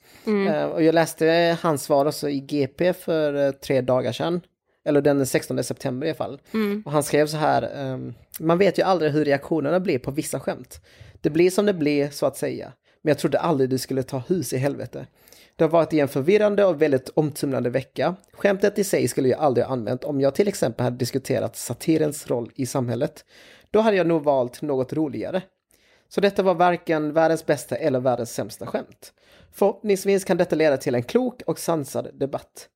Eh, 0.48 0.64
och 0.64 0.82
jag 0.82 0.94
läste 0.94 1.58
hans 1.62 1.82
svar 1.82 2.06
också 2.06 2.28
i 2.28 2.40
GP 2.40 2.92
för 2.92 3.46
eh, 3.46 3.50
tre 3.50 3.80
dagar 3.80 4.12
sedan. 4.12 4.40
Eller 4.84 5.00
den 5.00 5.26
16 5.26 5.64
september 5.64 6.06
i 6.06 6.10
alla 6.10 6.16
fall. 6.16 6.40
Och 6.84 6.92
han 6.92 7.02
skrev 7.02 7.26
så 7.26 7.36
här, 7.36 7.70
ehm, 7.74 8.14
man 8.40 8.58
vet 8.58 8.78
ju 8.78 8.82
aldrig 8.82 9.12
hur 9.12 9.24
reaktionerna 9.24 9.80
blir 9.80 9.98
på 9.98 10.10
vissa 10.10 10.40
skämt. 10.40 10.80
Det 11.20 11.30
blir 11.30 11.50
som 11.50 11.66
det 11.66 11.74
blir 11.74 12.10
så 12.10 12.26
att 12.26 12.36
säga. 12.36 12.72
Men 13.02 13.10
jag 13.10 13.18
trodde 13.18 13.38
aldrig 13.38 13.70
det 13.70 13.78
skulle 13.78 14.02
ta 14.02 14.22
hus 14.28 14.52
i 14.52 14.56
helvete. 14.56 15.06
Det 15.56 15.64
har 15.64 15.70
varit 15.70 15.92
en 15.92 16.08
förvirrande 16.08 16.64
och 16.64 16.82
väldigt 16.82 17.10
omtumlande 17.14 17.70
vecka. 17.70 18.16
Skämtet 18.32 18.78
i 18.78 18.84
sig 18.84 19.08
skulle 19.08 19.28
jag 19.28 19.40
aldrig 19.40 19.66
ha 19.66 19.72
använt 19.72 20.04
om 20.04 20.20
jag 20.20 20.34
till 20.34 20.48
exempel 20.48 20.84
hade 20.84 20.96
diskuterat 20.96 21.56
satirens 21.56 22.26
roll 22.26 22.50
i 22.54 22.66
samhället. 22.66 23.24
Då 23.70 23.80
hade 23.80 23.96
jag 23.96 24.06
nog 24.06 24.22
valt 24.22 24.62
något 24.62 24.92
roligare. 24.92 25.42
Så 26.08 26.20
detta 26.20 26.42
var 26.42 26.54
varken 26.54 27.12
världens 27.12 27.46
bästa 27.46 27.76
eller 27.76 28.00
världens 28.00 28.34
sämsta 28.34 28.66
skämt. 28.66 29.12
Förhoppningsvis 29.52 30.24
kan 30.24 30.36
detta 30.36 30.56
leda 30.56 30.76
till 30.76 30.94
en 30.94 31.02
klok 31.02 31.42
och 31.46 31.58
sansad 31.58 32.08
debatt. 32.12 32.68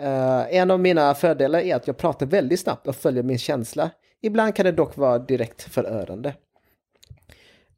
Uh, 0.00 0.54
en 0.54 0.70
av 0.70 0.80
mina 0.80 1.14
fördelar 1.14 1.58
är 1.58 1.76
att 1.76 1.86
jag 1.86 1.96
pratar 1.96 2.26
väldigt 2.26 2.60
snabbt 2.60 2.86
och 2.86 2.96
följer 2.96 3.22
min 3.22 3.38
känsla. 3.38 3.90
Ibland 4.22 4.54
kan 4.54 4.66
det 4.66 4.72
dock 4.72 4.96
vara 4.96 5.18
direkt 5.18 5.62
förödande. 5.62 6.32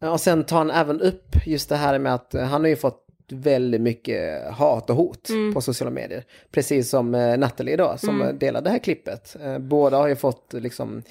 Uh, 0.03 0.13
och 0.13 0.21
sen 0.21 0.45
tar 0.45 0.59
han 0.59 0.71
även 0.71 1.01
upp 1.01 1.37
just 1.47 1.69
det 1.69 1.77
här 1.77 1.99
med 1.99 2.15
att 2.15 2.35
uh, 2.35 2.41
han 2.41 2.61
har 2.61 2.69
ju 2.69 2.77
fått 2.77 3.05
väldigt 3.31 3.81
mycket 3.81 4.51
hat 4.53 4.91
och 4.91 4.97
hot 4.97 5.29
mm. 5.29 5.55
på 5.55 5.61
sociala 5.61 5.91
medier. 5.91 6.25
Precis 6.51 6.91
som 6.91 7.11
Natalie 7.11 7.77
då, 7.77 7.95
som 7.99 8.23
mm. 8.23 8.39
delade 8.39 8.65
det 8.65 8.71
här 8.71 8.79
klippet. 8.79 9.37
båda 9.59 9.97
har 9.97 10.09
ju 10.09 10.17
fått 10.17 10.53
liksom 10.53 11.03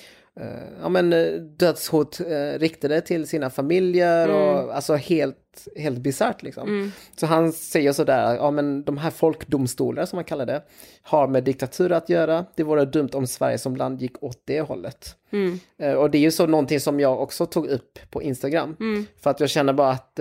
ja 0.81 0.89
men 0.89 1.09
dödshot 1.57 2.21
uh, 2.21 2.59
riktade 2.59 3.01
till 3.01 3.27
sina 3.27 3.49
familjer 3.49 4.29
mm. 4.29 4.35
och 4.35 4.75
alltså 4.75 4.95
helt, 4.95 5.67
helt 5.75 5.97
bisarrt 5.97 6.43
liksom. 6.43 6.67
Mm. 6.67 6.91
Så 7.15 7.25
han 7.25 7.51
säger 7.51 7.91
sådär, 7.91 8.35
ja 8.35 8.51
men 8.51 8.83
de 8.83 8.97
här 8.97 9.11
folkdomstolar 9.11 10.05
som 10.05 10.17
man 10.17 10.23
kallar 10.23 10.45
det, 10.45 10.63
har 11.01 11.27
med 11.27 11.43
diktatur 11.43 11.91
att 11.91 12.09
göra. 12.09 12.45
Det 12.55 12.63
vore 12.63 12.85
dumt 12.85 13.09
om 13.13 13.27
Sverige 13.27 13.57
som 13.57 13.75
land 13.75 14.01
gick 14.01 14.23
åt 14.23 14.41
det 14.45 14.61
hållet. 14.61 15.15
Mm. 15.31 15.59
Och 15.97 16.11
det 16.11 16.17
är 16.17 16.21
ju 16.21 16.31
så 16.31 16.47
någonting 16.47 16.79
som 16.79 16.99
jag 16.99 17.21
också 17.21 17.45
tog 17.45 17.67
upp 17.67 17.99
på 18.09 18.21
Instagram. 18.21 18.75
Mm. 18.79 19.05
För 19.21 19.29
att 19.29 19.39
jag 19.39 19.49
känner 19.49 19.73
bara 19.73 19.91
att 19.91 20.19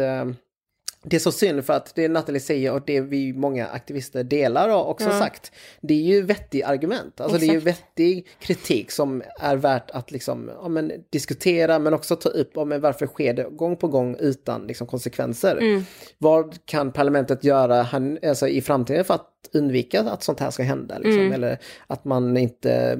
det 1.08 1.16
är 1.16 1.20
så 1.20 1.32
synd 1.32 1.64
för 1.64 1.72
att 1.72 1.94
det 1.94 2.08
Nathalie 2.08 2.40
säger 2.40 2.72
och 2.72 2.82
det 2.86 3.00
vi 3.00 3.32
många 3.32 3.66
aktivister 3.66 4.24
delar 4.24 4.68
och 4.68 4.90
också 4.90 5.08
ja. 5.08 5.18
sagt. 5.18 5.52
Det 5.80 5.94
är 5.94 6.02
ju 6.02 6.22
vettig 6.22 6.62
argument, 6.62 7.20
alltså 7.20 7.36
Exakt. 7.36 7.40
det 7.40 7.52
är 7.52 7.54
ju 7.54 7.60
vettig 7.60 8.26
kritik 8.38 8.90
som 8.90 9.22
är 9.40 9.56
värt 9.56 9.90
att 9.90 10.10
liksom, 10.10 10.50
ja, 10.62 10.68
men, 10.68 10.92
diskutera 11.10 11.78
men 11.78 11.94
också 11.94 12.16
ta 12.16 12.28
upp 12.28 12.56
om 12.56 12.80
varför 12.80 13.06
sker 13.06 13.34
det 13.34 13.48
gång 13.50 13.76
på 13.76 13.88
gång 13.88 14.16
utan 14.20 14.66
liksom, 14.66 14.86
konsekvenser. 14.86 15.56
Mm. 15.56 15.82
Vad 16.18 16.66
kan 16.66 16.92
parlamentet 16.92 17.44
göra 17.44 17.82
han, 17.82 18.18
alltså, 18.22 18.48
i 18.48 18.60
framtiden 18.60 19.04
för 19.04 19.14
att 19.14 19.30
undvika 19.52 20.00
att 20.00 20.22
sånt 20.22 20.40
här 20.40 20.50
ska 20.50 20.62
hända? 20.62 20.98
Liksom? 20.98 21.20
Mm. 21.20 21.32
Eller 21.32 21.58
att 21.86 22.04
man 22.04 22.36
inte 22.36 22.72
eh, 22.72 22.98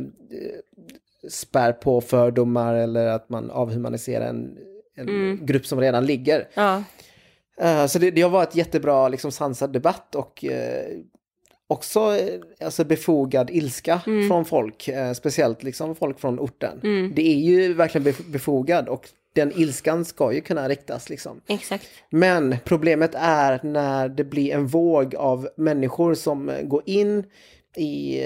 spär 1.28 1.72
på 1.72 2.00
fördomar 2.00 2.74
eller 2.74 3.06
att 3.06 3.28
man 3.28 3.50
avhumaniserar 3.50 4.28
en, 4.28 4.58
en 4.94 5.08
mm. 5.08 5.46
grupp 5.46 5.66
som 5.66 5.80
redan 5.80 6.06
ligger. 6.06 6.48
Ja. 6.54 6.82
Uh, 7.62 7.86
så 7.86 7.98
det, 7.98 8.10
det 8.10 8.22
har 8.22 8.30
varit 8.30 8.54
jättebra 8.54 9.08
liksom, 9.08 9.32
sansad 9.32 9.72
debatt 9.72 10.14
och 10.14 10.44
uh, 10.44 11.02
också 11.66 12.00
uh, 12.00 12.18
alltså, 12.60 12.84
befogad 12.84 13.50
ilska 13.50 14.00
mm. 14.06 14.28
från 14.28 14.44
folk, 14.44 14.88
speciellt 15.16 15.62
liksom 15.62 15.94
folk 15.94 16.20
från 16.20 16.38
orten. 16.38 16.80
Mm. 16.82 17.12
Det 17.16 17.28
är 17.28 17.38
ju 17.38 17.74
verkligen 17.74 18.14
befogad 18.26 18.88
och 18.88 19.08
den 19.32 19.52
ilskan 19.56 20.04
ska 20.04 20.32
ju 20.32 20.40
kunna 20.40 20.68
riktas 20.68 21.10
liksom. 21.10 21.40
Exakt. 21.46 21.86
Men 22.10 22.56
problemet 22.64 23.14
är 23.14 23.60
när 23.62 24.08
det 24.08 24.24
blir 24.24 24.54
en 24.54 24.66
våg 24.66 25.14
av 25.14 25.48
människor 25.56 26.14
som 26.14 26.52
går 26.62 26.82
in 26.86 27.24
i 27.76 28.22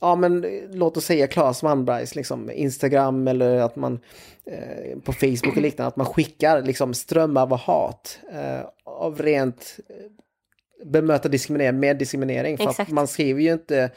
ja 0.00 0.16
men 0.16 0.46
låt 0.72 0.96
oss 0.96 1.04
säga 1.04 1.26
Claes 1.26 1.62
Malmbergs 1.62 2.14
liksom 2.14 2.50
Instagram 2.50 3.28
eller 3.28 3.56
att 3.56 3.76
man 3.76 4.00
eh, 4.46 4.98
på 4.98 5.12
Facebook 5.12 5.56
och 5.56 5.62
liknande, 5.62 5.88
att 5.88 5.96
man 5.96 6.06
skickar 6.06 6.62
liksom 6.62 6.94
strömmar 6.94 7.42
av 7.42 7.56
hat 7.56 8.18
eh, 8.32 8.60
av 8.84 9.22
rent 9.22 9.76
eh, 9.88 10.86
bemöta 10.86 11.28
diskriminering 11.28 11.80
med 11.80 11.98
diskriminering. 11.98 12.58
För 12.58 12.82
att 12.82 12.88
man 12.88 13.06
skriver 13.06 13.40
ju 13.40 13.52
inte 13.52 13.90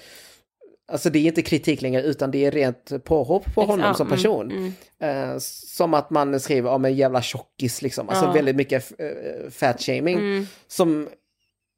Alltså 0.87 1.09
det 1.09 1.19
är 1.19 1.25
inte 1.25 1.41
kritik 1.41 1.81
längre 1.81 2.01
utan 2.01 2.31
det 2.31 2.45
är 2.45 2.51
rent 2.51 3.03
påhopp 3.03 3.55
på 3.55 3.61
honom 3.61 3.85
ja, 3.85 3.93
som 3.93 4.07
mm, 4.07 4.17
person. 4.17 4.51
Mm, 4.51 4.73
mm. 4.99 5.31
Uh, 5.31 5.37
som 5.39 5.93
att 5.93 6.09
man 6.09 6.39
skriver 6.39 6.69
om 6.69 6.85
en 6.85 6.95
jävla 6.95 7.21
tjockis 7.21 7.81
liksom. 7.81 8.09
Alltså 8.09 8.25
ja. 8.25 8.31
väldigt 8.31 8.55
mycket 8.55 8.91
uh, 8.91 9.49
fat 9.49 9.81
shaming. 9.81 10.17
Mm. 10.17 10.47
Som 10.67 11.09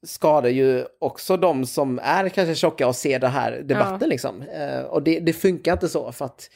skadar 0.06 0.48
ju 0.48 0.84
också 0.98 1.36
de 1.36 1.66
som 1.66 1.98
är 2.02 2.28
kanske 2.28 2.54
tjocka 2.54 2.88
och 2.88 2.96
ser 2.96 3.18
den 3.18 3.30
här 3.30 3.62
debatten 3.64 3.98
ja. 4.00 4.06
liksom. 4.06 4.42
Uh, 4.42 4.80
och 4.80 5.02
det, 5.02 5.20
det, 5.20 5.32
funkar 5.32 5.72
inte 5.72 5.88
så 5.88 6.12
för 6.12 6.24
att 6.24 6.50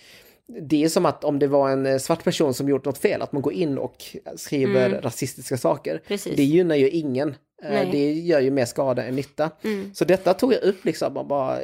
det 0.46 0.84
är 0.84 0.88
som 0.88 1.06
att 1.06 1.24
om 1.24 1.38
det 1.38 1.46
var 1.46 1.70
en 1.70 1.86
eh, 1.86 1.98
svart 1.98 2.24
person 2.24 2.54
som 2.54 2.68
gjort 2.68 2.84
något 2.84 2.98
fel, 2.98 3.22
att 3.22 3.32
man 3.32 3.42
går 3.42 3.52
in 3.52 3.78
och 3.78 3.96
skriver 4.36 4.86
mm. 4.86 5.00
rasistiska 5.00 5.56
saker. 5.56 6.02
Precis. 6.06 6.36
Det 6.36 6.44
gynnar 6.44 6.76
ju 6.76 6.90
ingen. 6.90 7.28
Uh, 7.64 7.90
det 7.90 8.12
gör 8.12 8.40
ju 8.40 8.50
mer 8.50 8.64
skada 8.64 9.04
än 9.04 9.16
nytta. 9.16 9.50
Mm. 9.64 9.94
Så 9.94 10.04
detta 10.04 10.34
tog 10.34 10.52
jag 10.52 10.62
upp 10.62 10.84
liksom 10.84 11.14
bara 11.28 11.58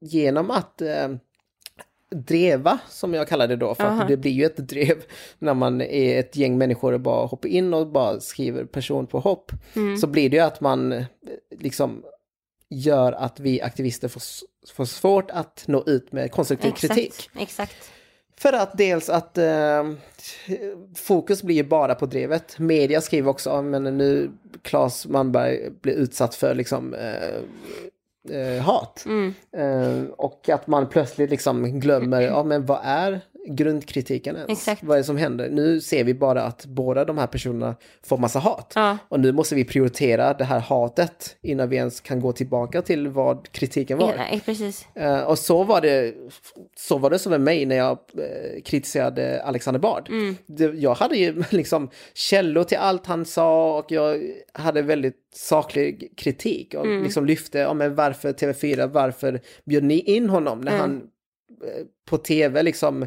genom 0.00 0.50
att 0.50 0.82
dreva, 2.10 2.78
som 2.88 3.14
jag 3.14 3.28
kallar 3.28 3.48
det 3.48 3.56
då, 3.56 3.74
för 3.74 3.84
Aha. 3.84 4.02
att 4.02 4.08
det 4.08 4.16
blir 4.16 4.30
ju 4.30 4.44
ett 4.44 4.56
drev 4.56 5.04
när 5.38 5.54
man 5.54 5.80
är 5.80 6.20
ett 6.20 6.36
gäng 6.36 6.58
människor 6.58 6.92
och 6.92 7.00
bara 7.00 7.26
hoppar 7.26 7.48
in 7.48 7.74
och 7.74 7.86
bara 7.86 8.20
skriver 8.20 8.64
person 8.64 9.06
på 9.06 9.20
hopp. 9.20 9.52
Mm. 9.76 9.98
Så 9.98 10.06
blir 10.06 10.30
det 10.30 10.36
ju 10.36 10.42
att 10.42 10.60
man 10.60 10.92
eh, 10.92 11.04
liksom 11.58 12.02
gör 12.70 13.12
att 13.12 13.40
vi 13.40 13.60
aktivister 13.60 14.08
får, 14.08 14.22
får 14.72 14.84
svårt 14.84 15.30
att 15.30 15.64
nå 15.66 15.84
ut 15.86 16.12
med 16.12 16.32
konstruktiv 16.32 16.72
exakt, 16.72 16.94
kritik. 16.94 17.30
Exakt. 17.38 17.90
För 18.36 18.52
att 18.52 18.78
dels 18.78 19.08
att 19.08 19.38
eh, 19.38 19.92
fokus 20.96 21.42
blir 21.42 21.56
ju 21.56 21.64
bara 21.64 21.94
på 21.94 22.06
drevet. 22.06 22.58
Media 22.58 23.00
skriver 23.00 23.30
också, 23.30 23.62
men 23.62 23.84
nu 23.84 24.30
Claes 24.62 25.06
Malmberg 25.06 25.70
blir 25.70 25.94
utsatt 25.94 26.34
för 26.34 26.54
liksom 26.54 26.94
eh, 26.94 27.40
eh, 28.30 28.62
hat. 28.62 29.04
Mm. 29.06 29.34
Eh, 29.52 30.10
och 30.10 30.48
att 30.48 30.66
man 30.66 30.88
plötsligt 30.88 31.30
liksom 31.30 31.80
glömmer, 31.80 32.20
ja 32.22 32.44
men 32.44 32.66
vad 32.66 32.80
är 32.82 33.20
grundkritiken 33.46 34.36
ens? 34.36 34.50
Exakt. 34.50 34.82
Vad 34.82 34.96
är 34.96 34.98
det 34.98 35.04
som 35.04 35.16
händer? 35.16 35.50
Nu 35.50 35.80
ser 35.80 36.04
vi 36.04 36.14
bara 36.14 36.42
att 36.42 36.66
båda 36.66 37.04
de 37.04 37.18
här 37.18 37.26
personerna 37.26 37.76
får 38.02 38.18
massa 38.18 38.38
hat. 38.38 38.72
Ja. 38.74 38.98
Och 39.08 39.20
nu 39.20 39.32
måste 39.32 39.54
vi 39.54 39.64
prioritera 39.64 40.34
det 40.34 40.44
här 40.44 40.60
hatet 40.60 41.36
innan 41.42 41.68
vi 41.68 41.76
ens 41.76 42.00
kan 42.00 42.20
gå 42.20 42.32
tillbaka 42.32 42.82
till 42.82 43.08
vad 43.08 43.52
kritiken 43.52 43.98
var. 43.98 44.14
Ja, 44.32 44.40
precis. 44.44 44.86
Uh, 45.00 45.20
och 45.20 45.38
så 45.38 45.64
var 45.64 45.80
det 45.80 46.14
så 46.76 46.98
var 46.98 47.10
det 47.10 47.18
som 47.18 47.30
med 47.30 47.40
mig 47.40 47.66
när 47.66 47.76
jag 47.76 47.90
uh, 47.90 48.62
kritiserade 48.64 49.42
Alexander 49.42 49.80
Bard. 49.80 50.08
Mm. 50.08 50.36
Jag 50.80 50.94
hade 50.94 51.16
ju 51.16 51.42
liksom 51.50 51.90
källor 52.14 52.64
till 52.64 52.78
allt 52.78 53.06
han 53.06 53.24
sa 53.24 53.78
och 53.78 53.92
jag 53.92 54.22
hade 54.52 54.82
väldigt 54.82 55.16
saklig 55.34 56.12
kritik 56.16 56.74
och 56.74 56.86
mm. 56.86 57.02
liksom 57.02 57.26
lyfte, 57.26 57.58
ja 57.58 57.74
men 57.74 57.94
varför 57.94 58.32
TV4, 58.32 58.86
varför 58.86 59.40
bjöd 59.64 59.84
ni 59.84 60.00
in 60.00 60.30
honom 60.30 60.60
när 60.60 60.72
mm. 60.72 60.80
han 60.80 61.02
på 62.10 62.18
tv 62.18 62.62
liksom 62.62 63.06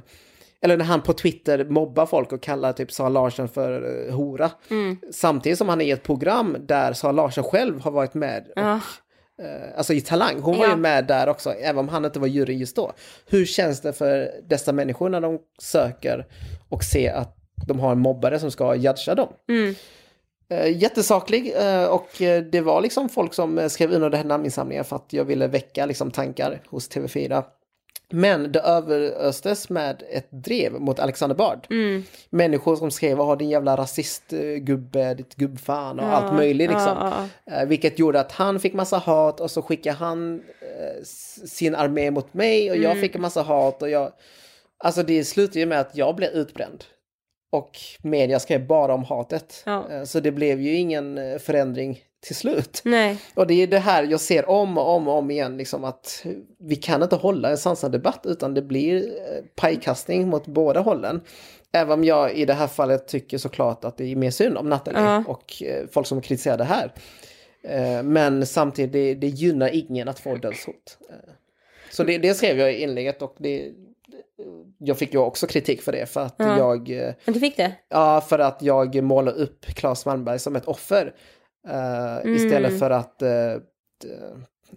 eller 0.62 0.78
när 0.78 0.86
han 0.86 1.02
på 1.02 1.14
Twitter 1.14 1.66
mobbar 1.66 2.06
folk 2.06 2.32
och 2.32 2.42
kallar 2.42 2.74
typ 2.74 2.92
Sara 2.92 3.10
Larsson 3.10 3.50
för 3.50 3.86
uh, 3.86 4.14
hora. 4.14 4.52
Mm. 4.70 4.98
Samtidigt 5.12 5.58
som 5.58 5.70
han 5.70 5.82
är 5.82 5.86
i 5.86 5.92
ett 5.92 6.04
program 6.04 6.58
där 6.60 6.94
Sara 6.94 7.12
Larsson 7.12 7.44
själv 7.44 7.80
har 7.80 7.92
varit 7.92 8.14
med. 8.14 8.48
Och, 8.56 8.64
uh, 8.64 9.78
alltså 9.78 9.94
i 9.94 10.02
Talang, 10.02 10.40
hon 10.42 10.58
var 10.58 10.68
ju 10.68 10.76
med 10.76 11.06
där 11.06 11.30
också, 11.30 11.54
även 11.54 11.78
om 11.78 11.90
han 11.90 12.06
inte 12.06 12.20
var 12.20 12.28
jury 12.28 12.54
just 12.54 12.76
då. 12.76 12.94
Hur 13.26 13.46
känns 13.46 13.82
det 13.82 13.94
för 13.94 14.32
dessa 14.50 14.74
människor 14.74 15.10
när 15.10 15.22
de 15.22 15.40
söker 15.62 16.28
och 16.70 16.84
ser 16.84 17.14
att 17.14 17.38
de 17.68 17.80
har 17.80 17.92
en 17.92 18.00
mobbare 18.00 18.40
som 18.40 18.52
ska 18.52 18.76
judga 18.76 19.16
dem? 19.16 19.34
Mm. 19.50 19.76
Uh, 20.54 20.78
jättesaklig 20.78 21.54
och 21.90 22.10
det 22.52 22.62
var 22.62 22.82
liksom 22.82 23.10
folk 23.10 23.34
som 23.34 23.70
skrev 23.70 23.92
under 23.92 24.10
den 24.10 24.18
här 24.18 24.28
namninsamlingen 24.28 24.84
för 24.84 24.96
att 24.96 25.14
jag 25.14 25.26
ville 25.26 25.48
väcka 25.48 25.86
liksom 25.86 26.12
tankar 26.12 26.62
hos 26.68 26.90
TV4. 26.90 27.44
Men 28.12 28.52
det 28.52 28.60
överöstes 28.60 29.70
med 29.70 30.04
ett 30.10 30.28
drev 30.30 30.74
mot 30.74 31.00
Alexander 31.00 31.36
Bard. 31.36 31.68
Mm. 31.70 32.04
Människor 32.30 32.76
som 32.76 32.92
skrev 32.92 33.18
har 33.18 33.36
din 33.36 33.50
jävla 33.50 33.78
rasistgubbe, 33.78 35.14
ditt 35.14 35.36
gubbfan 35.36 36.00
och 36.00 36.06
ja, 36.06 36.12
allt 36.12 36.34
möjligt 36.34 36.70
liksom. 36.70 36.98
Ja, 37.00 37.28
ja. 37.46 37.54
Eh, 37.54 37.68
vilket 37.68 38.00
gjorde 38.00 38.20
att 38.20 38.32
han 38.32 38.60
fick 38.60 38.74
massa 38.74 38.98
hat 38.98 39.40
och 39.40 39.52
så 39.52 39.62
skickade 39.62 39.96
han 39.96 40.44
eh, 40.62 41.04
sin 41.46 41.76
armé 41.76 42.12
mot 42.12 42.34
mig 42.34 42.70
och 42.70 42.76
mm. 42.76 42.90
jag 42.90 43.02
fick 43.02 43.16
en 43.16 43.22
massa 43.22 43.42
hat 43.42 43.82
och 43.82 43.90
jag... 43.90 44.12
Alltså 44.84 45.04
det 45.04 45.24
slutade 45.24 45.60
ju 45.60 45.66
med 45.66 45.80
att 45.80 45.98
jag 45.98 46.16
blev 46.16 46.30
utbränd. 46.30 46.84
Och 47.52 47.78
media 48.02 48.40
skrev 48.40 48.68
bara 48.68 48.94
om 48.94 49.04
hatet. 49.04 49.64
Eh, 49.68 50.04
så 50.04 50.20
det 50.20 50.32
blev 50.32 50.62
ju 50.62 50.76
ingen 50.76 51.40
förändring 51.40 52.00
till 52.22 52.36
slut. 52.36 52.82
Nej. 52.86 53.18
Och 53.34 53.48
det 53.48 53.54
är 53.54 53.68
det 53.68 53.80
här 53.80 54.04
jag 54.04 54.20
ser 54.20 54.50
om 54.50 54.78
och 54.78 54.90
om 54.96 55.08
och 55.08 55.18
om 55.18 55.32
igen, 55.32 55.58
liksom 55.58 55.84
att 55.84 56.26
vi 56.60 56.76
kan 56.76 57.04
inte 57.04 57.16
hålla 57.16 57.50
en 57.50 57.58
sansad 57.58 57.92
debatt 57.92 58.22
utan 58.26 58.54
det 58.54 58.62
blir 58.62 59.04
eh, 59.04 59.44
pajkastning 59.56 60.28
mot 60.28 60.48
båda 60.48 60.80
hållen. 60.80 61.22
Även 61.72 61.94
om 61.94 62.04
jag 62.04 62.34
i 62.34 62.46
det 62.46 62.54
här 62.54 62.68
fallet 62.68 63.08
tycker 63.08 63.38
såklart 63.38 63.86
att 63.86 63.98
det 63.98 64.12
är 64.12 64.16
mer 64.16 64.32
synd 64.32 64.58
om 64.58 64.70
Nathalie 64.70 65.00
uh 65.02 65.06
-huh. 65.08 65.26
och 65.26 65.64
eh, 65.64 65.88
folk 65.92 66.08
som 66.08 66.22
kritiserar 66.22 66.58
det 66.58 66.64
här. 66.64 66.94
Eh, 67.64 68.04
men 68.04 68.46
samtidigt, 68.46 68.94
det, 68.94 69.16
det 69.16 69.28
gynnar 69.28 69.70
ingen 69.76 70.08
att 70.08 70.20
få 70.20 70.36
dödshot. 70.36 70.98
Så 71.92 72.04
det, 72.04 72.18
det 72.18 72.34
skrev 72.34 72.60
jag 72.60 72.74
i 72.74 72.84
inlägget 72.84 73.22
och 73.22 73.36
det, 73.38 73.72
jag 74.78 74.98
fick 74.98 75.14
ju 75.14 75.20
också 75.20 75.48
kritik 75.48 75.82
för 75.82 75.92
det 75.92 76.06
för 76.06 76.22
att 76.22 76.36
Ja. 76.38 76.58
jag, 76.58 76.90
Men 77.26 77.34
du 77.34 77.40
fick 77.40 77.58
det? 77.58 77.72
ja 77.90 78.22
för 78.22 78.40
att 78.40 78.62
jag 78.62 79.04
målar 79.04 79.32
upp 79.34 79.66
Claes 79.66 80.06
Malmberg 80.06 80.40
som 80.40 80.56
ett 80.56 80.66
offer. 80.66 81.14
Eh, 81.68 82.18
Mm. 82.18 82.36
Istället 82.36 82.80
för 82.80 82.90
att 82.92 83.20
d- 83.20 83.60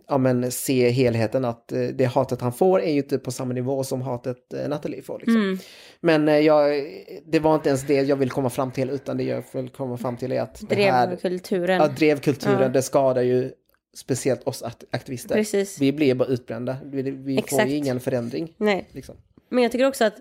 ja, 0.08 0.18
men 0.18 0.50
se 0.52 0.90
helheten 0.90 1.44
att 1.44 1.72
eh, 1.72 1.80
det 1.80 2.04
hatet 2.04 2.40
han 2.40 2.52
får 2.52 2.82
är 2.82 2.90
ju 2.92 2.96
inte 2.98 3.18
på 3.18 3.30
samma 3.32 3.54
nivå 3.54 3.84
som 3.84 4.02
hatet 4.02 4.52
eh, 4.54 4.68
Nathalie 4.68 5.02
får. 5.02 5.18
Liksom. 5.18 5.36
Mm. 5.42 5.58
Men 6.00 6.44
jag, 6.44 6.84
det 7.26 7.38
var 7.38 7.54
inte 7.54 7.68
ens 7.68 7.82
det 7.86 8.02
jag 8.02 8.16
vill 8.16 8.30
komma 8.30 8.50
fram 8.50 8.70
till 8.70 8.90
utan 8.90 9.16
det 9.16 9.24
jag 9.24 9.44
vill 9.52 9.68
komma 9.68 9.96
fram 9.96 10.16
till 10.16 10.32
är 10.32 10.40
att 10.42 10.62
det 10.68 10.74
här, 10.74 11.06
Drevkulturen. 11.06 11.80
ja, 11.80 11.88
drevkulturen, 11.88 12.62
Ja. 12.62 12.68
det 12.68 12.82
skadar 12.82 13.22
ju 13.22 13.52
speciellt 13.96 14.42
oss 14.42 14.62
akt- 14.62 14.84
aktivister. 14.90 15.34
Precis. 15.34 15.80
Vi 15.80 15.92
blir 15.92 16.14
bara 16.14 16.28
utbrända. 16.28 16.76
Vi, 16.84 17.02
vi 17.02 17.42
får 17.50 17.62
ju 17.62 17.76
ingen 17.76 18.00
förändring. 18.00 18.54
Nej. 18.56 18.88
Liksom. 18.92 19.16
Men 19.48 19.62
jag 19.62 19.72
tycker 19.72 19.86
också 19.88 20.04
att 20.04 20.14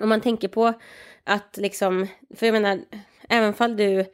om 0.00 0.08
man 0.08 0.20
tänker 0.20 0.48
på 0.48 0.72
att 1.24 1.56
liksom, 1.56 2.06
för 2.34 2.46
jag 2.46 2.52
menar, 2.52 2.80
även 3.28 3.52
fall 3.54 3.76
du 3.76 4.04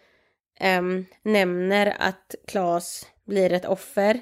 ehm, 0.63 1.07
nämner 1.23 1.97
att 1.99 2.35
Claes 2.47 3.07
blir 3.27 3.53
ett 3.53 3.65
offer. 3.65 4.21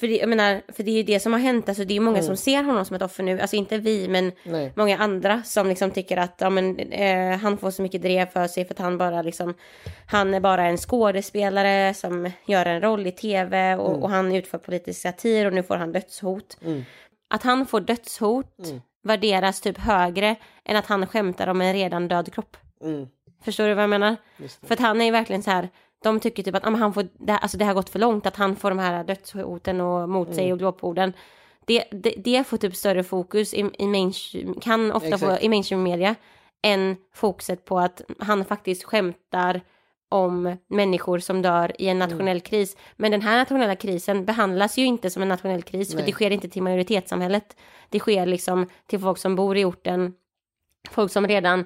För 0.00 0.08
det, 0.08 0.16
jag 0.16 0.28
menar, 0.28 0.62
för 0.72 0.82
det 0.82 0.90
är 0.90 0.96
ju 0.96 1.02
det 1.02 1.20
som 1.20 1.32
har 1.32 1.40
hänt, 1.40 1.68
alltså 1.68 1.84
det 1.84 1.96
är 1.96 2.00
många 2.00 2.22
som 2.22 2.36
ser 2.36 2.62
honom 2.62 2.84
som 2.84 2.96
ett 2.96 3.02
offer 3.02 3.22
nu, 3.22 3.40
alltså 3.40 3.56
inte 3.56 3.78
vi 3.78 4.08
men 4.08 4.32
Nej. 4.44 4.72
många 4.76 4.98
andra 4.98 5.42
som 5.42 5.68
liksom 5.68 5.90
tycker 5.90 6.16
att 6.16 6.36
ja, 6.38 6.50
men, 6.50 6.78
eh, 6.78 7.38
han 7.38 7.58
får 7.58 7.70
så 7.70 7.82
mycket 7.82 8.02
drev 8.02 8.26
för 8.26 8.46
sig 8.46 8.64
för 8.64 8.74
att 8.74 8.78
han 8.78 8.98
bara 8.98 9.22
liksom, 9.22 9.54
han 10.06 10.34
är 10.34 10.40
bara 10.40 10.66
en 10.66 10.76
skådespelare 10.76 11.94
som 11.94 12.30
gör 12.46 12.66
en 12.66 12.80
roll 12.80 13.06
i 13.06 13.12
tv 13.12 13.76
och, 13.76 14.02
och 14.02 14.10
han 14.10 14.34
utför 14.34 14.58
politisk 14.58 15.00
satir 15.00 15.46
och 15.46 15.52
nu 15.52 15.62
får 15.62 15.76
han 15.76 15.92
dödshot. 15.92 16.58
Att 17.30 17.42
han 17.42 17.66
får 17.66 17.80
dödshot 17.80 18.56
värderas 19.02 19.60
typ 19.60 19.78
högre 19.78 20.36
än 20.64 20.76
att 20.76 20.86
han 20.86 21.06
skämtar 21.06 21.46
om 21.46 21.60
en 21.60 21.72
redan 21.72 22.08
död 22.08 22.32
kropp. 22.32 22.56
Mm. 23.38 23.44
Förstår 23.44 23.68
du 23.68 23.74
vad 23.74 23.82
jag 23.82 23.90
menar? 23.90 24.16
För 24.66 24.74
att 24.74 24.80
han 24.80 25.00
är 25.00 25.04
ju 25.04 25.10
verkligen 25.10 25.42
så 25.42 25.50
här, 25.50 25.68
de 26.02 26.20
tycker 26.20 26.42
typ 26.42 26.54
att 26.54 26.66
ah, 26.66 26.70
han 26.70 26.94
får, 26.94 27.08
det, 27.12 27.32
här- 27.32 27.38
alltså 27.38 27.58
det 27.58 27.64
har 27.64 27.74
gått 27.74 27.90
för 27.90 27.98
långt 27.98 28.26
att 28.26 28.36
han 28.36 28.56
får 28.56 28.70
de 28.70 28.78
här 28.78 29.04
dödshoten 29.04 29.80
och 29.80 30.08
mot 30.08 30.34
sig 30.34 30.52
och 30.52 30.58
glåporden. 30.58 31.12
Det, 31.66 31.84
det, 31.90 32.14
det 32.18 32.44
får 32.46 32.56
typ 32.56 32.76
större 32.76 33.04
fokus 33.04 33.54
i, 33.54 33.70
i 33.78 33.86
mainstream, 33.86 34.54
kan 34.60 34.92
ofta 34.92 35.18
få 35.18 35.26
Exakt. 35.26 35.42
i 35.42 35.48
mainstream 35.48 35.82
media 35.82 36.14
än 36.62 36.96
fokuset 37.14 37.64
på 37.64 37.78
att 37.78 38.02
han 38.18 38.44
faktiskt 38.44 38.84
skämtar 38.84 39.60
om 40.10 40.56
människor 40.68 41.18
som 41.18 41.42
dör 41.42 41.72
i 41.78 41.88
en 41.88 41.98
nationell 41.98 42.40
kris. 42.40 42.76
Men 42.96 43.10
den 43.10 43.22
här 43.22 43.38
nationella 43.38 43.76
krisen 43.76 44.24
behandlas 44.24 44.78
ju 44.78 44.84
inte 44.84 45.10
som 45.10 45.22
en 45.22 45.28
nationell 45.28 45.62
kris 45.62 45.88
för 45.90 45.96
Nej. 45.96 46.06
det 46.06 46.12
sker 46.12 46.30
inte 46.30 46.48
till 46.48 46.62
majoritetssamhället. 46.62 47.56
Det 47.88 47.98
sker 47.98 48.26
liksom 48.26 48.66
till 48.86 48.98
folk 48.98 49.18
som 49.18 49.36
bor 49.36 49.56
i 49.56 49.64
orten, 49.64 50.14
folk 50.90 51.12
som 51.12 51.26
redan 51.26 51.64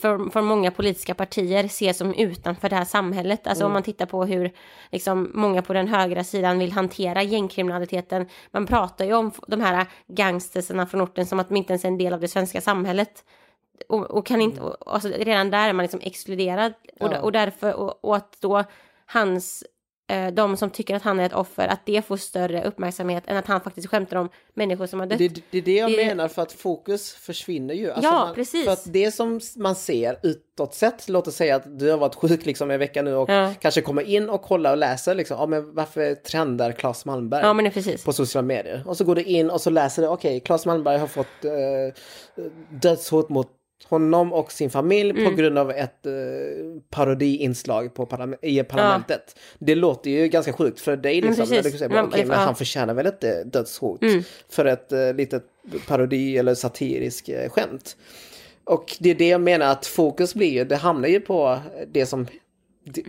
för, 0.00 0.30
för 0.30 0.42
många 0.42 0.70
politiska 0.70 1.14
partier 1.14 1.64
ses 1.64 1.98
som 1.98 2.14
utanför 2.14 2.68
det 2.68 2.76
här 2.76 2.84
samhället. 2.84 3.46
Alltså 3.46 3.66
om 3.66 3.72
man 3.72 3.82
tittar 3.82 4.06
på 4.06 4.24
hur 4.24 4.52
liksom, 4.90 5.30
många 5.34 5.62
på 5.62 5.72
den 5.72 5.88
högra 5.88 6.24
sidan 6.24 6.58
vill 6.58 6.72
hantera 6.72 7.22
gängkriminaliteten. 7.22 8.28
Man 8.50 8.66
pratar 8.66 9.04
ju 9.04 9.14
om 9.14 9.30
de 9.46 9.60
här 9.60 9.86
gangstersarna 10.06 10.86
från 10.86 11.00
orten 11.00 11.26
som 11.26 11.40
att 11.40 11.48
de 11.48 11.56
inte 11.56 11.72
ens 11.72 11.84
är 11.84 11.88
en 11.88 11.98
del 11.98 12.12
av 12.12 12.20
det 12.20 12.28
svenska 12.28 12.60
samhället. 12.60 13.24
Och, 13.88 14.10
och 14.10 14.26
kan 14.26 14.40
inte, 14.40 14.60
och, 14.60 14.94
alltså, 14.94 15.08
redan 15.08 15.50
där 15.50 15.68
är 15.68 15.72
man 15.72 15.84
liksom 15.84 16.00
exkluderad. 16.02 16.72
Och, 17.00 17.12
Ja. 17.12 17.20
och 17.20 17.32
därför, 17.32 17.74
och, 17.74 18.04
och 18.04 18.16
att 18.16 18.36
då 18.40 18.64
hans 19.06 19.64
de 20.34 20.56
som 20.56 20.70
tycker 20.70 20.96
att 20.96 21.02
han 21.02 21.20
är 21.20 21.26
ett 21.26 21.32
offer, 21.34 21.68
att 21.68 21.80
det 21.86 22.02
får 22.06 22.16
större 22.16 22.64
uppmärksamhet 22.64 23.24
än 23.26 23.36
att 23.36 23.46
han 23.46 23.60
faktiskt 23.60 23.88
skämtar 23.88 24.16
om 24.16 24.28
människor 24.54 24.86
som 24.86 25.00
har 25.00 25.06
dött. 25.06 25.18
Det, 25.18 25.28
det 25.50 25.58
är 25.58 25.62
det 25.62 25.76
jag 25.76 25.90
Det- 25.90 25.96
menar 26.06 26.28
för 26.28 26.42
att 26.42 26.52
fokus 26.52 27.12
försvinner 27.14 27.74
ju. 27.74 27.90
Alltså 27.90 28.10
Ja, 28.10 28.24
man, 28.24 28.34
precis. 28.34 28.64
För 28.64 28.72
att 28.72 28.92
det 28.92 29.10
som 29.12 29.40
man 29.56 29.74
ser 29.74 30.18
utåt 30.22 30.74
sett, 30.74 31.08
låt 31.08 31.28
oss 31.28 31.34
säga 31.36 31.56
att 31.56 31.78
du 31.78 31.90
har 31.90 31.98
varit 31.98 32.14
sjuk 32.14 32.46
liksom 32.46 32.70
en 32.70 32.78
vecka 32.78 33.02
nu 33.02 33.14
och 33.14 33.30
Ja. 33.30 33.52
kanske 33.60 33.80
kommer 33.80 34.02
in 34.02 34.30
och 34.30 34.42
kollar 34.42 34.70
och 34.70 34.76
läser 34.76 35.14
liksom, 35.14 35.36
ja 35.40 35.46
men 35.46 35.74
varför 35.74 36.14
trendar 36.14 36.72
Claes 36.72 37.04
Malmberg? 37.04 37.42
Ja 37.42 37.52
men 37.52 37.70
precis. 37.70 38.04
på 38.04 38.12
sociala 38.12 38.46
medier. 38.46 38.82
Och 38.86 38.96
så 38.96 39.04
går 39.04 39.14
du 39.14 39.22
in 39.22 39.50
och 39.50 39.60
så 39.60 39.70
läser 39.70 40.02
du, 40.02 40.08
okej, 40.08 40.40
Claes 40.40 40.66
Malmberg 40.66 40.98
har 40.98 41.06
fått 41.06 41.44
eh, 41.44 41.52
dödshot 42.70 43.28
mot 43.28 43.48
honom 43.84 44.32
och 44.32 44.52
sin 44.52 44.70
familj 44.70 45.10
Mm. 45.10 45.24
på 45.24 45.30
grund 45.36 45.58
av 45.58 45.70
ett 45.70 46.06
eh, 46.06 46.12
parodiinslag 46.90 47.94
på 47.94 48.06
parlam- 48.06 48.36
i 48.42 48.62
parlamentet. 48.62 49.36
Det 49.58 49.74
låter 49.74 50.10
ju 50.10 50.28
ganska 50.28 50.52
sjukt 50.52 50.80
för 50.80 50.96
dig 50.96 51.20
liksom. 51.20 51.46
säger, 51.46 51.88
Man- 51.88 52.04
okej, 52.04 52.18
men 52.20 52.28
ja. 52.28 52.34
Mm. 52.34 52.46
han 52.46 52.54
förtjänar 52.56 52.94
väl 52.94 53.06
ett 53.06 53.24
eh, 53.24 53.30
dödshot 53.44 54.00
för 54.48 54.64
ett 54.64 54.92
eh, 54.92 55.14
litet 55.14 55.44
parodi 55.88 56.38
eller 56.38 56.54
satirisk 56.54 57.28
eh, 57.28 57.48
skämt. 57.50 57.96
Och 58.64 58.96
det 59.00 59.10
är 59.10 59.14
det 59.14 59.28
jag 59.28 59.40
menar 59.40 59.66
att 59.72 59.86
fokus 59.86 60.34
blir 60.34 60.50
ju, 60.52 60.64
det 60.64 60.76
hamnar 60.76 61.08
ju 61.08 61.20
på 61.20 61.58
det 61.92 62.06
som 62.06 62.26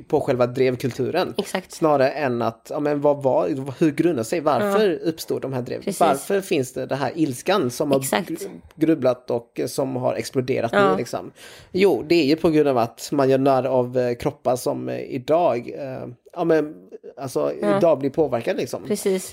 på 0.08 0.22
själva 0.22 0.48
drevkulturen. 0.48 1.34
Exakt. 1.38 1.72
Snarare 1.72 2.10
än 2.10 2.42
att, 2.42 2.68
ja 2.74 2.80
men 2.80 3.02
vad 3.02 3.24
var, 3.24 3.50
hur 3.80 3.92
grundar 3.92 4.24
sig, 4.24 4.40
varför 4.40 5.00
uppstod 5.04 5.42
de 5.42 5.54
här 5.54 5.62
dreven? 5.62 5.84
Precis. 5.84 6.00
Varför 6.00 6.42
finns 6.42 6.74
det 6.74 6.86
den 6.86 6.98
här 6.98 7.12
ilskan 7.16 7.70
som 7.72 7.92
har 7.92 8.00
Exakt. 8.00 8.30
gr- 8.30 8.50
grubblat 8.76 9.32
och 9.32 9.60
som 9.68 9.96
har 9.96 10.14
exploderat 10.16 10.72
Ja. 10.74 10.92
nu 10.92 10.98
liksom? 10.98 11.32
Jo, 11.72 12.04
det 12.08 12.16
är 12.16 12.26
ju 12.26 12.36
på 12.36 12.50
grund 12.50 12.68
av 12.68 12.78
att 12.78 13.10
man 13.12 13.30
gör 13.30 13.38
narr 13.38 13.64
av 13.64 13.98
eh, 13.98 14.16
kroppar 14.16 14.56
som 14.56 14.90
eh, 14.90 15.00
idag, 15.00 15.72
eh, 15.78 16.08
ja 16.34 16.44
men 16.44 16.76
alltså 17.18 17.54
idag 17.54 18.00
blir 18.00 18.10
påverkade 18.10 18.58
liksom. 18.60 18.84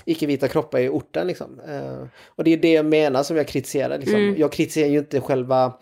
Icke-vita 0.05 0.47
kroppar 0.47 0.79
i 0.79 0.89
orten 0.89 1.27
liksom. 1.27 1.59
Eh, 1.67 2.03
och 2.35 2.43
det 2.43 2.53
är 2.53 2.57
det 2.57 2.71
jag 2.73 2.85
menar 2.85 3.23
som 3.23 3.37
jag 3.37 3.47
kritiserar 3.47 3.97
liksom. 3.97 4.15
Mm. 4.15 4.35
Jag 4.39 4.51
kritiserar 4.51 4.87
ju 4.89 4.97
inte 4.99 5.21
själva 5.21 5.73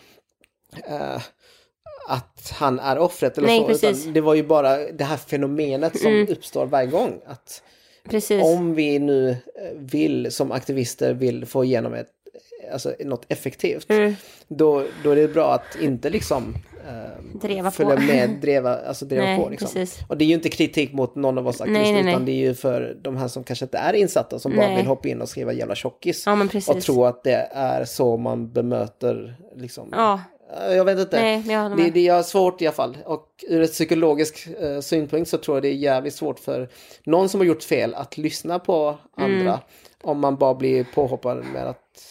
eh, 0.88 1.22
att 2.10 2.54
han 2.56 2.80
är 2.80 2.98
offret 2.98 3.38
eller 3.38 3.48
Nej, 3.48 3.60
så. 3.60 3.68
precis. 3.68 3.84
Mm. 3.84 4.00
Utan 4.02 4.14
det 4.14 4.22
var 4.22 4.36
ju 4.36 4.44
bara 4.44 4.78
det 4.78 5.04
här 5.04 5.18
fenomenet 5.18 6.00
som 6.00 6.28
uppstår 6.30 6.66
varje 6.66 6.88
gång. 6.88 7.20
Att 7.26 7.62
Precis. 8.10 8.44
om 8.44 8.76
vi 8.76 9.00
nu 9.00 9.30
eh, 9.30 9.36
vill 9.76 10.32
som 10.32 10.52
aktivister 10.52 11.14
vill 11.14 11.46
få 11.46 11.64
igenom 11.64 11.94
ett, 11.94 12.08
alltså 12.74 12.94
något 13.06 13.26
effektivt. 13.28 13.90
Mm. 13.90 14.16
Då, 14.48 14.86
då 15.04 15.12
är 15.12 15.16
det 15.16 15.28
bra 15.28 15.54
att 15.54 15.82
inte 15.82 16.10
liksom 16.10 16.56
eh, 16.88 17.40
Dreva 17.42 17.72
följa 17.72 17.96
på. 17.96 18.02
med, 18.02 18.30
dreva, 18.42 18.78
alltså 18.78 19.06
dreva 19.06 19.24
Nej, 19.26 19.40
på. 19.40 19.50
Liksom. 19.50 19.68
precis. 19.74 20.00
Och 20.08 20.18
det 20.18 20.24
är 20.26 20.28
ju 20.28 20.34
inte 20.34 20.50
kritik 20.50 20.94
mot 20.94 21.16
någon 21.16 21.38
av 21.38 21.48
oss 21.48 21.62
aktivister 21.62 21.94
Nej, 21.94 22.04
nej, 22.04 22.12
utan 22.12 22.26
nej. 22.26 22.34
det 22.34 22.42
är 22.42 22.48
ju 22.48 22.54
för 22.54 22.98
de 23.02 23.18
här 23.18 23.28
som 23.28 23.44
kanske 23.44 23.66
inte 23.66 23.78
är 23.78 23.94
insatta 23.94 24.40
som 24.40 24.56
bara 24.56 24.76
vill 24.76 24.86
hoppa 24.86 25.08
in 25.08 25.22
och 25.22 25.30
skriva 25.30 25.54
jävla 25.54 25.76
tjockis. 25.76 26.24
Ja, 26.26 26.48
och 26.68 26.82
tro 26.82 27.06
att 27.06 27.24
det 27.24 27.50
är 27.52 27.86
så 27.86 28.18
man 28.18 28.52
bemöter 28.54 29.36
liksom. 29.56 29.90
Ja. 29.92 30.20
Eh, 30.58 30.74
Jag 30.76 30.86
vet 30.86 31.00
inte. 31.00 31.22
Nej, 31.22 31.44
jag 31.48 31.78
det, 31.78 31.90
det 31.90 32.08
är 32.08 32.22
svårt 32.24 32.62
i 32.62 32.68
alla 32.68 32.76
fall. 32.76 32.98
Och 33.06 33.26
ur 33.48 33.62
ett 33.62 33.72
psykologisk 33.72 34.48
eh, 34.60 34.80
synpunkt 34.80 35.30
så 35.30 35.38
tror 35.38 35.58
jag 35.58 35.64
det 35.64 35.70
är 35.70 35.74
jävligt 35.74 36.14
svårt 36.16 36.40
för 36.40 36.70
någon 37.04 37.30
som 37.30 37.40
har 37.40 37.46
gjort 37.46 37.64
fel 37.64 37.94
att 37.96 38.18
lyssna 38.18 38.60
på 38.60 38.98
Mm. 39.18 39.40
andra. 39.40 39.60
Om 40.04 40.20
man 40.20 40.36
bara 40.36 40.54
blir 40.56 40.84
påhoppad 40.84 41.46
med 41.54 41.68
att 41.68 42.02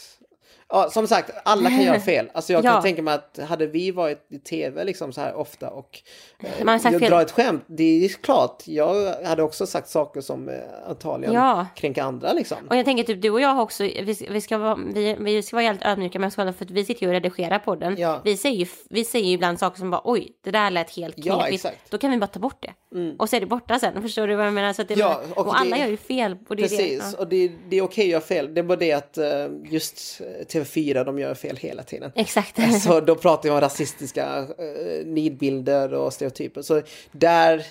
Ja, 0.70 0.90
som 0.90 1.06
sagt, 1.06 1.30
alla 1.44 1.68
kan 1.70 1.82
göra 1.82 2.00
fel. 2.00 2.30
Alltså 2.34 2.52
jag 2.52 2.62
kan 2.62 2.74
Ja. 2.74 2.82
tänka 2.82 3.02
mig 3.02 3.14
att 3.14 3.38
hade 3.48 3.66
vi 3.66 3.90
varit 3.90 4.26
i 4.30 4.38
tv 4.38 4.84
liksom 4.84 5.12
så 5.12 5.20
här 5.20 5.34
ofta 5.34 5.70
och 5.70 5.98
eh, 6.42 6.64
Man 6.64 6.80
jag 6.84 7.00
fel. 7.00 7.10
drar 7.10 7.20
ett 7.22 7.30
skämt, 7.30 7.64
det 7.66 8.04
är 8.04 8.08
klart, 8.08 8.62
jag 8.66 9.14
hade 9.24 9.42
också 9.42 9.66
sagt 9.66 9.88
saker 9.88 10.20
som 10.20 10.48
eh, 10.48 10.54
antagligen 10.88 11.34
Ja. 11.34 11.66
kränker 11.76 12.02
andra 12.02 12.32
liksom. 12.32 12.56
Och 12.70 12.76
jag 12.76 12.84
tänker 12.84 13.04
typ 13.04 13.22
du 13.22 13.30
och 13.30 13.40
jag 13.40 13.60
också, 13.62 13.82
vi, 13.82 14.26
vi, 14.30 14.40
ska, 14.40 14.58
vara, 14.58 14.78
vi, 14.94 15.16
vi 15.20 15.42
ska 15.42 15.56
vara 15.56 15.66
helt 15.66 15.84
ödmjuka 15.84 16.18
med 16.18 16.26
oss 16.26 16.36
själva 16.36 16.52
för 16.52 16.64
att 16.64 16.70
vi 16.70 16.84
sitter 16.84 17.02
ju 17.02 17.08
och 17.08 17.12
redigerar 17.14 17.58
podden. 17.58 17.96
Ja. 17.98 18.20
Vi, 18.24 18.36
säger 18.36 18.56
ju, 18.56 18.66
vi 18.90 19.04
säger 19.04 19.26
ju 19.26 19.32
ibland 19.32 19.58
saker 19.58 19.78
som 19.78 19.90
bara 19.90 20.00
oj, 20.04 20.32
det 20.44 20.50
där 20.50 20.70
lät 20.70 20.90
helt 20.96 21.14
Ja, 21.18 21.40
knepigt. 21.40 21.64
Mm. 21.64 21.76
Då 21.90 21.98
kan 21.98 22.10
vi 22.10 22.16
bara 22.18 22.26
ta 22.26 22.40
bort 22.40 22.62
det. 22.62 22.72
Och 23.18 23.28
så 23.28 23.36
är 23.36 23.40
det 23.40 23.46
borta 23.46 23.78
sen, 23.78 24.02
förstår 24.02 24.26
du 24.26 24.34
vad 24.36 24.46
jag 24.46 24.52
menar? 24.54 24.72
Så 24.72 24.82
att 24.82 24.88
det 24.88 24.94
Ja, 24.94 25.20
och, 25.34 25.46
och 25.46 25.60
alla 25.60 25.76
det- 25.76 25.82
gör 25.82 25.88
ju 25.88 25.96
fel. 25.96 26.36
Och 26.48 26.56
det 26.56 26.62
är 26.62 26.68
Precis, 26.68 26.98
Det, 26.98 27.10
ja. 27.12 27.18
och 27.18 27.28
det, 27.28 27.50
det 27.68 27.76
är 27.78 27.82
okej 27.82 28.04
att 28.04 28.10
göra 28.10 28.20
fel. 28.20 28.54
Det 28.54 28.60
är 28.60 28.62
bara 28.62 28.78
det 28.78 28.92
att 28.92 29.18
eh, 29.18 29.26
just 29.64 30.20
TV4, 30.64 31.04
de 31.04 31.18
gör 31.18 31.34
fel 31.34 31.56
hela 31.56 31.82
tiden. 31.82 32.12
Exakt. 32.14 32.58
Så 32.82 33.00
då 33.00 33.14
pratar 33.14 33.42
vi 33.42 33.50
om 33.50 33.60
rasistiska 33.60 34.38
eh, 34.38 35.06
nidbilder 35.06 35.94
och 35.94 36.12
stereotyper. 36.12 36.62
Så 36.62 36.82
där, 37.12 37.66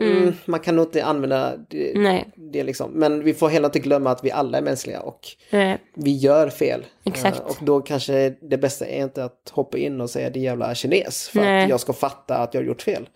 mm. 0.00 0.32
man 0.44 0.60
kan 0.60 0.76
nog 0.76 0.86
inte 0.86 1.04
använda 1.04 1.56
det, 1.68 1.92
Nej. 1.98 2.28
det 2.34 2.62
liksom. 2.62 2.90
Men 2.90 3.24
vi 3.24 3.34
får 3.34 3.48
heller 3.48 3.68
inte 3.68 3.78
glömma 3.78 4.10
att 4.10 4.24
vi 4.24 4.30
alla 4.30 4.58
är 4.58 4.62
mänskliga 4.62 5.00
och 5.00 5.20
Eh, 5.50 5.74
vi 5.94 6.16
gör 6.16 6.48
fel. 6.48 6.84
Exakt. 7.04 7.38
Eh, 7.38 7.44
och 7.46 7.56
då 7.60 7.80
kanske 7.80 8.34
det 8.40 8.58
bästa 8.58 8.86
är 8.86 9.02
inte 9.02 9.24
att 9.24 9.52
hoppa 9.52 9.78
in 9.78 10.00
och 10.00 10.10
säga 10.10 10.30
din 10.30 10.42
jävla 10.42 10.74
kines. 10.74 11.28
För 11.28 11.40
Nej. 11.40 11.64
att 11.64 11.70
jag 11.70 11.80
ska 11.80 11.92
fatta 11.92 12.36
att 12.36 12.54
jag 12.54 12.60
har 12.60 12.66
gjort 12.66 12.82
fel. 12.82 13.08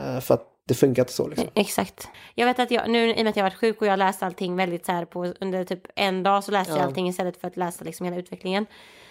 Eh, 0.00 0.20
för 0.20 0.34
att 0.34 0.55
det 0.68 0.74
funkar 0.74 1.02
inte 1.02 1.12
så 1.12 1.28
liksom. 1.28 1.48
Exakt. 1.54 2.08
Jag 2.34 2.46
vet 2.46 2.58
att 2.58 2.70
jag, 2.70 2.90
nu 2.90 3.08
i 3.08 3.12
och 3.12 3.16
med 3.16 3.26
att 3.28 3.36
jag 3.36 3.44
varit 3.44 3.54
sjuk 3.58 3.80
och 3.80 3.86
jag 3.86 3.98
läste 3.98 4.26
allting 4.26 4.56
väldigt 4.56 4.86
så 4.86 4.92
här 4.92 5.04
på, 5.04 5.24
under 5.40 5.64
typ 5.64 5.82
en 5.96 6.22
dag 6.22 6.44
så 6.44 6.52
läste 6.52 6.72
jag 6.72 6.80
Ja. 6.80 6.84
allting 6.84 7.08
istället 7.08 7.40
för 7.40 7.48
att 7.48 7.56
läsa 7.56 7.84
liksom 7.84 8.04
hela 8.04 8.16
utvecklingen. 8.16 8.66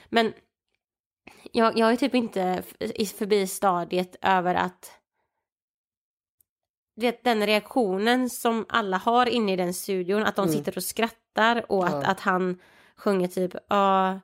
Men 0.10 0.34
jag, 1.51 1.78
jag 1.78 1.91
är 1.91 1.95
typ 1.95 2.16
inte 2.16 2.64
förbi 3.18 3.47
stadiet 3.47 4.16
över 4.22 4.56
att 4.56 4.91
vet, 6.95 7.24
den 7.24 7.45
reaktionen 7.45 8.30
som 8.30 8.66
alla 8.70 8.97
har 8.97 9.26
inne 9.26 9.53
i 9.53 9.56
den 9.56 9.74
studion, 9.74 10.24
att 10.24 10.36
de 10.36 10.47
sitter 10.49 10.78
och 10.78 10.84
skrattar 10.84 11.72
och 11.72 11.86
att, 11.86 11.91
Ja. 11.91 12.06
att 12.06 12.20
han 12.20 12.60
sjunger 12.97 13.28
typ 13.28 13.56
ja, 13.70 14.20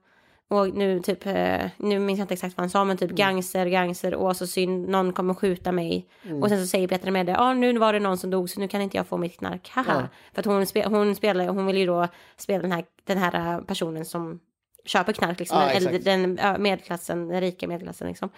och 0.51 0.73
nu 0.73 0.99
typ, 0.99 1.25
eh, 1.25 1.65
nu 1.77 1.99
minns 1.99 2.17
jag 2.17 2.23
inte 2.23 2.33
exakt 2.33 2.57
vad 2.57 2.63
han 2.63 2.69
sa 2.69 2.83
men 2.83 2.97
typ 2.97 3.11
gangster, 3.11 3.65
gangster, 3.65 4.15
åh 4.15 4.33
så 4.33 4.47
synd, 4.47 4.89
någon 4.89 5.13
kommer 5.13 5.33
skjuta 5.33 5.71
mig. 5.71 6.07
Och 6.41 6.49
sen 6.49 6.61
så 6.61 6.67
säger 6.67 6.87
Petra 6.87 7.11
Mede, 7.11 7.31
ja 7.31 7.53
nu 7.53 7.77
var 7.77 7.93
det 7.93 7.99
någon 7.99 8.17
som 8.17 8.29
dog 8.29 8.49
så 8.49 8.59
nu 8.59 8.67
kan 8.67 8.81
inte 8.81 8.97
jag 8.97 9.07
få 9.07 9.17
mitt 9.17 9.37
knark, 9.37 9.69
haha. 9.69 10.09
För 10.33 10.39
att 10.39 10.45
hon, 10.45 10.65
spe, 10.65 10.87
hon 10.87 11.15
spelar, 11.15 11.47
hon 11.47 11.65
vill 11.65 11.77
ju 11.77 11.85
då 11.85 12.07
spela 12.37 12.61
den 12.61 12.71
här, 12.71 12.85
den 13.03 13.17
här 13.17 13.55
eh, 13.55 13.63
personen 13.63 14.05
som 14.05 14.39
köper 14.85 15.13
knark 15.13 15.39
liksom, 15.39 15.57
Ja, 15.57 15.69
eller 15.69 15.99
den 15.99 16.39
ja, 16.41 16.57
medelklassen, 16.57 17.27
den 17.27 17.41
rika 17.41 17.67
medelklassen 17.67 18.07
liksom. 18.07 18.29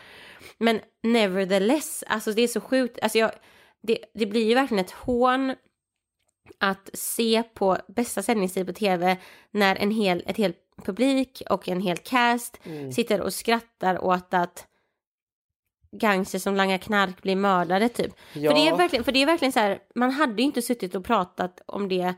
Men 0.58 0.80
nevertheless, 1.04 2.04
alltså 2.08 2.32
det 2.32 2.42
är 2.42 2.48
så 2.48 2.62
sjukt, 2.62 3.00
alltså 3.02 3.18
jag, 3.18 3.32
det, 3.82 3.98
det 4.14 4.26
blir 4.26 4.48
ju 4.48 4.56
verkligen 4.56 4.86
ett 4.86 4.92
hån 4.92 5.56
att 6.60 6.90
se 6.94 7.44
på 7.54 7.78
bästa 7.88 8.22
sändningstid 8.22 8.68
på 8.68 8.74
tv 8.74 9.18
när 9.52 9.76
en 9.76 9.92
hel, 9.92 10.24
ett 10.26 10.38
helt 10.38 10.58
publik 10.86 11.42
och 11.50 11.70
en 11.70 11.82
hel 11.82 11.98
cast 11.98 12.60
Mm. 12.64 12.92
sitter 12.92 13.22
och 13.22 13.34
skrattar 13.34 14.04
åt 14.04 14.34
att 14.34 14.68
gangster 15.92 16.40
som 16.40 16.56
langar 16.56 16.78
knark 16.78 17.22
blir 17.22 17.36
mördade 17.36 17.90
typ. 17.90 18.14
Ja. 18.34 18.52
För, 18.52 18.58
det 18.58 18.68
är 18.68 18.78
verkligen, 18.78 19.04
för 19.06 19.12
det 19.12 19.22
är 19.22 19.26
verkligen 19.26 19.52
så 19.52 19.60
här, 19.60 19.80
man 19.96 20.12
hade 20.12 20.42
ju 20.42 20.44
inte 20.44 20.62
suttit 20.62 20.96
och 20.96 21.06
pratat 21.06 21.62
om 21.66 21.88
det 21.88 22.14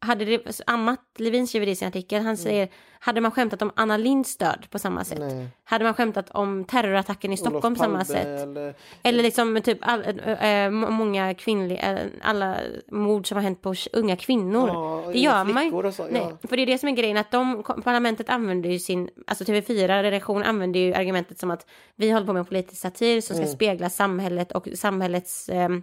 hade 0.00 0.24
det, 0.24 0.60
Amat 0.66 1.00
Levin 1.18 1.46
skriver 1.46 1.66
det 1.66 1.72
i 1.72 1.76
sin 1.76 1.88
artikel, 1.88 2.22
han 2.22 2.36
säger, 2.36 2.68
hade 2.98 3.20
man 3.20 3.30
skämtat 3.30 3.62
om 3.62 3.72
Anna 3.76 3.96
Linds 3.96 4.36
död 4.36 4.66
på 4.70 4.78
samma 4.78 5.04
sätt? 5.04 5.18
Nej. 5.18 5.48
Hade 5.64 5.84
man 5.84 5.94
skämtat 5.94 6.30
om 6.30 6.64
terrorattacken 6.64 7.32
i 7.32 7.36
Stockholm 7.36 7.74
på 7.74 7.82
samma 7.82 8.04
sätt? 8.04 8.26
Eller, 8.26 8.74
Eller 9.02 9.22
liksom 9.22 9.60
typ 9.62 9.78
all, 9.80 10.04
äh, 10.26 10.64
äh, 10.64 10.70
många 10.70 11.34
kvinnliga, 11.34 11.92
äh, 11.92 12.06
alla 12.22 12.56
mord 12.90 13.28
som 13.28 13.36
har 13.36 13.42
hänt 13.42 13.62
på 13.62 13.74
unga 13.92 14.16
kvinnor. 14.16 14.68
Ja, 14.68 15.10
det 15.12 15.18
gör 15.18 15.44
man 15.44 15.64
ju. 15.64 15.92
så, 15.92 16.04
Nej, 16.10 16.22
ja. 16.42 16.48
för 16.48 16.56
det 16.56 16.62
är 16.62 16.66
det 16.66 16.78
som 16.78 16.88
är 16.88 16.92
grejen, 16.92 17.16
att 17.16 17.30
de, 17.30 17.62
parlamentet 17.84 18.28
använder 18.28 18.70
ju 18.70 18.78
sin, 18.78 19.10
alltså 19.26 19.44
TV4 19.44 20.02
redaktion 20.02 20.42
använder 20.42 20.80
ju 20.80 20.94
argumentet 20.94 21.38
som 21.38 21.50
att 21.50 21.66
vi 21.96 22.10
håller 22.10 22.26
på 22.26 22.32
med 22.32 22.48
politisk 22.48 22.80
satir 22.80 23.20
som 23.20 23.36
ska 23.36 23.44
Mm. 23.44 23.54
spegla 23.54 23.90
samhället 23.90 24.52
och 24.52 24.68
samhällets 24.74 25.48
ehm, 25.48 25.82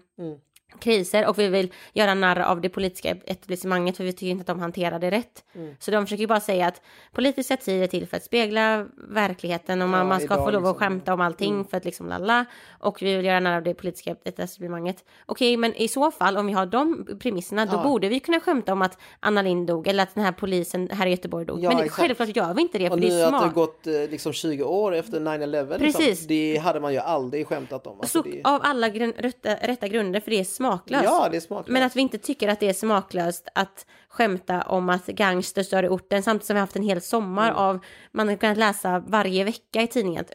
kriser 0.80 1.28
och 1.28 1.40
vi 1.40 1.48
vill 1.48 1.74
göra 1.94 2.14
narr 2.14 2.40
av 2.40 2.62
det 2.62 2.70
politiska 2.70 3.10
etablissemanget 3.26 3.98
för 3.98 4.04
vi 4.04 4.14
tycker 4.14 4.28
inte 4.28 4.42
att 4.42 4.48
de 4.48 4.60
hanterar 4.60 5.00
det 5.00 5.12
rätt. 5.12 5.44
Mm. 5.56 5.76
Så 5.80 5.92
de 5.92 6.06
försöker 6.06 6.22
ju 6.22 6.28
bara 6.28 6.40
säga 6.40 6.68
att 6.68 6.82
politisk 7.14 7.48
satir 7.48 7.84
är 7.84 7.88
till 7.88 8.08
för 8.08 8.18
att 8.18 8.24
spegla 8.24 8.86
verkligheten 9.10 9.82
och 9.82 9.90
man, 9.90 10.00
Ja, 10.00 10.04
man 10.06 10.20
ska 10.20 10.36
få 10.36 10.52
lov 10.52 10.66
att 10.66 10.70
liksom. 10.74 10.74
skämta 10.74 11.14
om 11.14 11.22
allting 11.22 11.66
för 11.66 11.78
att 11.78 11.86
liksom 11.86 12.08
lalla 12.10 12.46
och 12.80 13.02
vi 13.02 13.16
vill 13.16 13.26
göra 13.26 13.40
narr 13.40 13.58
av 13.58 13.64
det 13.64 13.74
politiska 13.74 14.16
etablissemanget. 14.26 15.04
Okej, 15.26 15.58
men 15.58 15.76
i 15.76 15.88
så 15.88 16.12
fall 16.12 16.38
om 16.38 16.48
vi 16.48 16.54
har 16.54 16.66
de 16.66 17.08
premisserna 17.20 17.66
då 17.66 17.74
Ja. 17.78 17.84
borde 17.84 18.10
vi 18.10 18.20
kunna 18.20 18.40
skämta 18.40 18.74
om 18.74 18.82
att 18.82 18.98
Anna 19.20 19.42
Lind 19.42 19.68
dog 19.68 19.88
eller 19.88 20.04
att 20.04 20.16
den 20.16 20.24
här 20.24 20.32
polisen 20.32 20.90
här 20.92 21.08
i 21.08 21.10
Göteborg 21.10 21.46
dog. 21.46 21.64
Ja, 21.64 21.70
men 21.70 21.78
exakt. 21.80 21.94
självklart 21.94 22.36
gör 22.36 22.54
vi 22.54 22.62
inte 22.62 22.78
det 22.78 22.86
för 22.88 22.92
och 22.96 23.00
det 23.02 23.08
nu 23.08 23.14
är 23.22 23.26
att 23.26 23.32
det 23.34 23.40
smart. 23.40 23.54
gått 23.54 23.88
eh, 23.88 23.94
liksom 23.94 24.34
20 24.34 24.64
år 24.64 24.96
efter 24.96 25.20
9-11. 25.20 25.78
Precis. 25.78 26.08
Liksom, 26.08 26.28
det 26.28 26.58
hade 26.58 26.80
man 26.80 26.94
ju 26.94 27.00
aldrig 27.00 27.48
skämtat 27.48 27.88
om. 27.88 28.00
Alltså, 28.02 28.24
Så 28.24 28.30
det, 28.30 28.42
av 28.44 28.62
alla 28.64 28.88
grun- 28.90 29.14
rätta, 29.22 29.54
rätta 29.56 29.88
grunder 29.88 30.20
för 30.20 30.32
det 30.32 30.40
är 30.40 30.44
smaklöst. 30.68 31.04
ja, 31.04 31.28
det 31.32 31.38
är 31.38 31.42
smaklöst. 31.42 31.70
Men 31.70 31.84
att 31.84 31.96
vi 31.96 32.02
inte 32.02 32.18
tycker 32.18 32.48
att 32.48 32.60
det 32.60 32.70
är 32.70 32.74
smaklöst 32.74 33.48
att 33.56 33.86
skämta 34.10 34.62
om 34.62 34.90
att 34.90 35.06
gangsters 35.06 35.70
dör 35.70 35.84
i 35.84 35.88
orten 35.88 36.24
samtidigt 36.24 36.46
som 36.48 36.54
vi 36.54 36.60
har 36.60 36.64
haft 36.64 36.76
en 36.76 36.84
hel 36.84 37.02
sommar 37.02 37.48
Mm. 37.52 37.58
av, 37.58 37.80
man 38.12 38.28
har 38.30 38.36
kunnat 38.36 38.58
läsa 38.58 39.00
varje 39.08 39.44
vecka 39.44 39.82
i 39.82 39.88
tidningen 39.88 40.26
att 40.26 40.32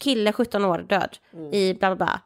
kille 0.00 0.32
17 0.32 0.64
år 0.64 0.78
död 0.78 1.16
Mm. 1.32 1.54
i 1.54 1.74
bla 1.74 1.96
bla 1.96 2.06
bla. 2.06 2.20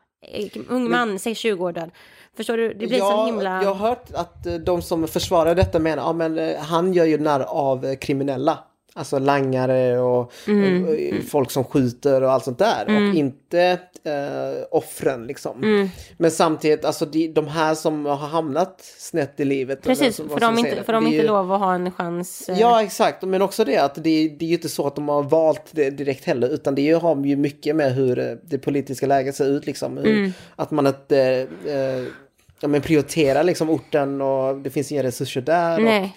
Ung 0.69 0.91
man, 0.91 1.19
säg 1.19 1.35
20 1.35 1.65
år 1.65 1.73
död. 1.73 1.91
Förstår 2.37 2.57
du? 2.57 2.69
Det 2.69 2.87
blir 2.87 2.99
ja, 2.99 3.11
så 3.11 3.27
himla... 3.27 3.63
Jag 3.63 3.75
har 3.75 3.89
hört 3.89 4.13
att 4.15 4.47
eh, 4.47 4.55
de 4.55 4.83
som 4.83 5.09
försvarar 5.09 5.55
detta 5.55 5.79
menar 5.79 6.03
ja, 6.03 6.13
men 6.13 6.39
eh, 6.39 6.59
han 6.61 6.93
gör 6.93 7.05
ju 7.05 7.19
narr 7.19 7.41
av 7.41 7.85
eh, 7.85 7.97
kriminella. 7.97 8.59
Alltså 8.95 9.19
langare 9.19 9.99
och, 9.99 10.33
Mm, 10.47 10.85
och, 10.85 10.91
och 11.19 11.25
folk 11.29 11.51
som 11.51 11.65
skjuter 11.65 12.23
och 12.23 12.33
allt 12.33 12.45
sånt 12.45 12.59
där. 12.59 12.85
Och 12.87 13.15
inte 13.15 13.79
eh, 14.05 14.65
offren 14.71 15.27
liksom. 15.27 15.63
Mm. 15.63 15.89
Men 16.17 16.31
samtidigt, 16.31 16.85
alltså 16.85 17.07
de, 17.07 17.29
de 17.29 17.47
här 17.49 17.75
som 17.75 18.07
har 18.07 18.17
hamnat 18.17 18.81
snett 18.99 19.41
i 19.41 19.45
livet. 19.45 19.83
Precis, 19.83 20.21
vad 20.21 20.31
för 20.31 20.41
de 20.41 20.59
inte, 20.59 20.83
för 20.83 20.93
de 20.93 21.05
det 21.05 21.09
är 21.11 21.13
inte 21.13 21.23
ju- 21.23 21.27
lov 21.29 21.53
att 21.53 21.61
ha 21.61 21.75
en 21.75 21.91
chans. 21.91 22.49
eh, 22.49 22.59
Ja, 22.61 22.83
exakt. 22.83 23.23
Men 23.23 23.43
också 23.43 23.65
det 23.65 23.79
att 23.79 23.95
det, 23.95 24.03
det 24.39 24.45
är 24.45 24.49
ju 24.49 24.55
inte 24.55 24.69
så 24.69 24.87
att 24.87 24.95
de 24.97 25.09
har 25.09 25.23
valt 25.23 25.63
det 25.71 25.91
direkt 25.91 26.25
heller, 26.25 26.49
utan 26.49 26.75
det 26.75 26.93
har 26.93 27.25
ju 27.27 27.37
mycket 27.37 27.77
med 27.77 27.95
hur 27.95 28.19
eh, 28.19 28.25
det 28.45 28.59
politiska 28.59 29.07
läget 29.07 29.37
ser 29.37 29.47
ut, 29.47 29.67
liksom. 29.67 29.97
Hur, 29.97 30.07
Mm. 30.13 30.33
Att 30.57 30.71
man 30.71 30.87
inte 30.87 31.47
eh, 31.67 32.05
ja, 32.61 32.69
men 32.69 32.81
prioriterar 32.81 33.45
liksom 33.45 33.71
orten 33.71 34.21
och 34.21 34.57
det 34.59 34.71
finns 34.71 34.93
inga 34.93 35.03
resurser 35.03 35.41
där. 35.41 35.79
Och, 36.03 36.09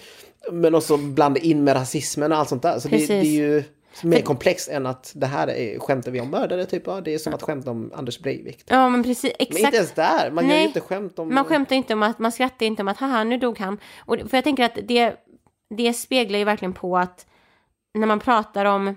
men 0.52 0.74
också 0.74 0.96
blanda 0.96 1.40
in 1.40 1.64
med 1.64 1.76
rasismen 1.76 2.32
och 2.32 2.38
allt 2.38 2.48
sånt 2.48 2.62
där. 2.62 2.78
Så 2.78 2.88
det, 2.88 3.06
det 3.06 3.14
är 3.14 3.22
ju 3.22 3.64
mer 4.02 4.20
komplext 4.20 4.68
än 4.68 4.86
att 4.86 5.12
det 5.14 5.26
här 5.26 5.48
är, 5.48 5.78
skämtar 5.78 6.10
vi 6.10 6.20
om 6.20 6.30
mördare, 6.30 6.66
typ. 6.66 6.82
Ja, 6.86 7.00
det 7.00 7.14
är 7.14 7.18
som 7.18 7.34
att 7.34 7.42
skämta 7.42 7.70
om 7.70 7.92
Anders 7.94 8.18
Breivik. 8.18 8.64
Ja, 8.66 8.88
men 8.88 9.02
precis. 9.02 9.22
Men 9.22 9.32
Exakt. 9.38 9.64
inte 9.64 9.76
ens 9.76 9.92
där, 9.92 10.30
man 10.30 10.44
gör 10.44 10.48
Nej. 10.48 10.60
ju 10.60 10.66
inte 10.66 10.80
skämt 10.80 11.18
om... 11.18 11.34
Man 11.34 11.44
skämtar 11.44 11.76
inte 11.76 11.94
om 11.94 12.02
att, 12.02 12.18
man 12.18 12.32
skrattar 12.32 12.66
inte 12.66 12.82
om 12.82 12.88
att 12.88 12.98
haha 12.98 13.24
nu 13.24 13.38
dog 13.38 13.58
han. 13.58 13.78
Och, 13.98 14.16
för 14.16 14.36
jag 14.36 14.44
tänker 14.44 14.64
att 14.64 14.78
det, 14.88 15.14
det 15.76 15.92
speglar 15.92 16.38
ju 16.38 16.44
verkligen 16.44 16.72
på 16.72 16.98
att 16.98 17.26
när 17.94 18.06
man 18.06 18.20
pratar 18.20 18.64
om 18.64 18.96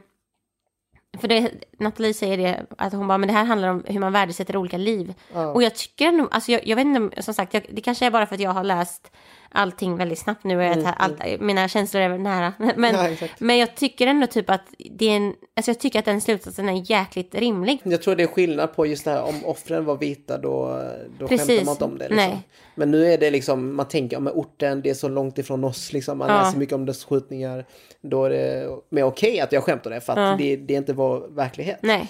för 1.17 1.27
det, 1.27 1.51
Nathalie 1.79 2.13
säger 2.13 2.37
det, 2.37 2.65
att 2.77 2.93
hon 2.93 3.07
bara, 3.07 3.17
men 3.17 3.27
det 3.27 3.33
här 3.33 3.43
handlar 3.45 3.67
om 3.67 3.83
hur 3.87 3.99
man 3.99 4.13
värdesätter 4.13 4.57
olika 4.57 4.77
liv. 4.77 5.13
Och 5.53 5.63
jag 5.63 5.75
tycker 5.75 6.05
ändå, 6.07 6.27
alltså 6.31 6.51
jag, 6.51 6.67
jag 6.67 6.75
vet 6.75 6.85
inte, 6.85 6.99
om- 7.01 7.11
som 7.23 7.33
sagt, 7.33 7.53
jag, 7.53 7.65
det 7.71 7.81
kanske 7.81 8.05
är 8.05 8.11
bara 8.11 8.25
för 8.25 8.35
att 8.35 8.41
jag 8.41 8.51
har 8.51 8.63
läst 8.63 9.11
allting 9.51 9.97
väldigt 9.97 10.19
snabbt 10.19 10.43
nu 10.43 10.57
och 10.57 10.63
jag, 10.63 10.93
allt, 10.97 11.17
mina 11.39 11.67
känslor 11.67 12.01
är 12.03 12.17
nära. 12.17 12.53
Men, 12.75 12.95
Mm, 12.95 13.15
Ja, 13.21 13.27
men 13.39 13.57
jag 13.57 13.75
tycker 13.75 14.07
ändå 14.07 14.27
typ 14.27 14.49
att 14.49 14.61
det 14.91 15.05
är 15.05 15.15
en, 15.15 15.33
alltså 15.55 15.69
jag 15.71 15.79
tycker 15.79 15.99
att 15.99 16.05
den 16.05 16.21
slutsatsen 16.21 16.69
är 16.69 16.91
jäkligt 16.91 17.35
rimlig. 17.35 17.79
Jag 17.83 18.01
tror 18.01 18.15
det 18.15 18.23
är 18.23 18.27
skillnad 18.27 18.75
på 18.75 18.85
just 18.85 19.05
det 19.05 19.11
här 19.11 19.23
om 19.23 19.45
offren 19.45 19.85
var 19.85 19.97
vita 19.97 20.37
då, 20.37 20.81
då 21.19 21.27
Precis. 21.27 21.47
skämtar 21.47 21.65
man 21.65 21.71
inte 21.73 21.83
om 21.85 21.97
det. 21.97 22.09
Liksom. 22.09 22.15
Nej. 22.29 22.41
Men 22.75 22.91
nu 22.91 23.13
är 23.13 23.17
det 23.17 23.31
liksom, 23.31 23.75
man 23.75 23.87
tänker 23.87 24.17
om 24.17 24.27
orten, 24.27 24.81
det 24.81 24.89
är 24.89 24.93
så 24.93 25.07
långt 25.07 25.37
ifrån 25.37 25.63
oss 25.63 25.93
liksom. 25.93 26.17
Man 26.17 26.29
Ja. 26.29 26.41
läser 26.41 26.57
mycket 26.59 26.75
om 26.75 26.85
dess 26.85 27.05
skjutningar. 27.05 27.65
Då 28.01 28.25
är 28.25 28.29
det 28.29 28.67
mer 28.89 29.03
okej 29.03 29.39
att 29.39 29.51
jag 29.51 29.63
skämtar 29.63 29.89
det 29.89 30.01
för 30.01 30.13
att 30.13 30.37
det, 30.37 30.55
det 30.55 30.73
är 30.73 30.77
inte 30.77 30.93
vår 30.93 31.27
verklighet. 31.35 31.79
Nej, 31.81 32.07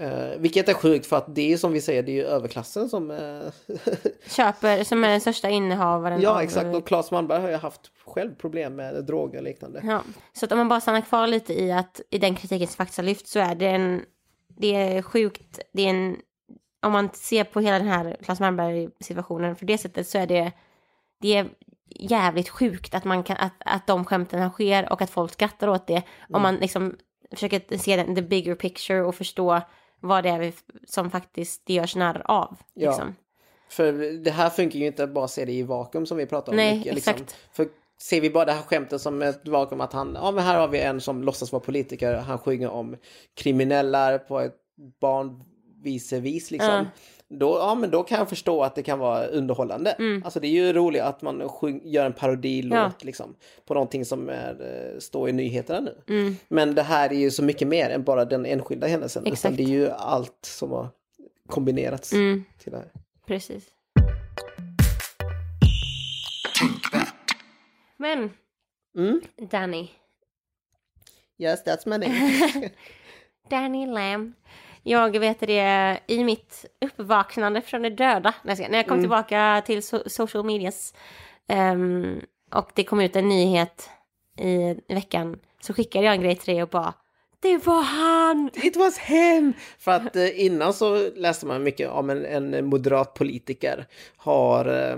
Uh, 0.00 0.38
vilket 0.38 0.68
är 0.68 0.74
sjukt 0.74 1.06
för 1.06 1.16
att 1.16 1.34
det 1.34 1.52
är 1.52 1.56
som 1.56 1.72
vi 1.72 1.80
säger, 1.80 2.02
det 2.02 2.12
är 2.12 2.14
ju 2.14 2.24
överklassen 2.24 2.88
som... 2.88 3.10
eh, 3.10 3.76
köper, 4.30 4.84
som 4.84 5.04
är 5.04 5.08
den 5.08 5.20
största 5.20 5.48
innehavaren 5.48 6.20
ja 6.20 6.30
av 6.30 6.40
exakt, 6.40 6.76
och 6.76 6.86
Claes 6.86 7.10
Malmberg 7.10 7.42
har 7.42 7.48
ju 7.48 7.56
haft 7.56 7.80
själv 8.06 8.34
problem 8.34 8.76
med 8.76 9.04
droger 9.04 9.38
och 9.38 9.44
liknande. 9.44 9.80
Ja, 9.84 10.02
så 10.32 10.44
att 10.44 10.52
om 10.52 10.58
man 10.58 10.68
bara 10.68 10.80
stannar 10.80 11.00
kvar 11.00 11.26
lite 11.26 11.62
i 11.62 11.72
att 11.72 12.00
i 12.10 12.18
den 12.18 12.34
kritiken 12.34 12.66
som 12.66 12.76
faktiskt 12.76 12.98
har 12.98 13.04
lyft 13.04 13.28
så 13.28 13.38
är 13.38 13.54
det 13.54 13.66
en, 13.66 14.02
det 14.48 14.74
är 14.74 15.02
sjukt, 15.02 15.58
det 15.72 15.82
är 15.82 15.90
en, 15.90 16.16
om 16.82 16.92
man 16.92 17.08
ser 17.12 17.44
på 17.44 17.60
hela 17.60 17.78
den 17.78 17.88
här 17.88 18.16
Claes 18.22 18.40
Malmberg 18.40 18.88
situationen 19.00 19.56
för 19.56 19.66
det 19.66 19.78
sättet 19.78 20.08
så 20.08 20.18
är 20.18 20.26
det, 20.26 20.52
det 21.20 21.36
är 21.36 21.48
jävligt 21.88 22.48
sjukt 22.48 22.94
att 22.94 23.04
man 23.04 23.22
kan, 23.22 23.36
att, 23.36 23.62
att 23.64 23.86
de 23.86 24.04
skämten 24.04 24.50
sker 24.50 24.92
och 24.92 25.02
att 25.02 25.10
folk 25.10 25.32
skrattar 25.32 25.68
åt 25.68 25.86
det. 25.86 25.92
Mm. 25.92 26.04
Om 26.28 26.42
man 26.42 26.56
liksom 26.56 26.96
försöker 27.30 27.78
se 27.78 27.96
den, 27.96 28.14
the 28.14 28.22
bigger 28.22 28.54
picture 28.54 29.02
och 29.02 29.14
förstå 29.14 29.60
vad 30.00 30.24
det 30.24 30.30
är 30.30 30.52
som 30.86 31.10
faktiskt 31.10 31.62
det 31.66 31.74
görs 31.74 31.96
narr 31.96 32.22
av. 32.24 32.56
Ja. 32.74 32.90
Liksom. 32.90 33.14
För 33.68 33.92
det 34.24 34.30
här 34.30 34.50
funkar 34.50 34.78
ju 34.78 34.86
inte 34.86 35.04
att 35.04 35.10
bara 35.14 35.28
se 35.28 35.44
det 35.44 35.52
i 35.52 35.62
vakuum 35.62 36.06
som 36.06 36.16
vi 36.16 36.26
pratar 36.26 36.52
om. 36.52 36.56
Nej, 36.56 36.78
mycket, 36.78 36.94
liksom. 36.94 37.10
exakt. 37.10 37.36
För 37.52 37.68
ser 38.00 38.20
vi 38.20 38.30
bara 38.30 38.44
det 38.44 38.52
här 38.52 38.62
skämtet 38.62 39.00
som 39.00 39.22
ett 39.22 39.48
vakuum 39.48 39.80
att 39.80 39.92
han, 39.92 40.12
ja 40.14 40.30
men 40.30 40.44
här 40.44 40.58
har 40.60 40.68
vi 40.68 40.80
en 40.80 41.00
som 41.00 41.22
låtsas 41.22 41.52
vara 41.52 41.60
politiker, 41.60 42.14
han 42.14 42.38
sjunger 42.38 42.70
om 42.70 42.96
kriminella 43.34 44.18
på 44.18 44.40
ett 44.40 44.56
barnvisevis 45.00 46.50
liksom. 46.50 46.70
Ja. 46.70 46.84
Då, 47.30 47.58
ja 47.58 47.74
men 47.74 47.90
då 47.90 48.02
kan 48.02 48.18
jag 48.18 48.28
förstå 48.28 48.62
att 48.62 48.74
det 48.74 48.82
kan 48.82 48.98
vara 48.98 49.26
underhållande. 49.26 50.20
Alltså 50.24 50.40
det 50.40 50.46
är 50.46 50.50
ju 50.50 50.72
roligt 50.72 51.02
att 51.02 51.22
man 51.22 51.48
sjung, 51.48 51.80
gör 51.84 52.06
en 52.06 52.12
parodilåt 52.12 52.72
Mm. 52.78 52.84
Ja. 52.84 52.92
liksom. 53.06 53.34
På 53.66 53.74
någonting 53.74 54.04
som 54.04 54.28
är, 54.28 54.56
eh, 54.94 54.98
står 54.98 55.28
i 55.28 55.32
nyheterna 55.32 55.80
nu. 55.80 56.16
Mm. 56.18 56.36
Men 56.48 56.74
det 56.74 56.82
här 56.82 57.10
är 57.12 57.16
ju 57.18 57.30
så 57.30 57.42
mycket 57.44 57.68
mer 57.68 57.90
än 57.90 58.02
bara 58.04 58.24
den 58.24 58.46
enskilda 58.46 58.86
händelsen. 58.86 59.26
Exakt. 59.26 59.56
det 59.56 59.62
är 59.62 59.68
ju 59.68 59.90
allt 59.90 60.38
som 60.44 60.70
har 60.70 60.88
kombinerats 61.48 62.12
Mm. 62.12 62.44
till 62.58 62.72
det 62.72 62.78
här. 62.78 62.88
Precis. 63.26 63.64
Men, 67.96 68.30
Mm. 68.96 69.20
Danny. 69.50 69.88
Yes, 71.38 71.64
that's 71.64 71.88
my 71.88 71.98
name. 71.98 72.70
Danny 73.50 73.86
Lamb. 73.86 74.32
Jag 74.90 75.18
vet 75.18 75.40
det 75.40 75.98
i 76.06 76.24
mitt 76.24 76.64
uppvaknande 76.80 77.62
från 77.62 77.82
de 77.82 77.90
döda. 77.90 78.34
När 78.42 78.74
jag 78.76 78.86
kom 78.86 79.00
tillbaka 79.00 79.62
till 79.66 79.80
so- 79.80 80.08
social 80.08 80.44
medias 80.44 80.94
ehm, 81.48 82.20
och 82.54 82.70
det 82.74 82.84
kom 82.84 83.00
ut 83.00 83.16
en 83.16 83.28
nyhet 83.28 83.90
i 84.38 84.94
veckan 84.94 85.38
så 85.60 85.72
skickade 85.74 86.04
jag 86.04 86.14
en 86.14 86.22
grej 86.22 86.36
till 86.36 86.54
dig 86.54 86.62
och 86.62 86.68
bara 86.68 86.94
Det 87.40 87.66
var 87.66 87.82
han! 87.82 88.50
It 88.54 88.76
was 88.76 88.98
him! 88.98 89.52
För 89.78 89.92
att 89.92 90.16
eh, 90.16 90.40
innan 90.44 90.72
så 90.72 91.10
läste 91.16 91.46
man 91.46 91.62
mycket 91.62 91.90
om 91.90 92.10
en, 92.10 92.24
en 92.24 92.66
moderat 92.66 93.14
politiker 93.14 93.86
har 94.16 94.90
eh, 94.90 94.96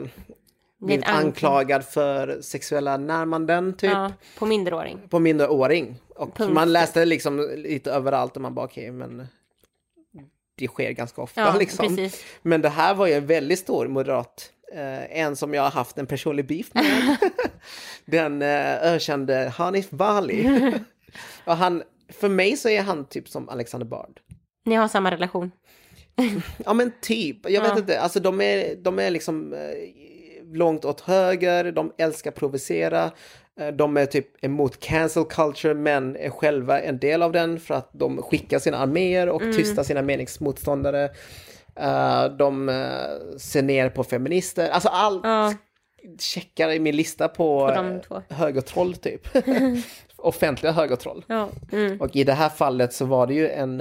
blivit 0.78 1.04
ank- 1.04 1.14
anklagad 1.24 1.84
för 1.84 2.40
sexuella 2.42 2.96
närmanden 2.96 3.76
typ. 3.76 3.90
Ja, 3.90 4.12
på 4.38 4.46
minderåring. 4.46 4.98
På 5.08 5.18
minderåring. 5.18 5.96
Och 6.16 6.34
Punkt. 6.36 6.54
man 6.54 6.72
läste 6.72 7.00
det 7.00 7.06
liksom 7.06 7.50
lite 7.56 7.92
överallt 7.92 8.36
och 8.36 8.42
man 8.42 8.54
bara 8.54 8.64
okej 8.66 8.90
men 8.90 9.26
det 10.60 10.68
sker 10.68 10.90
ganska 10.90 11.22
ofta 11.22 11.40
Ja, 11.40 11.56
liksom. 11.58 11.96
precis. 11.96 12.24
Men 12.42 12.62
det 12.62 12.68
här 12.68 12.94
var 12.94 13.06
ju 13.06 13.12
en 13.12 13.26
väldigt 13.26 13.58
stor 13.58 13.88
moderat. 13.88 14.50
Eh, 14.74 15.18
en 15.20 15.36
som 15.36 15.54
jag 15.54 15.62
har 15.62 15.70
haft 15.70 15.98
en 15.98 16.06
personlig 16.06 16.46
beef 16.46 16.74
med. 16.74 17.16
Den 18.04 18.42
eh, 18.42 18.82
ökände 18.82 19.52
Hanif 19.56 19.90
Bali. 19.90 20.62
och 21.44 21.56
han, 21.56 21.82
för 22.08 22.28
mig 22.28 22.56
så 22.56 22.68
är 22.68 22.82
han 22.82 23.04
typ 23.04 23.28
som 23.28 23.48
Alexander 23.48 23.86
Bard. 23.86 24.20
Ni 24.64 24.74
har 24.74 24.88
samma 24.88 25.10
relation. 25.10 25.50
Ja 26.64 26.72
men 26.72 26.92
typ, 27.00 27.50
jag 27.50 27.60
vet 27.62 27.70
Ja. 27.70 27.78
inte, 27.78 28.00
alltså 28.00 28.20
de 28.20 28.40
är, 28.40 28.76
de 28.76 28.98
är 28.98 29.10
liksom 29.10 29.52
eh, 29.52 29.58
långt 30.56 30.84
åt 30.84 31.00
höger, 31.00 31.72
de 31.72 31.92
älskar 31.98 32.30
provocera, 32.30 33.10
de 33.72 33.96
är 33.96 34.06
typ 34.06 34.44
emot 34.44 34.80
cancel 34.80 35.24
culture 35.24 35.74
men 35.74 36.16
är 36.16 36.30
själva 36.30 36.80
en 36.80 36.98
del 36.98 37.22
av 37.22 37.32
den 37.32 37.60
för 37.60 37.74
att 37.74 37.88
de 37.92 38.22
skickar 38.22 38.58
sina 38.58 38.76
arméer 38.78 39.28
och 39.28 39.42
Mm. 39.42 39.56
tystar 39.56 39.82
sina 39.82 40.02
meningsmotståndare. 40.02 41.10
Eh, 41.76 42.24
de 42.24 42.68
eh, 42.68 43.36
ser 43.38 43.62
ner 43.62 43.88
på 43.88 44.04
feminister, 44.04 44.68
alltså 44.70 44.88
allt 44.88 45.20
Ja, 45.24 45.54
checkar 46.18 46.70
i 46.70 46.78
min 46.80 46.96
lista 46.96 47.28
på, 47.28 47.66
På 48.08 48.14
eh, 48.16 48.36
högertroll 48.36 48.94
typ. 48.94 49.28
Offentliga 50.16 50.72
högertroll. 50.72 51.24
ja. 51.28 51.48
Mm. 51.72 52.00
Och 52.00 52.16
i 52.16 52.24
det 52.24 52.32
här 52.32 52.48
fallet 52.48 52.92
så 52.92 53.04
var 53.04 53.26
det 53.26 53.34
ju 53.34 53.48
en, 53.48 53.80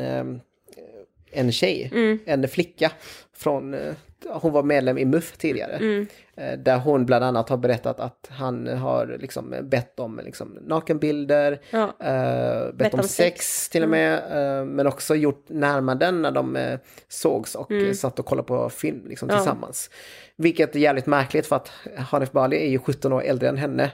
en 1.31 1.51
tjej, 1.51 1.89
Mm. 1.93 2.19
en 2.25 2.47
flicka 2.47 2.91
från, 3.37 3.73
eh, 3.73 3.93
hon 4.29 4.51
var 4.53 4.63
medlem 4.63 4.97
i 4.97 5.05
MUF 5.05 5.37
tidigare. 5.37 5.71
Mm. 5.75 6.07
Eh, 6.35 6.59
Där 6.59 6.77
hon 6.77 7.05
bland 7.05 7.23
annat 7.25 7.49
har 7.49 7.57
berättat 7.57 7.99
att 7.99 8.27
han 8.31 8.67
har 8.67 9.17
liksom 9.19 9.55
bett 9.63 9.99
om 9.99 10.21
liksom 10.25 10.57
nakenbilder, 10.61 11.59
Ja. 11.71 11.83
eh, 11.99 12.73
bett, 12.73 12.93
om 12.93 13.03
sex, 13.03 13.69
till 13.69 13.83
och 13.83 13.89
med, 13.89 14.13
eh, 14.13 14.65
men 14.65 14.87
också 14.87 15.15
gjort 15.15 15.45
närmanden 15.47 16.21
när 16.21 16.31
de 16.31 16.55
eh, 16.55 16.79
sågs 17.07 17.55
och 17.55 17.71
eh, 17.71 17.93
satt 17.93 18.19
och 18.19 18.25
kollade 18.25 18.47
på 18.47 18.69
film 18.69 19.01
liksom, 19.07 19.29
Ja. 19.29 19.35
tillsammans. 19.35 19.89
Vilket 20.35 20.75
är 20.75 20.79
jävligt 20.79 21.05
märkligt 21.05 21.45
för 21.47 21.55
att 21.55 21.71
Hanif 21.97 22.31
Bali 22.31 22.57
är 22.65 22.69
ju 22.69 22.79
17 22.79 23.13
år 23.13 23.21
äldre 23.23 23.49
än 23.49 23.57
henne. 23.57 23.91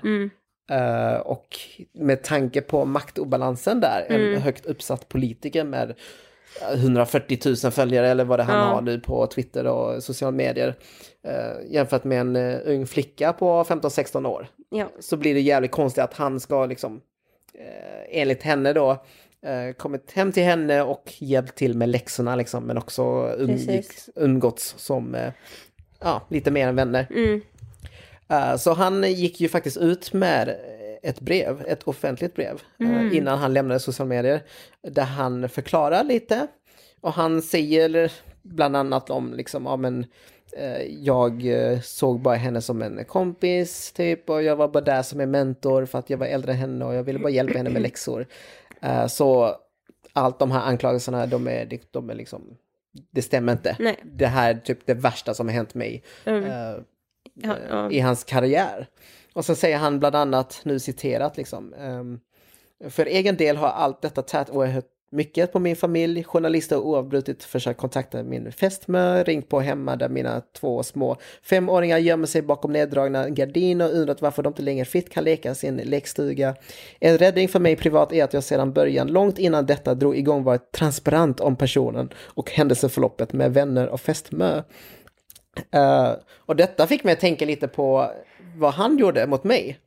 Eh, 0.71 1.19
och 1.19 1.47
med 1.93 2.23
tanke 2.23 2.61
på 2.61 2.85
maktobalansen 2.85 3.79
där, 3.79 4.05
en 4.09 4.41
högt 4.41 4.65
uppsatt 4.65 5.09
politiker 5.09 5.63
med 5.63 5.93
140 6.73 7.39
000 7.63 7.71
följare 7.71 8.07
eller 8.09 8.23
vad 8.23 8.39
det 8.39 8.43
han 8.43 8.55
Ja. 8.55 8.73
har 8.73 8.81
nu 8.81 8.99
på 8.99 9.27
Twitter 9.27 9.67
och 9.67 10.03
sociala 10.03 10.31
medier. 10.31 10.75
eh, 11.23 11.73
jämfört 11.73 12.03
med 12.03 12.19
en 12.19 12.35
eh, 12.35 12.59
ung 12.65 12.87
flicka 12.87 13.33
på 13.33 13.63
15-16 13.63 14.25
år. 14.27 14.47
ja. 14.69 14.91
Så 14.99 15.17
blir 15.17 15.33
det 15.33 15.39
jävligt 15.41 15.71
konstigt 15.71 16.03
att 16.03 16.13
han 16.13 16.39
ska 16.39 16.65
liksom, 16.65 17.01
eh, 17.53 18.21
enligt 18.21 18.43
henne 18.43 18.73
då, 18.73 18.91
eh, 19.45 19.73
kommit 19.77 20.11
hem 20.11 20.31
till 20.31 20.43
henne 20.43 20.81
och 20.81 21.13
hjälpt 21.17 21.55
till 21.55 21.73
med 21.77 21.89
läxorna 21.89 22.35
liksom, 22.35 22.63
men 22.63 22.77
också 22.77 23.35
Precis. 23.37 24.09
umgåtts 24.15 24.73
som, 24.77 25.15
eh, 25.15 25.31
ja, 25.99 26.21
lite 26.29 26.51
mer 26.51 26.67
än 26.67 26.75
vänner. 26.75 27.07
Mm. 27.09 27.41
Eh, 28.29 28.55
Så 28.57 28.73
han 28.73 29.03
gick 29.13 29.41
ju 29.41 29.49
faktiskt 29.49 29.77
ut 29.77 30.13
med 30.13 30.55
ett 31.05 31.19
brev, 31.19 31.63
ett 31.67 31.83
offentligt 31.83 32.35
brev, 32.35 32.61
eh, 32.79 33.17
innan 33.17 33.39
han 33.39 33.53
lämnade 33.53 33.79
sociala 33.79 34.09
medier. 34.09 34.41
Där 34.81 35.03
han 35.03 35.49
förklarar 35.49 36.03
lite. 36.03 36.47
Och 37.01 37.13
han 37.13 37.41
säger 37.41 38.11
bland 38.41 38.75
annat 38.75 39.09
om 39.09 39.33
liksom, 39.33 39.65
ja 39.65 39.75
men 39.77 40.05
eh, 40.57 40.81
jag 40.81 41.45
eh, 41.45 41.79
såg 41.79 42.19
bara 42.19 42.35
henne 42.35 42.61
som 42.61 42.81
en 42.81 43.05
kompis 43.05 43.91
typ 43.91 44.29
och 44.29 44.43
jag 44.43 44.55
var 44.55 44.67
bara 44.67 44.83
där 44.83 45.01
som 45.01 45.19
en 45.19 45.31
mentor 45.31 45.85
för 45.85 45.99
att 45.99 46.09
jag 46.09 46.17
var 46.17 46.25
äldre 46.27 46.51
än 46.51 46.57
henne 46.57 46.85
och 46.85 46.93
jag 46.93 47.03
ville 47.03 47.19
bara 47.19 47.29
hjälpa 47.29 47.57
henne 47.57 47.69
med 47.69 47.81
läxor. 47.81 48.27
Så 49.07 49.55
allt 50.13 50.39
de 50.39 50.51
här 50.51 50.61
anklagelserna, 50.61 51.25
de 51.25 51.47
är, 51.47 51.79
de 51.91 52.09
är 52.09 52.15
liksom, 52.15 52.57
det 53.11 53.21
stämmer 53.21 53.53
inte. 53.53 53.75
Nej. 53.79 53.99
Det 54.03 54.27
här 54.27 54.49
är 54.49 54.59
typ 54.59 54.79
det 54.85 54.93
värsta 54.93 55.33
som 55.33 55.47
har 55.47 55.53
hänt 55.53 55.73
mig 55.73 56.03
Mm. 56.25 56.83
Ja, 57.33 57.55
ja. 57.69 57.91
i 57.91 57.99
hans 57.99 58.23
karriär. 58.23 58.87
Och 59.35 59.45
så 59.45 59.55
säger 59.55 59.77
han 59.77 59.99
bland 59.99 60.15
annat, 60.15 60.61
nu 60.63 60.79
citerat 60.79 61.37
liksom, 61.37 61.73
ehm, 61.73 62.19
för 62.89 63.05
egen 63.05 63.37
del 63.37 63.57
har 63.57 63.67
allt 63.67 64.01
detta 64.01 64.21
tärt 64.21 64.49
oerhört 64.49 64.85
mycket 65.11 65.53
på 65.53 65.59
min 65.59 65.75
familj. 65.75 66.23
Journalister 66.23 66.75
har 66.75 66.83
oavbrutet 66.83 67.43
försökt 67.43 67.79
kontakta 67.79 68.23
min 68.23 68.51
fästmö, 68.51 69.23
ringt 69.23 69.49
på 69.49 69.59
hemma 69.59 69.95
där 69.95 70.09
mina 70.09 70.41
två 70.59 70.83
små 70.83 71.17
femåringar 71.43 71.97
gömmer 71.97 72.27
sig 72.27 72.41
bakom 72.41 72.71
neddragna 72.73 73.29
gardiner 73.29 73.85
och 73.85 73.97
undrat 73.97 74.21
varför 74.21 74.43
de 74.43 74.49
inte 74.49 74.61
längre 74.61 74.85
fritt 74.85 75.09
kan 75.09 75.23
leka 75.23 75.51
i 75.51 75.55
sin 75.55 75.75
lekstuga. 75.75 76.55
En 76.99 77.17
räddning 77.17 77.47
för 77.47 77.59
mig 77.59 77.75
privat 77.75 78.13
är 78.13 78.23
att 78.23 78.33
jag 78.33 78.43
sedan 78.43 78.73
början, 78.73 79.07
långt 79.07 79.39
innan 79.39 79.65
detta 79.65 79.95
drog 79.95 80.17
igång, 80.17 80.43
varit 80.43 80.71
transparent 80.71 81.39
om 81.39 81.55
personen 81.55 82.09
och 82.17 82.51
händelseförloppet 82.51 83.33
med 83.33 83.53
vänner 83.53 83.87
och 83.87 84.01
fästmö. 84.01 84.61
Eh, 85.71 86.11
och 86.37 86.55
detta 86.55 86.87
fick 86.87 87.03
mig 87.03 87.13
att 87.13 87.19
tänka 87.19 87.45
lite 87.45 87.67
på 87.67 88.11
vad 88.55 88.73
han 88.73 88.97
gjorde 88.97 89.27
mot 89.27 89.43
mig 89.43 89.79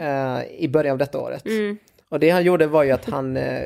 eh, 0.00 0.38
i 0.58 0.68
början 0.68 0.92
av 0.92 0.98
detta 0.98 1.18
året. 1.20 1.44
Och 2.08 2.20
det 2.20 2.30
han 2.30 2.44
gjorde 2.44 2.66
var 2.66 2.82
ju 2.82 2.90
att 2.90 3.04
han 3.04 3.36
eh, 3.36 3.62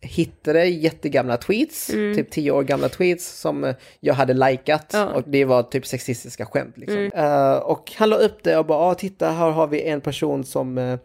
hittade 0.00 0.64
jättegamla 0.64 1.36
tweets, 1.36 1.86
typ 1.86 2.30
tio 2.30 2.50
år 2.50 2.62
gamla 2.62 2.88
tweets 2.88 3.40
som 3.40 3.74
jag 4.00 4.14
hade 4.14 4.34
likat 4.34 4.90
Ja. 4.92 5.06
och 5.06 5.22
det 5.26 5.44
var 5.44 5.62
typ 5.62 5.86
sexistiska 5.86 6.46
skämt. 6.46 6.78
Liksom. 6.78 7.10
Eh, 7.14 7.52
och 7.52 7.92
han 7.96 8.10
la 8.10 8.16
upp 8.16 8.42
det 8.42 8.56
och 8.56 8.66
bara, 8.66 8.78
ah, 8.78 8.94
titta 8.94 9.30
här 9.30 9.50
har 9.50 9.66
vi 9.66 9.82
en 9.82 10.00
person 10.00 10.44
som 10.44 10.98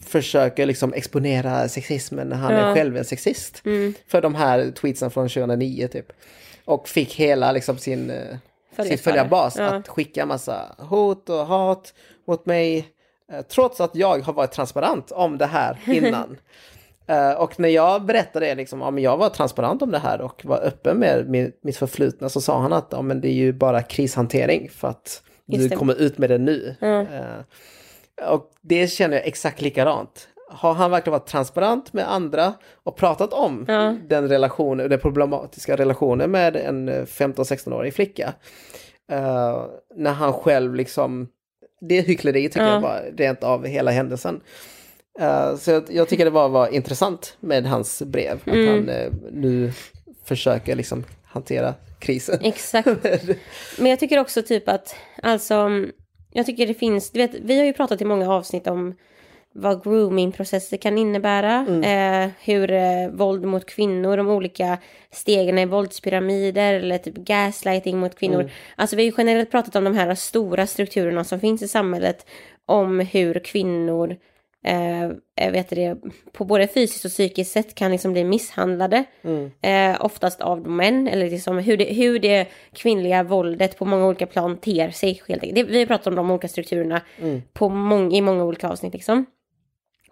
försöker 0.00 0.66
liksom 0.66 0.92
exponera 0.92 1.68
sexismen 1.68 2.28
när 2.28 2.36
han 2.36 2.52
är 2.52 2.68
Ja. 2.68 2.74
själv 2.74 2.96
en 2.96 3.04
sexist. 3.04 3.62
För 4.08 4.20
de 4.22 4.34
här 4.34 4.70
tweetsen 4.70 5.10
från 5.10 5.28
2009 5.28 5.88
typ. 5.88 6.12
Och 6.66 6.88
fick 6.88 7.14
hela 7.14 7.52
liksom 7.52 7.78
sin, 7.78 8.10
eh, 8.10 8.84
sin 8.84 8.98
följarbas 8.98 9.56
Ja. 9.58 9.64
att 9.64 9.88
skicka 9.88 10.26
massa 10.26 10.74
hot 10.78 11.28
och 11.30 11.46
hat 11.46 11.94
mot 12.26 12.46
mig. 12.46 12.88
eh, 13.32 13.40
Trots 13.42 13.80
att 13.80 13.96
jag 13.96 14.18
har 14.24 14.32
varit 14.32 14.52
transparent 14.52 15.10
om 15.10 15.38
det 15.38 15.46
här 15.46 15.78
innan. 15.86 16.36
Eh, 17.06 17.30
och 17.32 17.60
när 17.60 17.68
jag 17.68 18.04
berättade 18.04 18.54
liksom, 18.54 18.78
men 18.78 18.98
jag 18.98 19.16
var 19.16 19.28
transparent 19.28 19.82
om 19.82 19.90
det 19.90 19.98
här 19.98 20.20
och 20.20 20.44
var 20.44 20.58
öppen 20.64 20.96
med 20.98 21.28
mitt, 21.28 21.58
mitt 21.64 21.76
förflutna 21.76 22.28
så 22.28 22.40
sa 22.40 22.60
han 22.60 22.72
att 22.72 22.88
ja, 22.90 23.02
men 23.02 23.20
det 23.20 23.28
är 23.28 23.32
ju 23.34 23.52
bara 23.52 23.82
krishantering 23.82 24.70
för 24.70 24.88
att 24.88 25.22
Just 25.46 25.62
du 25.62 25.68
det. 25.68 25.76
kommer 25.76 25.94
ut 26.00 26.18
med 26.18 26.30
det 26.30 26.38
nu. 26.38 26.74
Eh, 26.80 28.28
och 28.32 28.50
det 28.60 28.86
känner 28.88 29.16
jag 29.16 29.26
exakt 29.26 29.60
likadant. 29.60 30.28
Har 30.50 30.74
han 30.74 30.90
verkligen 30.90 31.12
varit 31.12 31.26
transparent 31.26 31.92
med 31.92 32.12
andra 32.12 32.54
och 32.84 32.96
pratat 32.96 33.32
om 33.32 33.64
den 34.08 34.28
relationen, 34.28 34.90
den 34.90 34.98
problematiska 35.00 35.76
relationen 35.76 36.30
med 36.30 36.56
en 36.56 36.88
eh, 36.88 37.02
15-16-årig 37.04 37.94
flicka. 37.94 38.34
eh, 39.12 39.64
när 39.96 40.12
han 40.12 40.32
själv 40.32 40.74
liksom, 40.74 41.28
det 41.80 41.98
är 41.98 42.02
hyckleri 42.02 42.48
tycker 42.48 42.66
Ja. 42.66 42.72
jag 42.72 42.82
bara, 42.82 43.00
rent 43.16 43.44
av 43.44 43.66
hela 43.66 43.90
händelsen. 43.90 44.40
Eh, 45.20 45.56
så 45.56 45.70
jag, 45.70 45.84
jag 45.90 46.08
tycker 46.08 46.24
det 46.24 46.30
var, 46.30 46.48
var 46.48 46.68
intressant 46.74 47.36
med 47.40 47.66
hans 47.66 48.02
brev, 48.02 48.36
att 48.40 48.46
Mm. 48.46 48.68
han 48.68 48.88
eh, 48.88 49.12
nu 49.32 49.72
försöker 50.24 50.74
liksom 50.76 51.04
hantera 51.24 51.74
krisen. 51.98 52.38
Exakt. 52.42 52.86
Men 53.78 53.90
jag 53.90 54.00
tycker 54.00 54.18
också 54.18 54.42
typ 54.42 54.68
att, 54.68 54.94
alltså, 55.22 55.68
jag 56.32 56.46
tycker 56.46 56.66
det 56.66 56.74
finns, 56.74 57.10
du 57.10 57.18
vet, 57.18 57.34
vi 57.34 57.58
har 57.58 57.64
ju 57.64 57.72
pratat 57.72 58.00
i 58.00 58.04
många 58.04 58.32
avsnitt 58.34 58.66
om 58.66 58.94
vad 59.58 59.84
groomingprocesser 59.84 60.76
kan 60.76 60.98
innebära, 60.98 61.66
eh, 61.84 62.30
hur 62.44 62.72
eh, 62.72 63.08
våld 63.10 63.44
mot 63.44 63.66
kvinnor, 63.66 64.16
de 64.16 64.28
olika 64.28 64.78
stegen 65.10 65.58
i 65.58 65.66
våldspyramider 65.66 66.74
eller 66.74 66.98
typ 66.98 67.14
gaslighting 67.14 67.98
mot 67.98 68.14
kvinnor. 68.14 68.50
Alltså 68.76 68.96
vi 68.96 69.02
har 69.02 69.06
ju 69.06 69.14
generellt 69.18 69.50
pratat 69.50 69.76
om 69.76 69.84
de 69.84 69.94
här 69.94 70.14
stora 70.14 70.66
strukturerna 70.66 71.24
som 71.24 71.40
finns 71.40 71.62
i 71.62 71.68
samhället, 71.68 72.26
om 72.66 73.00
hur 73.00 73.38
kvinnor 73.38 74.16
eh, 74.64 75.10
jag 75.34 75.52
vet 75.52 75.68
det, 75.68 75.96
på 76.32 76.44
både 76.44 76.68
fysiskt 76.68 77.04
och 77.04 77.10
psykiskt 77.10 77.52
sätt 77.52 77.74
kan 77.74 77.90
liksom 77.92 78.12
bli 78.12 78.24
misshandlade. 78.24 79.04
Eh, 79.62 80.04
oftast 80.04 80.40
av 80.40 80.68
män, 80.68 81.08
eller 81.08 81.30
liksom 81.30 81.58
hur, 81.58 81.76
det, 81.76 81.84
hur 81.84 82.18
det 82.18 82.46
kvinnliga 82.72 83.22
våldet 83.22 83.78
på 83.78 83.84
många 83.84 84.06
olika 84.06 84.26
plan 84.26 84.56
ter 84.56 84.90
sig. 84.90 85.22
Helt. 85.28 85.54
Det, 85.54 85.62
vi 85.62 85.78
har 85.78 85.86
pratat 85.86 86.06
om 86.06 86.14
de 86.14 86.30
olika 86.30 86.48
strukturerna 86.48 87.00
på 87.52 87.68
mång, 87.68 88.12
i 88.12 88.20
många 88.20 88.44
olika 88.44 88.68
avsnitt. 88.68 88.92
Liksom. 88.92 89.26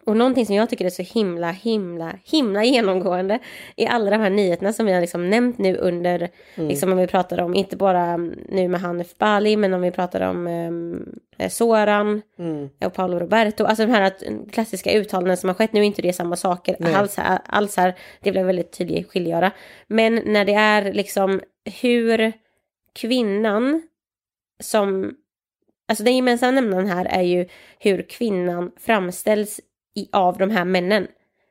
Och 0.07 0.16
någonting 0.16 0.46
som 0.46 0.55
jag 0.55 0.70
tycker 0.70 0.84
är 0.84 0.90
så 0.90 1.02
himla, 1.02 1.50
himla, 1.50 2.12
himla 2.24 2.64
genomgående 2.64 3.38
i 3.76 3.86
alla 3.86 4.11
de 4.11 4.16
här 4.16 4.30
nyheterna 4.30 4.72
som 4.72 4.86
vi 4.86 4.92
har 4.92 5.00
liksom 5.00 5.30
nämnt 5.30 5.59
nu 5.59 5.76
under, 5.76 6.28
liksom 6.68 6.92
om 6.92 6.98
vi 6.98 7.07
pratar 7.07 7.40
om, 7.40 7.55
inte 7.55 7.76
bara 7.76 8.02
mm, 8.02 8.38
nu 8.48 8.68
med 8.68 8.80
Hanif 8.80 9.18
Bali, 9.18 9.57
men 9.57 9.74
om 9.74 9.80
vi 9.80 9.90
pratar 9.90 10.20
om 10.20 10.46
um, 10.46 11.18
Soran 11.50 12.22
och 12.84 12.94
Paolo 12.94 13.18
Roberto, 13.18 13.64
alltså 13.64 13.86
de 13.86 13.92
här 13.92 14.02
att- 14.02 14.22
klassiska 14.52 14.92
uttalanden 14.92 15.36
som 15.36 15.48
har 15.48 15.55
skett, 15.55 15.72
nu 15.72 15.80
är 15.80 15.84
inte 15.84 16.02
det 16.02 16.12
samma 16.12 16.36
saker 16.36 16.76
alls 16.96 17.16
här, 17.16 17.38
alls 17.46 17.76
här, 17.76 17.94
det 18.20 18.30
blev 18.32 18.46
väldigt 18.46 18.72
tydligt 18.72 19.11
skiljöra. 19.11 19.50
Men 19.86 20.22
när 20.24 20.44
det 20.44 20.55
är 20.55 20.92
liksom 20.92 21.40
hur 21.82 22.32
kvinnan 22.92 23.82
som, 24.62 25.14
alltså 25.88 26.05
den 26.05 26.16
gemensamma 26.16 26.52
nämnaren 26.52 26.86
här 26.86 27.05
är 27.05 27.22
ju 27.22 27.46
hur 27.78 28.02
kvinnan 28.02 28.72
framställs 28.80 29.61
i, 29.95 30.09
av 30.12 30.38
de 30.38 30.51
här 30.51 30.64
männen. 30.64 31.07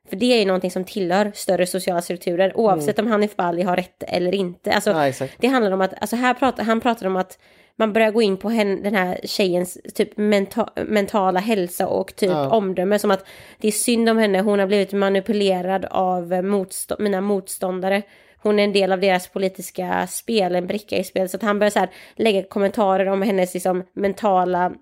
För 0.09 0.15
det 0.15 0.33
är 0.33 0.39
ju 0.39 0.45
någonting 0.45 0.71
som 0.71 0.83
tillhör 0.83 1.31
större 1.35 1.65
sociala 1.65 2.01
strukturer 2.01 2.57
oavsett 2.57 2.99
om 2.99 3.07
Hanif 3.07 3.35
Bali 3.35 3.61
har 3.61 3.75
rätt 3.75 4.03
eller 4.07 4.35
inte. 4.35 4.71
Alltså, 4.71 4.89
Ja, 4.89 5.27
det 5.37 5.47
handlar 5.47 5.71
om 5.71 5.81
att, 5.81 5.93
alltså 6.01 6.15
här 6.15 6.33
pratar, 6.33 6.63
han 6.63 6.81
pratar 6.81 7.07
om 7.07 7.15
att 7.15 7.39
man 7.75 7.93
börjar 7.93 8.11
gå 8.11 8.21
in 8.21 8.37
på 8.37 8.49
henne, 8.49 8.81
den 8.81 8.95
här 8.95 9.19
tjejens 9.23 9.77
typ 9.95 10.17
menta, 10.17 10.69
mentala 10.87 11.39
hälsa 11.39 11.87
och 11.87 12.15
typ 12.15 12.29
Ja. 12.29 12.49
omdöme 12.49 12.99
som 12.99 13.11
att 13.11 13.25
det 13.57 13.67
är 13.67 13.71
synd 13.71 14.09
om 14.09 14.17
henne, 14.17 14.41
hon 14.41 14.59
har 14.59 14.67
blivit 14.67 14.93
manipulerad 14.93 15.85
av 15.85 16.33
motstå- 16.33 16.95
mina 16.99 17.21
motståndare. 17.21 18.01
Hon 18.37 18.59
är 18.59 18.63
en 18.63 18.73
del 18.73 18.91
av 18.91 18.99
deras 18.99 19.27
politiska 19.27 20.07
spel, 20.07 20.55
en 20.55 20.67
bricka 20.67 20.97
i 20.97 21.03
spel. 21.03 21.29
Så 21.29 21.37
att 21.37 21.43
han 21.43 21.59
börjar 21.59 21.71
så 21.71 21.79
här 21.79 21.89
lägga 22.15 22.43
kommentarer 22.43 23.05
om 23.05 23.21
hennes 23.21 23.53
liksom, 23.53 23.83
mentala 23.93 24.73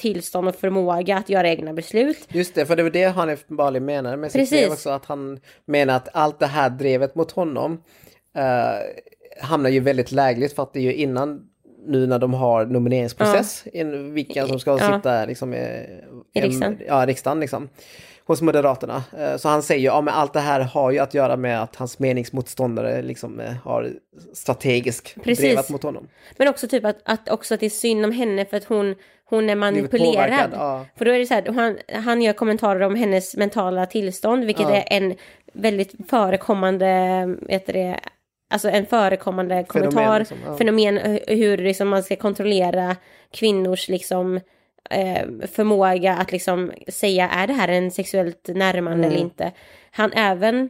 tillstånd 0.00 0.48
och 0.48 0.54
förmåga 0.54 1.16
att 1.16 1.28
göra 1.28 1.48
egna 1.48 1.72
beslut. 1.72 2.18
Just 2.28 2.54
det, 2.54 2.66
för 2.66 2.76
det 2.76 2.82
var 2.82 2.90
det 2.90 3.04
Hanif 3.04 3.46
Bali 3.46 3.80
menade 3.80 4.16
med 4.16 4.32
sitt 4.32 4.50
brev 4.50 4.72
också, 4.72 4.90
att 4.90 5.04
han 5.04 5.40
menar 5.64 5.96
att 5.96 6.08
allt 6.12 6.38
det 6.38 6.46
här 6.46 6.70
drevet 6.70 7.14
mot 7.14 7.30
honom 7.30 7.82
eh, 8.36 9.44
hamnar 9.44 9.70
ju 9.70 9.80
väldigt 9.80 10.12
lägligt 10.12 10.52
för 10.56 10.62
att 10.62 10.72
det 10.72 10.78
är 10.78 10.82
ju 10.82 10.94
innan 10.94 11.46
nu 11.86 12.06
när 12.06 12.18
de 12.18 12.34
har 12.34 12.66
nomineringsprocess, 12.66 13.64
in, 13.72 14.14
vilka 14.14 14.46
som 14.46 14.60
ska 14.60 14.78
Ja. 14.78 14.96
sitta 14.96 15.24
liksom, 15.24 15.52
eh, 15.52 15.80
I 16.34 16.40
riksdagen. 16.40 16.78
ja, 16.86 17.06
riksdagen 17.06 17.40
liksom, 17.40 17.68
hos 18.26 18.42
Moderaterna. 18.42 19.04
Eh, 19.18 19.36
Så 19.36 19.48
han 19.48 19.62
säger 19.62 19.80
ju, 19.80 19.86
ja 19.86 20.00
men 20.00 20.14
allt 20.14 20.32
det 20.32 20.40
här 20.40 20.60
har 20.60 20.90
ju 20.90 20.98
att 20.98 21.14
göra 21.14 21.36
med 21.36 21.62
att 21.62 21.76
hans 21.76 21.98
meningsmotståndare 21.98 23.02
liksom 23.02 23.40
eh, 23.40 23.52
har 23.64 23.90
strategiskt 24.34 25.14
Precis. 25.24 25.44
drevat 25.44 25.70
mot 25.70 25.82
honom. 25.82 26.08
Men 26.36 26.48
också 26.48 26.68
typ 26.68 26.84
att, 26.84 26.96
att, 27.04 27.28
också 27.30 27.54
att 27.54 27.60
det 27.60 27.66
är 27.66 27.70
synd 27.70 28.04
om 28.04 28.12
henne 28.12 28.44
för 28.44 28.56
att 28.56 28.64
hon, 28.64 28.94
hon 29.30 29.50
är 29.50 29.54
manipulerad. 29.54 30.50
ja. 30.54 30.86
För 30.96 31.04
då 31.04 31.10
är 31.10 31.18
det 31.18 31.26
så 31.26 31.34
här, 31.34 31.52
han, 31.52 31.78
han 32.04 32.22
gör 32.22 32.32
kommentarer 32.32 32.80
om 32.80 32.94
hennes 32.94 33.36
mentala 33.36 33.86
tillstånd, 33.86 34.44
vilket 34.44 34.68
Ja. 34.68 34.76
är 34.76 34.84
en 35.02 35.14
väldigt 35.52 35.94
förekommande, 36.10 36.86
du 37.48 37.72
det, 37.72 38.00
alltså 38.50 38.68
en 38.70 38.86
förekommande 38.86 39.54
Fenomen, 39.54 39.90
kommentar, 39.92 40.18
liksom, 40.18 40.38
ja. 40.46 40.56
fenomen 40.56 40.98
hu- 40.98 41.34
hur 41.34 41.56
liksom 41.58 41.88
man 41.88 42.02
ska 42.02 42.16
kontrollera 42.16 42.96
kvinnors 43.32 43.88
liksom 43.88 44.40
eh, 44.90 45.26
förmåga 45.52 46.12
att 46.14 46.32
liksom 46.32 46.72
säga 46.88 47.28
är 47.28 47.46
det 47.46 47.52
här 47.52 47.68
en 47.68 47.90
sexuellt 47.90 48.48
närmande 48.54 48.98
Mm. 49.06 49.10
eller 49.10 49.20
inte. 49.24 49.52
Han 49.90 50.12
även 50.12 50.68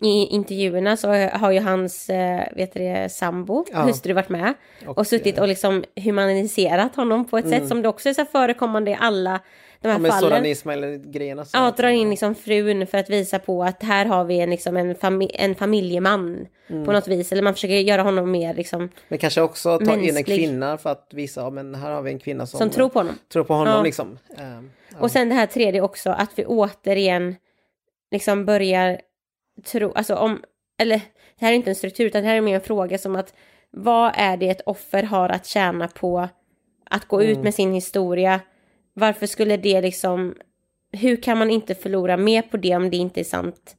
i 0.00 0.26
intervjuerna 0.26 0.96
så 0.96 1.08
har 1.14 1.50
ju 1.50 1.60
hans 1.60 2.10
eh, 2.10 2.40
vet 2.56 2.72
det, 2.74 3.12
sambo, 3.12 3.64
Ja. 3.72 3.82
hustru 3.82 4.12
varit 4.12 4.28
med 4.28 4.54
och, 4.86 4.98
Och, 4.98 5.06
suttit 5.06 5.38
och 5.38 5.48
liksom 5.48 5.84
humaniserat 5.96 6.96
honom 6.96 7.24
på 7.24 7.38
ett 7.38 7.48
sätt 7.48 7.68
som 7.68 7.82
det 7.82 7.88
också 7.88 8.08
är 8.08 8.14
så 8.14 8.24
förekommande 8.24 8.90
i 8.90 8.96
alla 9.00 9.40
de 9.80 9.88
här 9.88 9.94
Ja, 9.94 9.98
men 9.98 10.10
fallen. 10.10 10.46
Ismail-grejerna. 10.46 11.44
Ja, 11.52 11.72
drar 11.76 11.88
in 11.88 12.10
liksom 12.10 12.34
frun 12.34 12.86
för 12.86 12.98
att 12.98 13.10
visa 13.10 13.38
på 13.38 13.64
att 13.64 13.82
här 13.82 14.06
har 14.06 14.24
vi 14.24 14.40
en, 14.40 14.50
liksom 14.50 14.76
en, 14.76 14.94
fami- 14.94 15.30
en 15.34 15.54
familjeman 15.54 16.46
Mm. 16.70 16.84
på 16.86 16.92
något 16.92 17.08
vis. 17.08 17.32
Eller 17.32 17.42
man 17.42 17.54
försöker 17.54 17.74
göra 17.74 18.02
honom 18.02 18.30
mer 18.30 18.54
liksom, 18.54 18.88
Men 19.08 19.18
kanske 19.18 19.40
också 19.40 19.78
ta 19.78 19.84
in 19.84 19.90
en 20.08 20.14
Mänsklig. 20.14 20.38
kvinna 20.38 20.78
för 20.78 20.90
att 20.90 21.08
visa, 21.12 21.40
ja 21.40 21.50
men 21.50 21.74
här 21.74 21.90
har 21.90 22.02
vi 22.02 22.10
en 22.10 22.18
kvinna 22.18 22.46
som, 22.46 22.58
som 22.58 22.70
tror 22.70 22.88
på 22.88 22.98
honom. 22.98 23.18
tror 23.32 23.44
på 23.44 23.54
honom 23.54 23.74
Ja. 23.74 23.82
liksom. 23.82 24.18
Ja. 24.36 24.44
Och 24.98 25.10
sen 25.10 25.28
det 25.28 25.34
här 25.34 25.46
tredje 25.46 25.80
också, 25.80 26.10
att 26.10 26.30
vi 26.36 26.44
återigen 26.44 27.36
liksom 28.10 28.44
börjar 28.46 29.00
tro, 29.64 29.92
alltså 29.92 30.14
om, 30.14 30.42
eller 30.78 30.96
det 31.38 31.44
här 31.46 31.52
är 31.52 31.56
inte 31.56 31.70
en 31.70 31.74
struktur 31.74 32.04
utan 32.06 32.22
det 32.22 32.28
här 32.28 32.36
är 32.36 32.40
mer 32.40 32.54
en 32.54 32.60
fråga 32.60 32.98
som 32.98 33.16
att 33.16 33.34
vad 33.70 34.12
är 34.16 34.36
det 34.36 34.48
ett 34.50 34.60
offer 34.66 35.02
har 35.02 35.28
att 35.28 35.46
tjäna 35.46 35.88
på 35.88 36.28
att 36.90 37.04
gå 37.08 37.20
Mm. 37.20 37.32
ut 37.32 37.38
med 37.44 37.54
sin 37.54 37.72
historia? 37.72 38.40
Varför 38.94 39.26
skulle 39.26 39.56
det 39.56 39.80
liksom, 39.80 40.34
hur 40.92 41.16
kan 41.16 41.38
man 41.38 41.50
inte 41.50 41.74
förlora 41.74 42.16
mer 42.16 42.42
på 42.42 42.56
det 42.56 42.76
om 42.76 42.90
det 42.90 42.96
inte 42.96 43.20
är 43.20 43.24
sant? 43.24 43.76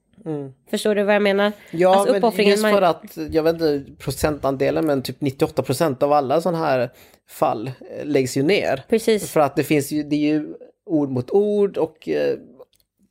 Förstår 0.69 0.95
du 0.95 1.03
vad 1.03 1.15
jag 1.15 1.21
menar? 1.21 1.45
Mm. 1.45 1.53
Ja, 1.71 1.95
Alltså, 1.95 2.31
men 2.37 2.47
just 2.47 2.61
för 2.63 2.81
att, 2.81 3.17
jag 3.31 3.43
vet 3.43 3.53
inte 3.53 3.83
procentandelen, 3.99 4.85
men 4.85 5.01
typ 5.01 5.21
98 5.21 5.63
procent 5.63 6.03
av 6.03 6.13
alla 6.13 6.41
sådana 6.41 6.65
här 6.65 6.89
fall 7.29 7.67
eh, 7.67 8.05
läggs 8.05 8.37
ju 8.37 8.43
ner. 8.43 8.83
Precis. 8.89 9.31
För 9.31 9.39
att 9.39 9.55
det 9.55 9.63
finns 9.63 9.91
ju, 9.91 10.03
det 10.03 10.15
är 10.15 10.19
ju 10.33 10.53
ord 10.85 11.09
mot 11.09 11.31
ord 11.31 11.77
och 11.77 12.09
eh, 12.09 12.37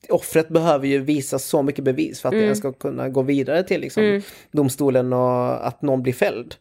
offret 0.08 0.48
behöver 0.48 0.86
ju 0.86 0.98
visa 0.98 1.38
så 1.38 1.62
mycket 1.62 1.84
bevis 1.84 2.20
för 2.20 2.28
att 2.28 2.32
det 2.32 2.42
ens 2.42 2.58
ska 2.58 2.72
kunna 2.72 3.08
gå 3.08 3.22
vidare 3.22 3.62
till 3.62 3.80
liksom, 3.80 4.22
domstolen 4.52 5.12
och 5.12 5.66
att 5.66 5.82
någon 5.82 6.02
blir 6.02 6.12
fälld. 6.12 6.54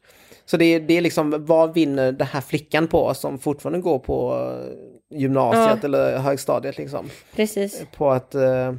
Så 0.46 0.58
det 0.58 0.66
är, 0.66 0.80
det 0.80 0.98
är 0.98 1.02
liksom, 1.02 1.46
vad 1.46 1.74
vinner 1.74 2.12
den 2.12 2.28
här 2.28 2.42
flickan 2.42 2.88
på 2.88 3.14
som 3.14 3.40
fortfarande 3.40 3.80
går 3.80 4.00
på 4.00 4.34
eh, 5.12 5.18
gymnasiet 5.20 5.80
Ja. 5.82 5.86
eller 5.88 6.18
högstadiet 6.18 6.78
liksom? 6.78 7.10
Precis. 7.36 7.84
På 7.98 8.12
att... 8.12 8.36
Eh, 8.36 8.74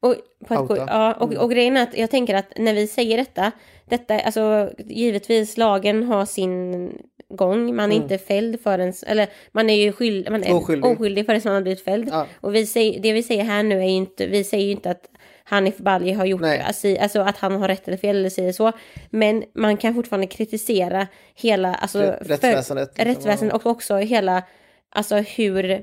Och, 0.00 0.14
på 0.48 0.54
att 0.54 0.68
gå, 0.68 0.76
ja, 0.76 1.14
och, 1.14 1.32
och 1.34 1.50
grejen 1.50 1.76
är 1.76 1.82
att 1.82 1.98
jag 1.98 2.10
tänker 2.10 2.34
att 2.34 2.52
när 2.58 2.74
vi 2.74 2.86
säger 2.86 3.16
detta, 3.16 3.52
detta, 3.84 4.18
alltså 4.20 4.70
givetvis 4.78 5.56
lagen 5.56 6.02
har 6.02 6.26
sin 6.26 6.92
gång, 7.34 7.76
man 7.76 7.92
är 7.92 7.96
inte 7.96 8.18
fälld 8.18 8.60
förrän, 8.60 8.92
eller 9.06 9.28
man 9.52 9.70
är 9.70 9.74
ju 9.74 9.92
skyld, 9.92 10.30
man 10.30 10.42
är 10.42 10.46
Mm. 10.46 10.58
Oskyldig. 10.58 10.84
oskyldig 10.90 11.26
förrän 11.26 11.40
man 11.44 11.54
har 11.54 11.60
blivit 11.62 11.84
fälld. 11.84 12.08
Ja. 12.12 12.26
Och 12.40 12.54
vi 12.54 12.66
säger, 12.66 13.00
det 13.00 13.12
vi 13.12 13.22
säger 13.22 13.44
här 13.44 13.62
nu 13.62 13.78
är 13.78 13.82
ju 13.84 13.90
inte, 13.90 14.26
vi 14.26 14.44
säger 14.44 14.64
ju 14.64 14.70
inte 14.70 14.90
att 14.90 15.10
Hanif 15.44 15.76
Bali 15.78 16.12
har 16.12 16.24
gjort, 16.24 16.42
alltså, 16.42 16.96
alltså 16.96 17.20
att 17.20 17.36
han 17.36 17.52
har 17.56 17.68
rätt 17.68 17.88
eller 17.88 17.96
fel 17.98 18.16
eller 18.16 18.30
säger 18.30 18.52
så. 18.52 18.72
Men 19.10 19.44
man 19.54 19.76
kan 19.76 19.94
fortfarande 19.94 20.26
kritisera 20.26 21.06
hela, 21.34 21.74
alltså 21.74 21.98
Rätt- 21.98 22.28
rättsväsendet, 22.28 22.96
För, 22.96 23.04
liksom, 23.04 23.04
rättsväsendet 23.04 23.54
och 23.54 23.66
också 23.66 23.96
hela, 23.96 24.42
alltså 24.90 25.16
hur, 25.16 25.82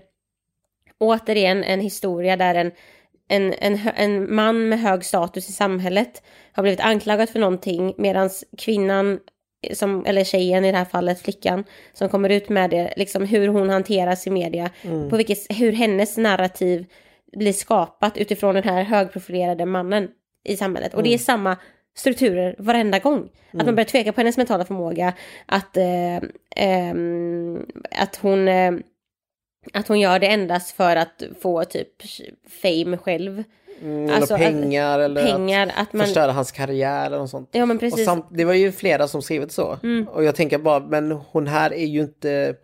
återigen 0.99 1.63
en 1.63 1.79
historia 1.79 2.37
där 2.37 2.55
en 2.55 2.71
en, 3.27 3.53
en, 3.53 3.79
en 3.95 4.35
man 4.35 4.69
med 4.69 4.79
hög 4.81 5.05
status 5.05 5.49
i 5.49 5.51
samhället 5.51 6.23
har 6.51 6.63
blivit 6.63 6.79
anklagad 6.79 7.29
för 7.29 7.39
någonting 7.39 7.93
medan 7.97 8.29
kvinnan, 8.57 9.19
som, 9.71 10.05
eller 10.05 10.23
tjejen 10.23 10.65
i 10.65 10.71
det 10.71 10.77
här 10.77 10.85
fallet, 10.85 11.21
flickan, 11.21 11.63
som 11.93 12.09
kommer 12.09 12.29
ut 12.29 12.49
med 12.49 12.69
det, 12.69 12.93
liksom 12.97 13.25
hur 13.25 13.47
hon 13.47 13.69
hanteras 13.69 14.27
i 14.27 14.29
media, 14.29 14.69
på 15.09 15.17
vilket, 15.17 15.37
hur 15.49 15.71
hennes 15.71 16.17
narrativ 16.17 16.85
blir 17.37 17.53
skapat 17.53 18.17
utifrån 18.17 18.55
den 18.55 18.63
här 18.63 18.83
högprofilerade 18.83 19.65
mannen 19.65 20.07
i 20.43 20.57
samhället. 20.57 20.93
Och 20.93 21.03
det 21.03 21.13
är 21.13 21.17
samma 21.17 21.57
strukturer 21.95 22.55
varenda 22.59 22.99
gång. 22.99 23.29
Att 23.59 23.65
man 23.65 23.75
börjar 23.75 23.85
tveka 23.85 24.13
på 24.13 24.21
hennes 24.21 24.37
mentala 24.37 24.65
förmåga, 24.65 25.13
att, 25.45 25.77
eh, 25.77 26.19
ehm, 26.55 27.65
att 27.91 28.15
hon 28.15 28.47
eh, 28.47 28.71
att 29.73 29.87
hon 29.87 29.99
gör 29.99 30.19
det 30.19 30.27
endast 30.27 30.71
för 30.75 30.95
att 30.95 31.23
få 31.41 31.63
typ 31.63 31.89
fame 32.61 32.97
själv. 32.97 33.43
Mm, 33.81 34.09
Alltså, 34.15 34.33
att- 34.33 34.39
pengar 34.39 34.99
eller 34.99 35.25
Pengar, 35.25 35.67
att 35.67 35.73
att 35.87 35.93
man... 35.93 36.05
förstöra 36.05 36.31
hans 36.31 36.51
karriär 36.51 37.05
eller 37.05 37.17
något 37.17 37.29
sånt. 37.29 37.49
Ja 37.51 37.65
men 37.65 37.77
Och 37.77 37.81
precis. 37.81 38.05
samt, 38.05 38.25
det 38.29 38.45
var 38.45 38.53
ju 38.53 38.71
flera 38.71 39.07
som 39.07 39.21
skrivit 39.21 39.51
så. 39.51 39.77
Och 40.11 40.23
jag 40.23 40.35
tänker 40.35 40.57
bara, 40.57 40.79
men 40.79 41.11
hon 41.11 41.47
här 41.47 41.73
är 41.73 41.85
ju 41.85 42.01
inte... 42.01 42.31
eh, 42.31 42.55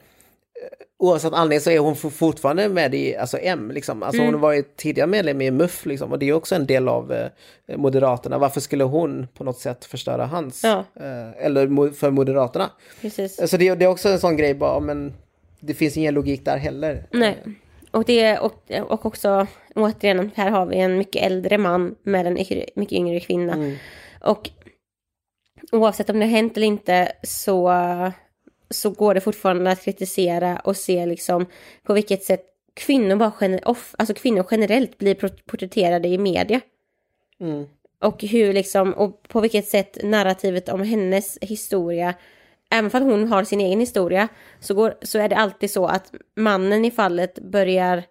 Oavsett 1.02 1.34
anledning 1.34 1.60
så 1.62 1.70
är 1.72 1.80
hon 1.80 1.96
for- 1.96 2.10
fortfarande 2.10 2.70
med 2.70 2.96
i 2.96 3.16
alltså 3.16 3.38
M. 3.42 3.72
Liksom. 3.74 4.04
Alltså 4.04 4.22
Mm. 4.22 4.34
hon 4.34 4.42
var 4.42 4.52
ju 4.54 4.64
tidigare 4.78 5.08
medlem 5.08 5.42
i 5.42 5.52
MUF 5.52 5.86
liksom, 5.86 6.12
och 6.12 6.20
det 6.20 6.30
är 6.30 6.34
också 6.34 6.56
en 6.56 6.66
del 6.66 6.88
av 6.88 7.12
eh, 7.14 7.78
Moderaterna. 7.78 8.38
Varför 8.38 8.62
skulle 8.62 8.84
hon 8.84 9.28
på 9.38 9.44
något 9.44 9.60
sätt 9.60 9.86
förstöra 9.86 10.26
hans? 10.26 10.64
Ja. 10.64 10.84
Eh, 11.00 11.46
eller 11.46 11.92
för 11.92 12.12
Moderaterna. 12.12 12.70
precis. 13.02 13.50
Så 13.50 13.58
det, 13.58 13.76
det 13.76 13.86
är 13.86 13.90
också 13.90 14.10
en 14.10 14.20
sån 14.20 14.38
grej 14.38 14.54
bara, 14.54 14.80
men 14.80 15.14
det 15.60 15.74
finns 15.74 15.98
ingen 15.98 16.14
logik 16.14 16.46
där 16.46 16.58
heller. 16.58 17.04
Nej. 17.12 17.38
Och, 17.92 18.04
det, 18.08 18.38
och, 18.38 18.72
och 18.88 19.06
också, 19.06 19.48
återigen, 19.82 20.32
här 20.36 20.52
har 20.52 20.66
vi 20.66 20.80
en 20.80 20.98
mycket 20.98 21.24
äldre 21.24 21.58
man 21.58 21.96
med 22.04 22.28
en 22.28 22.34
mycket 22.34 22.92
yngre 22.92 23.20
kvinna. 23.20 23.76
Och 24.22 24.50
oavsett 25.72 26.10
om 26.10 26.20
det 26.20 26.26
har 26.26 26.32
hänt 26.32 26.58
eller 26.58 26.68
inte 26.68 27.12
så, 27.24 27.74
så 28.70 28.90
går 28.90 29.14
det 29.14 29.22
fortfarande 29.22 29.72
att 29.72 29.84
kritisera 29.84 30.60
och 30.60 30.78
se 30.78 31.06
liksom 31.06 31.46
på 31.84 31.94
vilket 31.94 32.24
sätt 32.24 32.46
kvinnor, 32.74 33.16
bara 33.16 33.32
gener- 33.32 33.68
off, 33.68 33.96
alltså 33.98 34.14
kvinnor 34.14 34.46
generellt 34.52 34.98
blir 34.98 35.16
porträtterade 35.46 36.08
i 36.08 36.18
media. 36.18 36.62
Mm. 37.40 37.68
Och 38.02 38.24
hur 38.24 38.54
liksom, 38.54 38.94
och 38.94 39.24
på 39.28 39.42
vilket 39.42 39.68
sätt 39.68 39.98
narrativet 40.04 40.70
om 40.70 40.82
hennes 40.82 41.38
historia, 41.42 42.14
även 42.72 42.86
att 42.86 43.04
hon 43.04 43.28
har 43.28 43.44
sin 43.44 43.62
egen 43.62 43.80
historia, 43.80 44.28
så, 44.60 44.74
går, 44.74 44.94
så 45.02 45.20
är 45.20 45.30
det 45.30 45.36
alltid 45.36 45.72
så 45.72 45.86
att 45.86 46.14
mannen 46.36 46.86
i 46.86 46.92
fallet 46.92 47.40
börjar 47.40 48.04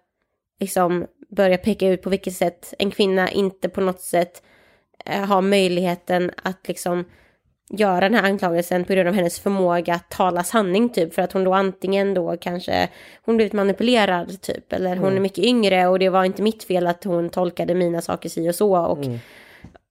liksom 0.59 1.07
börja 1.29 1.57
peka 1.57 1.87
ut 1.87 2.01
på 2.01 2.09
vilket 2.09 2.33
sätt 2.33 2.73
en 2.79 2.91
kvinna 2.91 3.31
inte 3.31 3.69
på 3.69 3.81
något 3.81 4.01
sätt 4.01 4.43
eh, 5.05 5.25
har 5.25 5.41
möjligheten 5.41 6.31
att 6.43 6.67
liksom 6.67 7.05
göra 7.71 7.99
den 8.09 8.13
här 8.13 8.23
anklagelsen 8.23 8.83
på 8.83 8.93
grund 8.93 9.07
av 9.09 9.13
hennes 9.15 9.39
förmåga 9.39 9.93
att 9.93 10.09
tala 10.09 10.43
sanning 10.43 10.89
typ 10.89 11.13
för 11.13 11.21
att 11.21 11.31
hon 11.33 11.43
då 11.43 11.53
antingen 11.53 12.13
då 12.13 12.37
kanske 12.37 12.89
hon 13.25 13.35
blivit 13.37 13.53
manipulerad 13.53 14.41
typ 14.41 14.73
eller 14.73 14.95
hon 14.95 15.15
är 15.15 15.19
mycket 15.19 15.43
yngre 15.43 15.87
och 15.87 15.99
det 15.99 16.09
var 16.09 16.23
inte 16.23 16.41
mitt 16.41 16.63
fel 16.63 16.87
att 16.87 17.03
hon 17.03 17.29
tolkade 17.29 17.73
mina 17.75 18.01
saker 18.01 18.29
si 18.29 18.49
och 18.49 18.55
så 18.55 18.77
och 18.77 18.99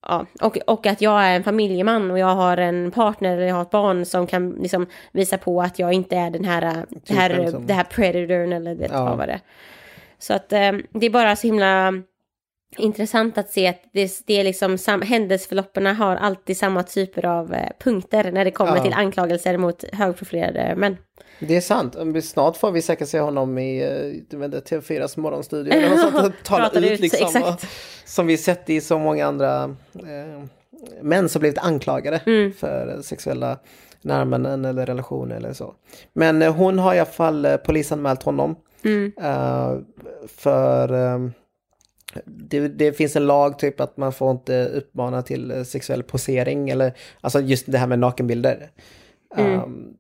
ja, 0.07 0.27
och, 0.43 0.59
och 0.67 0.87
att 0.87 1.01
jag 1.01 1.25
är 1.25 1.37
en 1.37 1.45
familjeman 1.45 2.11
och 2.11 2.19
jag 2.19 2.35
har 2.35 2.57
en 2.57 2.91
partner 2.91 3.33
eller 3.37 3.47
jag 3.47 3.55
har 3.55 3.63
ett 3.63 3.71
barn 3.71 4.05
som 4.05 4.27
kan 4.27 4.51
liksom 4.51 4.87
visa 5.13 5.39
på 5.39 5.63
att 5.63 5.79
jag 5.79 5.93
inte 5.93 6.17
är 6.17 6.31
den 6.31 6.45
här, 6.45 6.63
äh, 6.63 6.73
det 7.07 7.15
här, 7.15 7.29
Typen 7.31 7.51
som- 7.51 7.67
det 7.67 7.75
här 7.75 7.85
predatorn 7.85 8.53
eller 8.53 8.75
vet 8.75 8.91
Ja. 8.93 9.15
vad 9.17 9.29
det. 9.29 9.41
Så 10.19 10.35
att 10.35 10.53
eh, 10.53 10.73
det 10.93 11.07
är 11.07 11.11
bara 11.11 11.37
så 11.37 11.47
himla 11.47 11.93
intressant 12.77 13.39
att 13.39 13.51
se 13.51 13.67
att 13.67 13.83
det, 13.93 14.23
det 14.27 14.41
är 14.41 14.45
liksom 14.45 14.79
sam, 14.79 15.03
händelseförloppen 15.03 15.87
har 15.87 16.17
alltid 16.17 16.57
samma 16.57 16.83
typer 16.83 17.27
av 17.27 17.55
eh, 17.55 17.69
punkter 17.81 18.33
när 18.33 18.45
det 18.45 18.51
kommer 18.51 18.77
Ja. 18.77 18.83
till 18.83 18.93
anklagelser 18.93 19.57
mot 19.57 19.85
högprofilerade 19.93 20.75
män. 20.77 20.97
Det 21.41 21.57
är 21.57 21.61
sant. 21.61 21.97
Snart 22.25 22.57
får 22.57 22.71
vi 22.71 22.83
säkert 22.83 23.09
se 23.09 23.21
honom 23.21 23.59
i 23.59 23.83
eh, 23.83 24.23
du 24.31 24.37
vet, 24.37 24.55
inte, 24.55 24.77
TV4s 24.77 25.21
morgonstudio. 25.21 25.73
Eller 25.73 25.89
något 25.91 26.01
sånt 26.01 26.35
ut 26.77 26.83
ut, 26.93 27.01
liksom. 27.01 27.27
exakt. 27.27 27.67
Som 28.05 28.27
vi 28.27 28.37
sett 28.37 28.71
i 28.71 28.81
så 28.81 28.99
många 28.99 29.27
andra 29.27 29.65
eh, 29.95 30.45
män 31.03 31.29
som 31.29 31.41
blivit 31.41 31.59
anklagade 31.59 32.21
Mm. 32.27 32.53
för 32.53 33.03
sexuella 33.03 33.59
närmanden 34.03 34.65
eller 34.65 34.87
relationer 34.87 35.37
eller 35.37 35.53
så. 35.53 35.75
Men 36.13 36.43
eh, 36.43 36.55
hon 36.55 36.79
har 36.79 36.95
i 36.95 36.99
alla 36.99 37.07
fall 37.11 37.45
eh, 37.45 37.57
polisanmält 37.57 38.23
honom. 38.23 38.57
Mm. 38.85 39.13
Eh, 39.21 39.79
för 40.27 40.93
eh, 40.93 41.31
det, 42.25 42.69
det 42.69 42.93
finns 42.93 43.17
en 43.17 43.27
lag 43.27 43.59
typ 43.59 43.81
att 43.81 43.97
man 43.97 44.13
får 44.13 44.31
inte 44.31 44.67
uppmana 44.67 45.23
till 45.23 45.51
eh, 45.51 45.63
sexuell 45.63 46.03
posering 46.03 46.71
eller 46.71 46.93
alltså 47.21 47.41
just 47.41 47.73
det 47.73 47.79
här 47.79 47.87
med 47.87 47.99
nakenbilder. 47.99 48.71
Mm. 49.37 49.63
Um, 49.63 49.95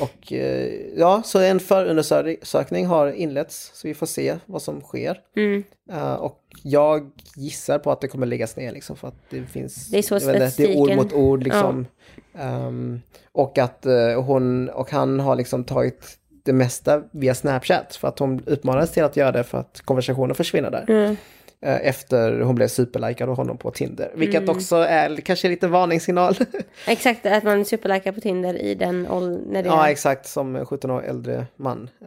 och 0.00 0.32
eh, 0.32 0.72
ja, 0.96 1.22
så 1.24 1.38
en 1.38 1.60
förundersökning 1.60 2.86
har 2.86 3.12
inletts 3.12 3.70
så 3.74 3.88
vi 3.88 3.94
får 3.94 4.06
se 4.06 4.36
vad 4.46 4.62
som 4.62 4.80
sker. 4.80 5.20
Mm. 5.36 5.64
Uh, 5.92 6.12
och 6.12 6.40
jag 6.62 7.10
gissar 7.36 7.78
på 7.78 7.90
att 7.90 8.00
det 8.00 8.08
kommer 8.08 8.26
läggas 8.26 8.56
ner 8.56 8.72
liksom 8.72 8.96
för 8.96 9.08
att 9.08 9.30
det 9.30 9.46
finns 9.46 9.90
Det 9.90 9.98
är 9.98 10.02
så 10.02 10.14
inte, 10.14 10.52
det 10.56 10.64
är 10.64 10.76
ord 10.76 10.96
mot 10.96 11.12
ord 11.12 11.42
liksom. 11.42 11.86
Um, 12.32 13.00
och 13.32 13.58
att 13.58 13.86
eh, 13.86 14.22
hon 14.22 14.68
och 14.68 14.90
han 14.90 15.20
har 15.20 15.36
liksom 15.36 15.64
tagit 15.64 16.18
det 16.42 16.52
mesta 16.52 17.02
via 17.10 17.34
Snapchat 17.34 17.96
för 17.96 18.08
att 18.08 18.18
hon 18.18 18.42
uppmanades 18.46 18.92
till 18.92 19.04
att 19.04 19.16
göra 19.16 19.32
det 19.32 19.44
för 19.44 19.58
att 19.58 19.80
konversationen 19.84 20.34
försvinner 20.34 20.70
där. 20.70 20.84
Mm. 20.88 21.16
Eh, 21.60 21.86
Efter 21.88 22.40
hon 22.40 22.54
blev 22.54 22.68
superlikad 22.68 23.28
av 23.28 23.36
honom 23.36 23.56
på 23.58 23.70
Tinder. 23.70 24.12
Vilket 24.14 24.42
Mm. 24.42 24.56
också 24.56 24.76
är 24.76 25.16
kanske 25.16 25.48
lite 25.48 25.68
varningssignal. 25.68 26.34
Exakt, 26.86 27.26
att 27.26 27.44
man 27.44 27.64
superlikar 27.64 28.12
på 28.12 28.20
Tinder 28.20 28.54
i 28.62 28.74
den 28.74 29.08
åldern. 29.08 29.64
Ja, 29.66 29.88
exakt. 29.90 30.26
Som 30.28 30.66
17 30.66 30.90
år 30.90 31.02
äldre 31.04 31.46
man. 31.56 31.90
Eh, 32.00 32.06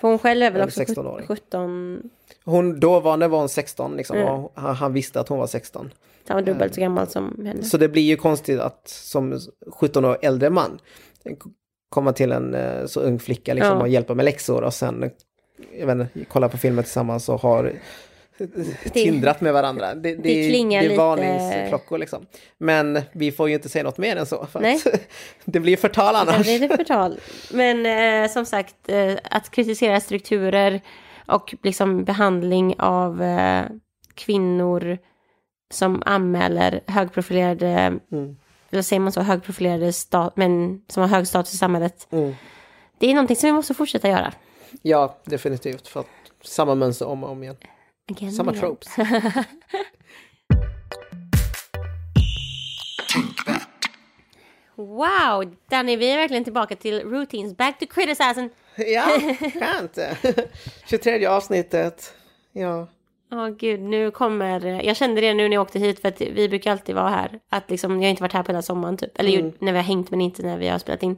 För 0.00 0.08
hon 0.08 0.18
själv 0.18 0.42
är 0.42 0.50
väl 0.50 0.62
också 0.62 0.80
16-åring. 0.80 1.26
17, 1.26 2.02
Hon, 2.44 2.80
dåvarande 2.80 3.28
var 3.28 3.38
hon 3.38 3.48
16 3.48 3.96
liksom. 3.96 4.16
Mm. 4.16 4.28
Och 4.28 4.52
han, 4.54 4.74
han 4.76 4.92
visste 4.92 5.20
att 5.20 5.28
hon 5.28 5.38
var 5.38 5.46
16. 5.46 5.90
han 6.28 6.34
var 6.34 6.42
dubbelt 6.42 6.74
så 6.74 6.80
gammal 6.80 7.06
som 7.08 7.46
henne. 7.46 7.62
Så 7.62 7.76
det 7.78 7.88
blir 7.88 8.02
ju 8.02 8.16
konstigt 8.16 8.60
att 8.60 8.88
som 8.88 9.40
17 9.80 10.04
år 10.04 10.18
äldre 10.22 10.50
man 10.50 10.78
komma 11.96 12.12
till 12.12 12.32
en 12.32 12.54
eh, 12.54 12.86
så 12.86 13.00
ung 13.00 13.18
flicka 13.18 13.54
liksom, 13.54 13.72
Ja. 13.76 13.80
och 13.82 13.88
hjälpa 13.88 14.14
med 14.14 14.24
läxor 14.24 14.62
och 14.64 14.74
sen 14.74 15.10
jag 15.78 15.86
vet 15.86 15.94
inte, 15.94 16.08
kolla 16.28 16.48
på 16.48 16.58
filmer 16.58 16.82
tillsammans 16.82 17.28
och 17.28 17.40
har 17.40 17.72
tindrat 18.92 19.40
med 19.40 19.52
varandra. 19.52 19.94
Det, 19.94 20.14
det, 20.14 20.22
det 20.22 20.48
klingar 20.48 20.80
det 20.80 20.86
är 20.86 20.88
lite- 20.88 21.00
varningsklockor 21.02 21.98
liksom. 21.98 22.26
Men 22.58 23.00
vi 23.12 23.32
får 23.32 23.48
ju 23.48 23.54
inte 23.54 23.68
säga 23.68 23.84
något 23.84 23.98
mer 23.98 24.16
än 24.16 24.26
så. 24.26 24.46
För 24.46 24.60
Nej. 24.60 24.80
det 25.44 25.60
blir 25.60 25.76
förtal 25.76 26.14
annars. 26.16 26.42
blir 26.42 26.60
det 26.68 26.76
förtal. 26.76 27.20
Men 27.52 27.86
eh, 28.24 28.30
som 28.30 28.44
sagt, 28.46 28.88
eh, 28.88 29.12
att 29.30 29.50
kritisera 29.50 30.00
strukturer 30.00 30.80
och 31.26 31.54
liksom 31.62 32.04
behandling 32.04 32.74
av 32.78 33.22
eh, 33.22 33.64
kvinnor 34.14 34.98
som 35.72 36.02
anmäler 36.06 36.80
högprofilerade, 36.86 37.98
Mm. 38.12 38.36
Eller 38.70 38.82
säger 38.82 39.00
man 39.00 39.12
så, 39.12 39.20
högprofilerade 39.20 39.92
stat, 39.92 40.32
men 40.36 40.82
som 40.88 41.00
har 41.00 41.08
hög 41.08 41.26
status 41.26 41.54
i 41.54 41.56
samhället. 41.56 42.08
Mm. 42.10 42.34
Det 42.98 43.06
är 43.10 43.14
någonting 43.14 43.36
som 43.36 43.46
vi 43.46 43.52
måste 43.52 43.74
fortsätta 43.74 44.08
göra. 44.08 44.32
Ja, 44.82 45.18
definitivt. 45.24 45.88
För 45.88 46.00
att 46.00 46.06
samma 46.44 46.74
mönster 46.74 47.06
om 47.06 47.24
och 47.24 47.30
om 47.30 47.42
igen. 47.42 47.56
Again, 48.10 48.32
Samma 48.32 48.50
again. 48.50 48.60
tropes. 48.60 48.88
Wow, 54.78 55.54
Danny, 55.70 55.96
vi 55.96 56.10
är 56.10 56.16
verkligen 56.16 56.44
tillbaka 56.44 56.76
till 56.76 57.00
routines. 57.00 57.56
Back 57.56 57.78
to 57.78 57.86
criticizing. 57.86 58.50
Ja, 58.76 59.04
skönt. 59.54 59.98
23 60.86 61.26
avsnittet. 61.26 62.14
Ja. 62.52 62.88
Ja, 63.30 63.48
gud, 63.58 63.80
nu 63.80 64.10
kommer... 64.10 64.82
Jag 64.84 64.96
kände 64.96 65.20
det 65.20 65.34
nu 65.34 65.48
när 65.48 65.54
jag 65.56 65.62
åkte 65.62 65.78
hit, 65.78 66.00
för 66.00 66.08
att 66.08 66.20
vi 66.20 66.48
brukar 66.48 66.70
alltid 66.72 66.94
vara 66.94 67.08
här. 67.08 67.40
Att 67.48 67.70
liksom, 67.70 67.92
jag 67.92 68.02
har 68.02 68.10
inte 68.10 68.22
varit 68.22 68.32
här 68.32 68.42
på 68.42 68.52
hela 68.52 68.62
sommaren, 68.62 68.96
typ. 68.96 69.18
Eller 69.18 69.30
ju, 69.30 69.52
när 69.58 69.72
vi 69.72 69.78
har 69.78 69.84
hängt, 69.84 70.10
men 70.10 70.20
inte 70.20 70.42
när 70.42 70.58
vi 70.58 70.68
har 70.68 70.78
spelat 70.78 71.02
in. 71.02 71.16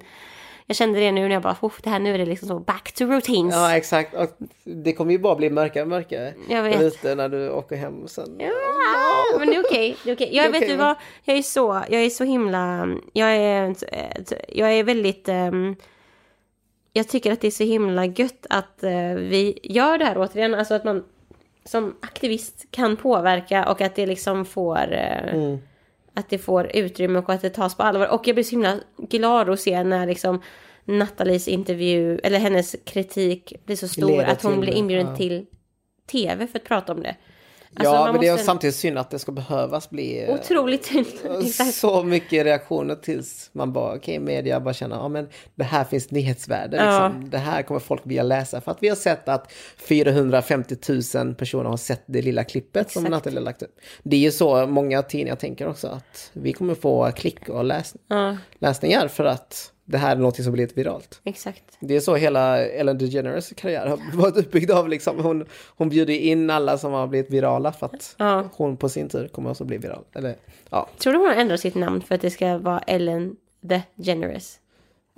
Jag 0.66 0.76
kände 0.76 1.00
det 1.00 1.12
nu 1.12 1.20
när 1.20 1.30
jag 1.30 1.42
bara, 1.42 1.56
"Uff, 1.62 1.82
det 1.82 1.90
här 1.90 1.98
nu 1.98 2.14
är 2.14 2.18
det 2.18 2.26
liksom 2.26 2.48
så 2.48 2.59
back 2.59 2.92
to 2.92 3.04
routines. 3.04 3.54
Ja, 3.54 3.76
exakt. 3.76 4.14
Och 4.14 4.28
det 4.64 4.92
kommer 4.92 5.12
ju 5.12 5.18
bara 5.18 5.34
bli 5.34 5.50
mörkare 5.50 5.82
och 5.82 5.88
mörkare. 5.88 6.34
Jag 6.48 6.62
vet. 6.62 6.82
Ute 6.82 7.14
när 7.14 7.28
du 7.28 7.50
åker 7.50 7.76
hem 7.76 8.09
sen. 8.09 8.36
Ja, 8.38 9.38
men 9.38 9.48
det 9.48 9.56
är 9.56 9.64
okej. 9.64 9.96
Är 10.06 10.14
okej. 10.14 10.28
Jag 10.36 10.46
Det 10.46 10.50
vet 10.50 10.62
okej, 10.62 10.68
du 10.70 10.76
va? 10.76 10.84
vad, 10.84 10.96
jag 11.24 11.36
är 11.38 11.42
så, 11.42 11.82
jag 11.90 12.02
är 12.04 12.11
så 12.11 12.24
himla, 12.24 12.88
jag 13.12 13.36
är, 13.36 13.74
jag 14.48 14.72
är 14.72 14.84
väldigt, 14.84 15.28
ehm, 15.28 15.76
jag 16.92 17.09
tycker 17.09 17.32
att 17.32 17.40
det 17.40 17.46
är 17.46 17.50
så 17.50 17.64
himla 17.64 18.04
gött 18.04 18.46
att 18.50 18.82
eh, 18.82 18.90
vi 19.14 19.59
gör 19.62 19.98
det 19.98 20.04
här 20.04 20.18
återigen, 20.18 20.54
alltså 20.54 20.74
att 20.74 20.84
man 20.84 21.04
som 21.68 21.96
aktivist 22.02 22.66
kan 22.70 22.96
påverka 22.96 23.70
och 23.70 23.80
att 23.80 23.94
det 23.94 24.06
liksom 24.06 24.44
får, 24.44 24.92
eh, 24.92 25.34
Mm. 25.34 25.58
att 26.14 26.30
det 26.30 26.38
får 26.38 26.76
utrymme 26.76 27.18
och 27.18 27.30
att 27.30 27.42
det 27.42 27.50
tas 27.50 27.74
på 27.74 27.82
allvar. 27.82 28.06
Och 28.06 28.28
jag 28.28 28.36
blir 28.36 28.44
så 28.44 28.50
himla 28.50 28.74
glad 28.96 29.50
att 29.50 29.60
se 29.60 29.84
när 29.84 30.06
liksom 30.06 30.42
Nathalies 30.84 31.48
intervju, 31.48 32.18
eller 32.18 32.38
hennes 32.38 32.76
kritik 32.84 33.52
blir 33.64 33.76
så 33.76 33.88
stor 33.88 34.08
Leder 34.08 34.24
att 34.24 34.42
hon 34.42 34.60
blir 34.60 34.72
inbjuden 34.72 35.16
till 35.16 35.46
tv 36.10 36.46
för 36.46 36.58
att 36.58 36.64
prata 36.64 36.92
om 36.92 37.02
det. 37.02 37.16
Alltså, 37.74 37.94
ja, 37.94 38.12
men 38.12 38.20
det 38.20 38.28
är 38.28 38.36
samtidigt 38.36 38.76
synd 38.76 38.98
att 38.98 39.10
det 39.10 39.18
ska 39.18 39.32
behövas 39.32 39.90
bli 39.90 40.24
eh, 40.24 40.34
Otroligt 40.34 40.84
synd. 40.84 41.06
Så 41.74 42.02
mycket 42.02 42.44
reaktioner 42.44 42.94
tills 42.94 43.50
man 43.52 43.72
bara, 43.72 43.96
okej, 43.96 44.18
media 44.18 44.60
bara 44.60 44.74
känner, 44.74 44.96
ja 44.96 45.08
men 45.08 45.28
det 45.54 45.64
här 45.64 45.84
finns 45.84 46.10
nyhetsvärde, 46.10 46.76
Ja. 46.76 47.08
liksom. 47.08 47.30
det 47.30 47.38
här 47.38 47.62
kommer 47.62 47.80
folk 47.80 48.00
vilja 48.04 48.22
läsa. 48.22 48.60
För 48.60 48.70
att 48.70 48.78
vi 48.82 48.88
har 48.88 48.96
sett 48.96 49.28
att 49.28 49.52
450 49.76 50.76
000 51.14 51.34
personer 51.34 51.64
har 51.70 51.76
sett 51.76 52.02
det 52.06 52.22
lilla 52.22 52.44
klippet 52.44 52.90
som 52.90 53.02
Exakt. 53.02 53.10
Nathalie 53.10 53.38
har 53.38 53.44
lagt 53.44 53.62
upp. 53.62 53.76
Det 54.02 54.16
är 54.16 54.20
ju 54.20 54.30
så 54.30 54.66
många 54.66 55.02
tidningar 55.02 55.36
tänker 55.36 55.68
också, 55.68 55.86
att 55.88 56.30
vi 56.32 56.52
kommer 56.52 56.74
få 56.74 57.12
klick 57.12 57.48
och 57.48 57.64
läs 57.64 57.94
Ja, 58.08 58.36
läsningar 58.58 59.08
för 59.08 59.24
att 59.24 59.72
det 59.91 59.99
här 59.99 60.16
är 60.16 60.20
något 60.20 60.43
som 60.45 60.53
blivit 60.53 60.78
viralt. 60.78 61.20
exakt. 61.24 61.64
Det 61.80 61.97
är 61.97 62.01
så 62.01 62.14
hela 62.16 62.59
Ellen 62.66 62.99
DeGeneres 62.99 63.53
karriär 63.57 63.86
har 63.86 64.01
varit 64.16 64.36
uppbyggd 64.36 64.70
av. 64.70 64.89
Liksom. 64.89 65.18
Hon, 65.20 65.47
hon 65.66 65.89
bjuder 65.89 66.14
in 66.14 66.51
alla 66.51 66.78
som 66.78 66.93
har 66.93 67.07
blivit 67.07 67.30
virala 67.30 67.72
för 67.72 67.86
att 67.86 68.14
Ja. 68.18 68.45
hon 68.55 68.76
på 68.76 68.89
sin 68.89 69.09
tur 69.09 69.28
kommer 69.28 69.51
också 69.51 69.64
bli 69.64 69.78
viral. 69.78 70.05
Eller, 70.14 70.36
ja. 70.70 70.89
Tror 70.99 71.12
du 71.12 71.18
hon 71.18 71.28
har 71.28 71.34
ändrat 71.34 71.61
sitt 71.61 71.74
namn 71.74 72.03
för 72.03 72.14
att 72.14 72.20
det 72.20 72.30
ska 72.30 72.59
vara 72.59 72.78
Ellen 72.78 73.36
the 73.68 73.82
Generous? 73.97 74.59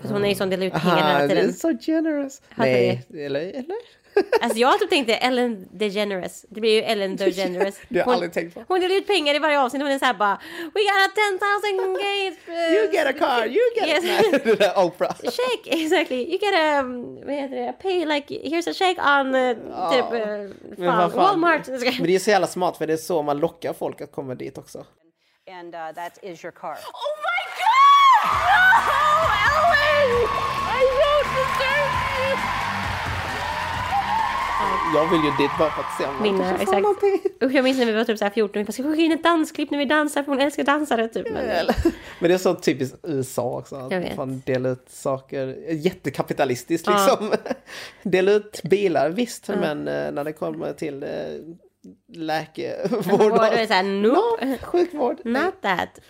För 0.02 0.08
hon 0.08 0.24
är 0.24 0.28
ju 0.28 0.34
sån 0.34 0.50
delar 0.50 0.66
ut 0.66 0.72
pengar 0.72 0.96
Aha, 0.96 1.06
hela 1.06 1.18
det 1.18 1.24
är 1.24 1.28
tiden. 1.40 1.52
så 1.54 1.78
generous. 1.80 2.42
Hade 2.48 2.70
Nej, 2.70 3.06
eller? 3.14 3.40
eller? 3.40 3.76
Alltså 4.40 4.58
jag 4.58 4.78
typ 4.80 4.90
tänkte 4.90 5.14
Ellen 5.14 5.78
the 5.78 5.88
Generous. 5.88 6.44
Det 6.48 6.60
blir 6.60 6.74
ju 6.74 6.82
Ellen 6.82 7.16
the 7.18 7.30
Generous. 7.30 7.80
Det 7.88 7.94
har 7.94 7.98
jag 7.98 8.04
Hon, 8.04 8.14
aldrig 8.14 8.32
tänkt 8.32 8.54
på. 8.54 8.64
hon 8.68 8.80
delar 8.80 8.96
ut 8.96 9.06
pengar 9.06 9.34
i 9.34 9.38
varje 9.38 9.60
avsnitt. 9.60 9.82
Hon 9.82 9.90
är 9.92 9.98
såhär 9.98 10.14
bara 10.14 10.40
We 10.74 10.80
got 10.80 11.08
a 11.08 11.10
10,000 11.14 11.94
gate. 11.94 12.36
You 12.74 12.92
get 12.92 13.06
a 13.06 13.12
car, 13.18 13.46
you 13.46 13.60
get 13.76 13.88
Yes. 13.88 14.04
Nej, 14.32 14.40
det 14.44 14.54
där 14.54 14.78
Oprah. 14.84 15.14
Shake, 15.16 15.82
exactly. 15.82 16.16
You 16.18 16.38
get 16.38 16.54
a, 16.54 16.80
um, 16.80 17.14
vad 17.26 17.34
heter 17.34 17.56
det, 17.56 17.72
pay 17.82 18.04
like, 18.06 18.34
here's 18.34 18.70
a 18.70 18.74
shake 18.74 19.00
on, 19.20 19.34
uh, 19.34 19.90
typ, 19.92 20.04
uh, 20.04 20.18
Men 20.78 20.90
fan, 20.92 21.10
fan. 21.10 21.16
Walmart. 21.16 21.68
Men 21.68 22.02
det 22.06 22.14
är 22.14 22.18
så 22.18 22.30
jävla 22.30 22.46
smart 22.46 22.76
för 22.76 22.86
det 22.86 22.92
är 22.92 22.96
så 22.96 23.22
man 23.22 23.38
lockar 23.38 23.72
folk 23.72 24.00
att 24.00 24.12
komma 24.12 24.34
dit 24.34 24.58
också. 24.58 24.86
And 25.50 25.74
uh, 25.74 25.80
that 25.94 26.18
is 26.22 26.44
your 26.44 26.52
car. 26.52 26.70
Oh 26.72 27.12
my 27.26 27.42
god! 27.60 27.70
No! 28.50 28.62
Ellen! 29.72 30.28
I 30.78 30.82
don't 31.00 31.28
deserve 31.34 31.90
this! 32.36 32.69
Jag 34.94 35.10
vill 35.10 35.20
ju 35.24 35.30
dit 35.30 35.50
bara 35.58 35.70
för 35.70 35.82
att 35.82 35.96
se 35.98 36.04
om 36.06 36.22
Minna, 36.22 36.38
någon 36.38 36.48
kanske 36.48 36.66
får 36.66 36.76
exakt. 36.90 37.42
Usch, 37.42 37.52
jag 37.52 37.64
minns 37.64 37.78
när 37.78 37.86
vi 37.86 37.92
var 37.92 38.04
typ 38.04 38.18
så 38.18 38.24
här 38.24 38.32
14, 38.32 38.58
vi 38.60 38.64
bara, 38.64 38.72
ska 38.72 38.82
skicka 38.82 39.02
in 39.02 39.12
ett 39.12 39.22
dansklipp 39.22 39.70
när 39.70 39.78
vi 39.78 39.84
dansar 39.84 40.22
för 40.22 40.32
hon 40.32 40.40
älskar 40.40 40.64
dansare 40.64 41.08
typ. 41.08 41.26
Men, 41.32 41.66
Men 42.18 42.28
det 42.28 42.34
är 42.34 42.38
så 42.38 42.54
typiskt 42.54 42.96
USA 43.02 43.58
också. 43.58 43.76
Att 43.76 43.92
Jag 43.92 44.00
vet. 44.00 44.16
fan 44.16 44.42
dela 44.46 44.68
ut 44.68 44.86
saker. 44.88 45.46
Jättekapitalistiskt 45.70 46.86
Ja. 46.86 46.92
liksom. 47.20 47.32
dela 48.02 48.32
ut 48.32 48.62
bilar, 48.62 49.10
visst. 49.10 49.48
Men 49.48 49.88
eh, 49.88 50.12
när 50.12 50.24
det 50.24 50.32
kommer 50.32 50.72
till 50.72 51.02
eh, 51.02 51.08
läkevård. 52.12 53.04
Vård 53.20 53.32
är 53.40 53.66
så 53.66 53.72
här, 53.72 53.82
nope. 53.82 54.46
Ja, 54.60 54.66
sjukvård. 54.66 55.16
Not 55.24 55.62
that. 55.62 56.00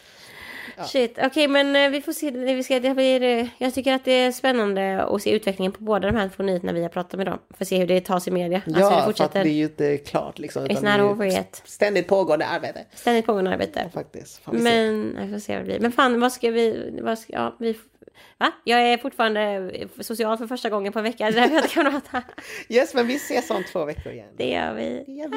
Shit, 0.84 1.18
okej 1.22 1.48
men 1.48 1.76
eh, 1.76 1.90
vi 1.90 2.02
får 2.02 2.12
se. 2.12 2.30
Vi 2.30 2.62
ska, 2.62 2.80
det 2.80 2.94
blir, 2.94 3.22
eh, 3.22 3.46
jag 3.58 3.74
tycker 3.74 3.92
att 3.92 4.04
det 4.04 4.12
är 4.12 4.32
spännande 4.32 5.02
att 5.02 5.22
se 5.22 5.30
utvecklingen 5.30 5.72
på 5.72 5.84
båda 5.84 6.10
de 6.10 6.16
här 6.16 6.30
två 6.36 6.42
nyheterna 6.42 6.72
vi 6.72 6.82
har 6.82 6.88
pratat 6.88 7.18
med 7.18 7.26
dem. 7.26 7.38
För 7.56 7.64
att 7.64 7.68
se 7.68 7.78
hur 7.78 7.86
det 7.86 8.00
tas 8.00 8.28
i 8.28 8.30
media. 8.30 8.62
Ja, 8.66 8.76
alltså 8.76 8.80
det 8.80 8.90
för 8.90 8.98
att 8.98 9.04
fortsätter. 9.04 9.44
det 9.44 9.50
är 9.50 9.54
ju 9.54 9.64
inte 9.64 9.96
klart 9.96 10.38
liksom. 10.38 10.62
It's 10.62 10.70
utan 10.70 10.84
det 10.84 10.90
är 10.90 10.98
not 10.98 11.16
over 11.16 11.26
yet. 11.26 11.62
Ständigt 11.64 12.08
pågående 12.08 12.46
arbete. 12.46 12.84
Ständigt 12.94 13.26
pågående 13.26 13.50
arbete. 13.50 13.90
Faktiskt. 13.94 14.42
Fan, 14.42 14.56
vi. 14.56 14.62
Men 14.62 15.16
jag 15.20 15.30
får 15.30 15.38
se 15.38 15.52
vad 15.52 15.62
det 15.62 15.66
blir. 15.66 15.80
Men 15.80 15.92
fan, 15.92 16.20
vad 16.20 16.32
ska 16.32 16.50
vi... 16.50 16.98
Vad 17.02 17.18
ska, 17.18 17.32
ja, 17.32 17.56
vi 17.58 17.76
va? 18.38 18.52
Jag 18.64 18.80
är 18.80 18.98
fortfarande 18.98 19.70
social 20.00 20.38
för 20.38 20.46
första 20.46 20.70
gången 20.70 20.92
på 20.92 20.98
en 20.98 21.04
vecka. 21.04 21.30
Det 21.30 21.38
är 21.38 21.40
därför 21.40 21.54
jag 21.54 21.64
inte 21.64 21.74
kan 21.74 21.90
prata. 21.90 22.22
Yes, 22.68 22.94
men 22.94 23.06
vi 23.06 23.14
ses 23.16 23.50
om 23.50 23.64
två 23.72 23.84
veckor 23.84 24.12
igen. 24.12 24.28
Det 24.36 24.50
gör 24.50 24.74
vi. 24.74 25.04
Det 25.06 25.12
gör 25.12 25.28
vi. 25.28 25.36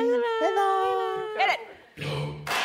Hej 1.40 1.58
då! 1.96 2.63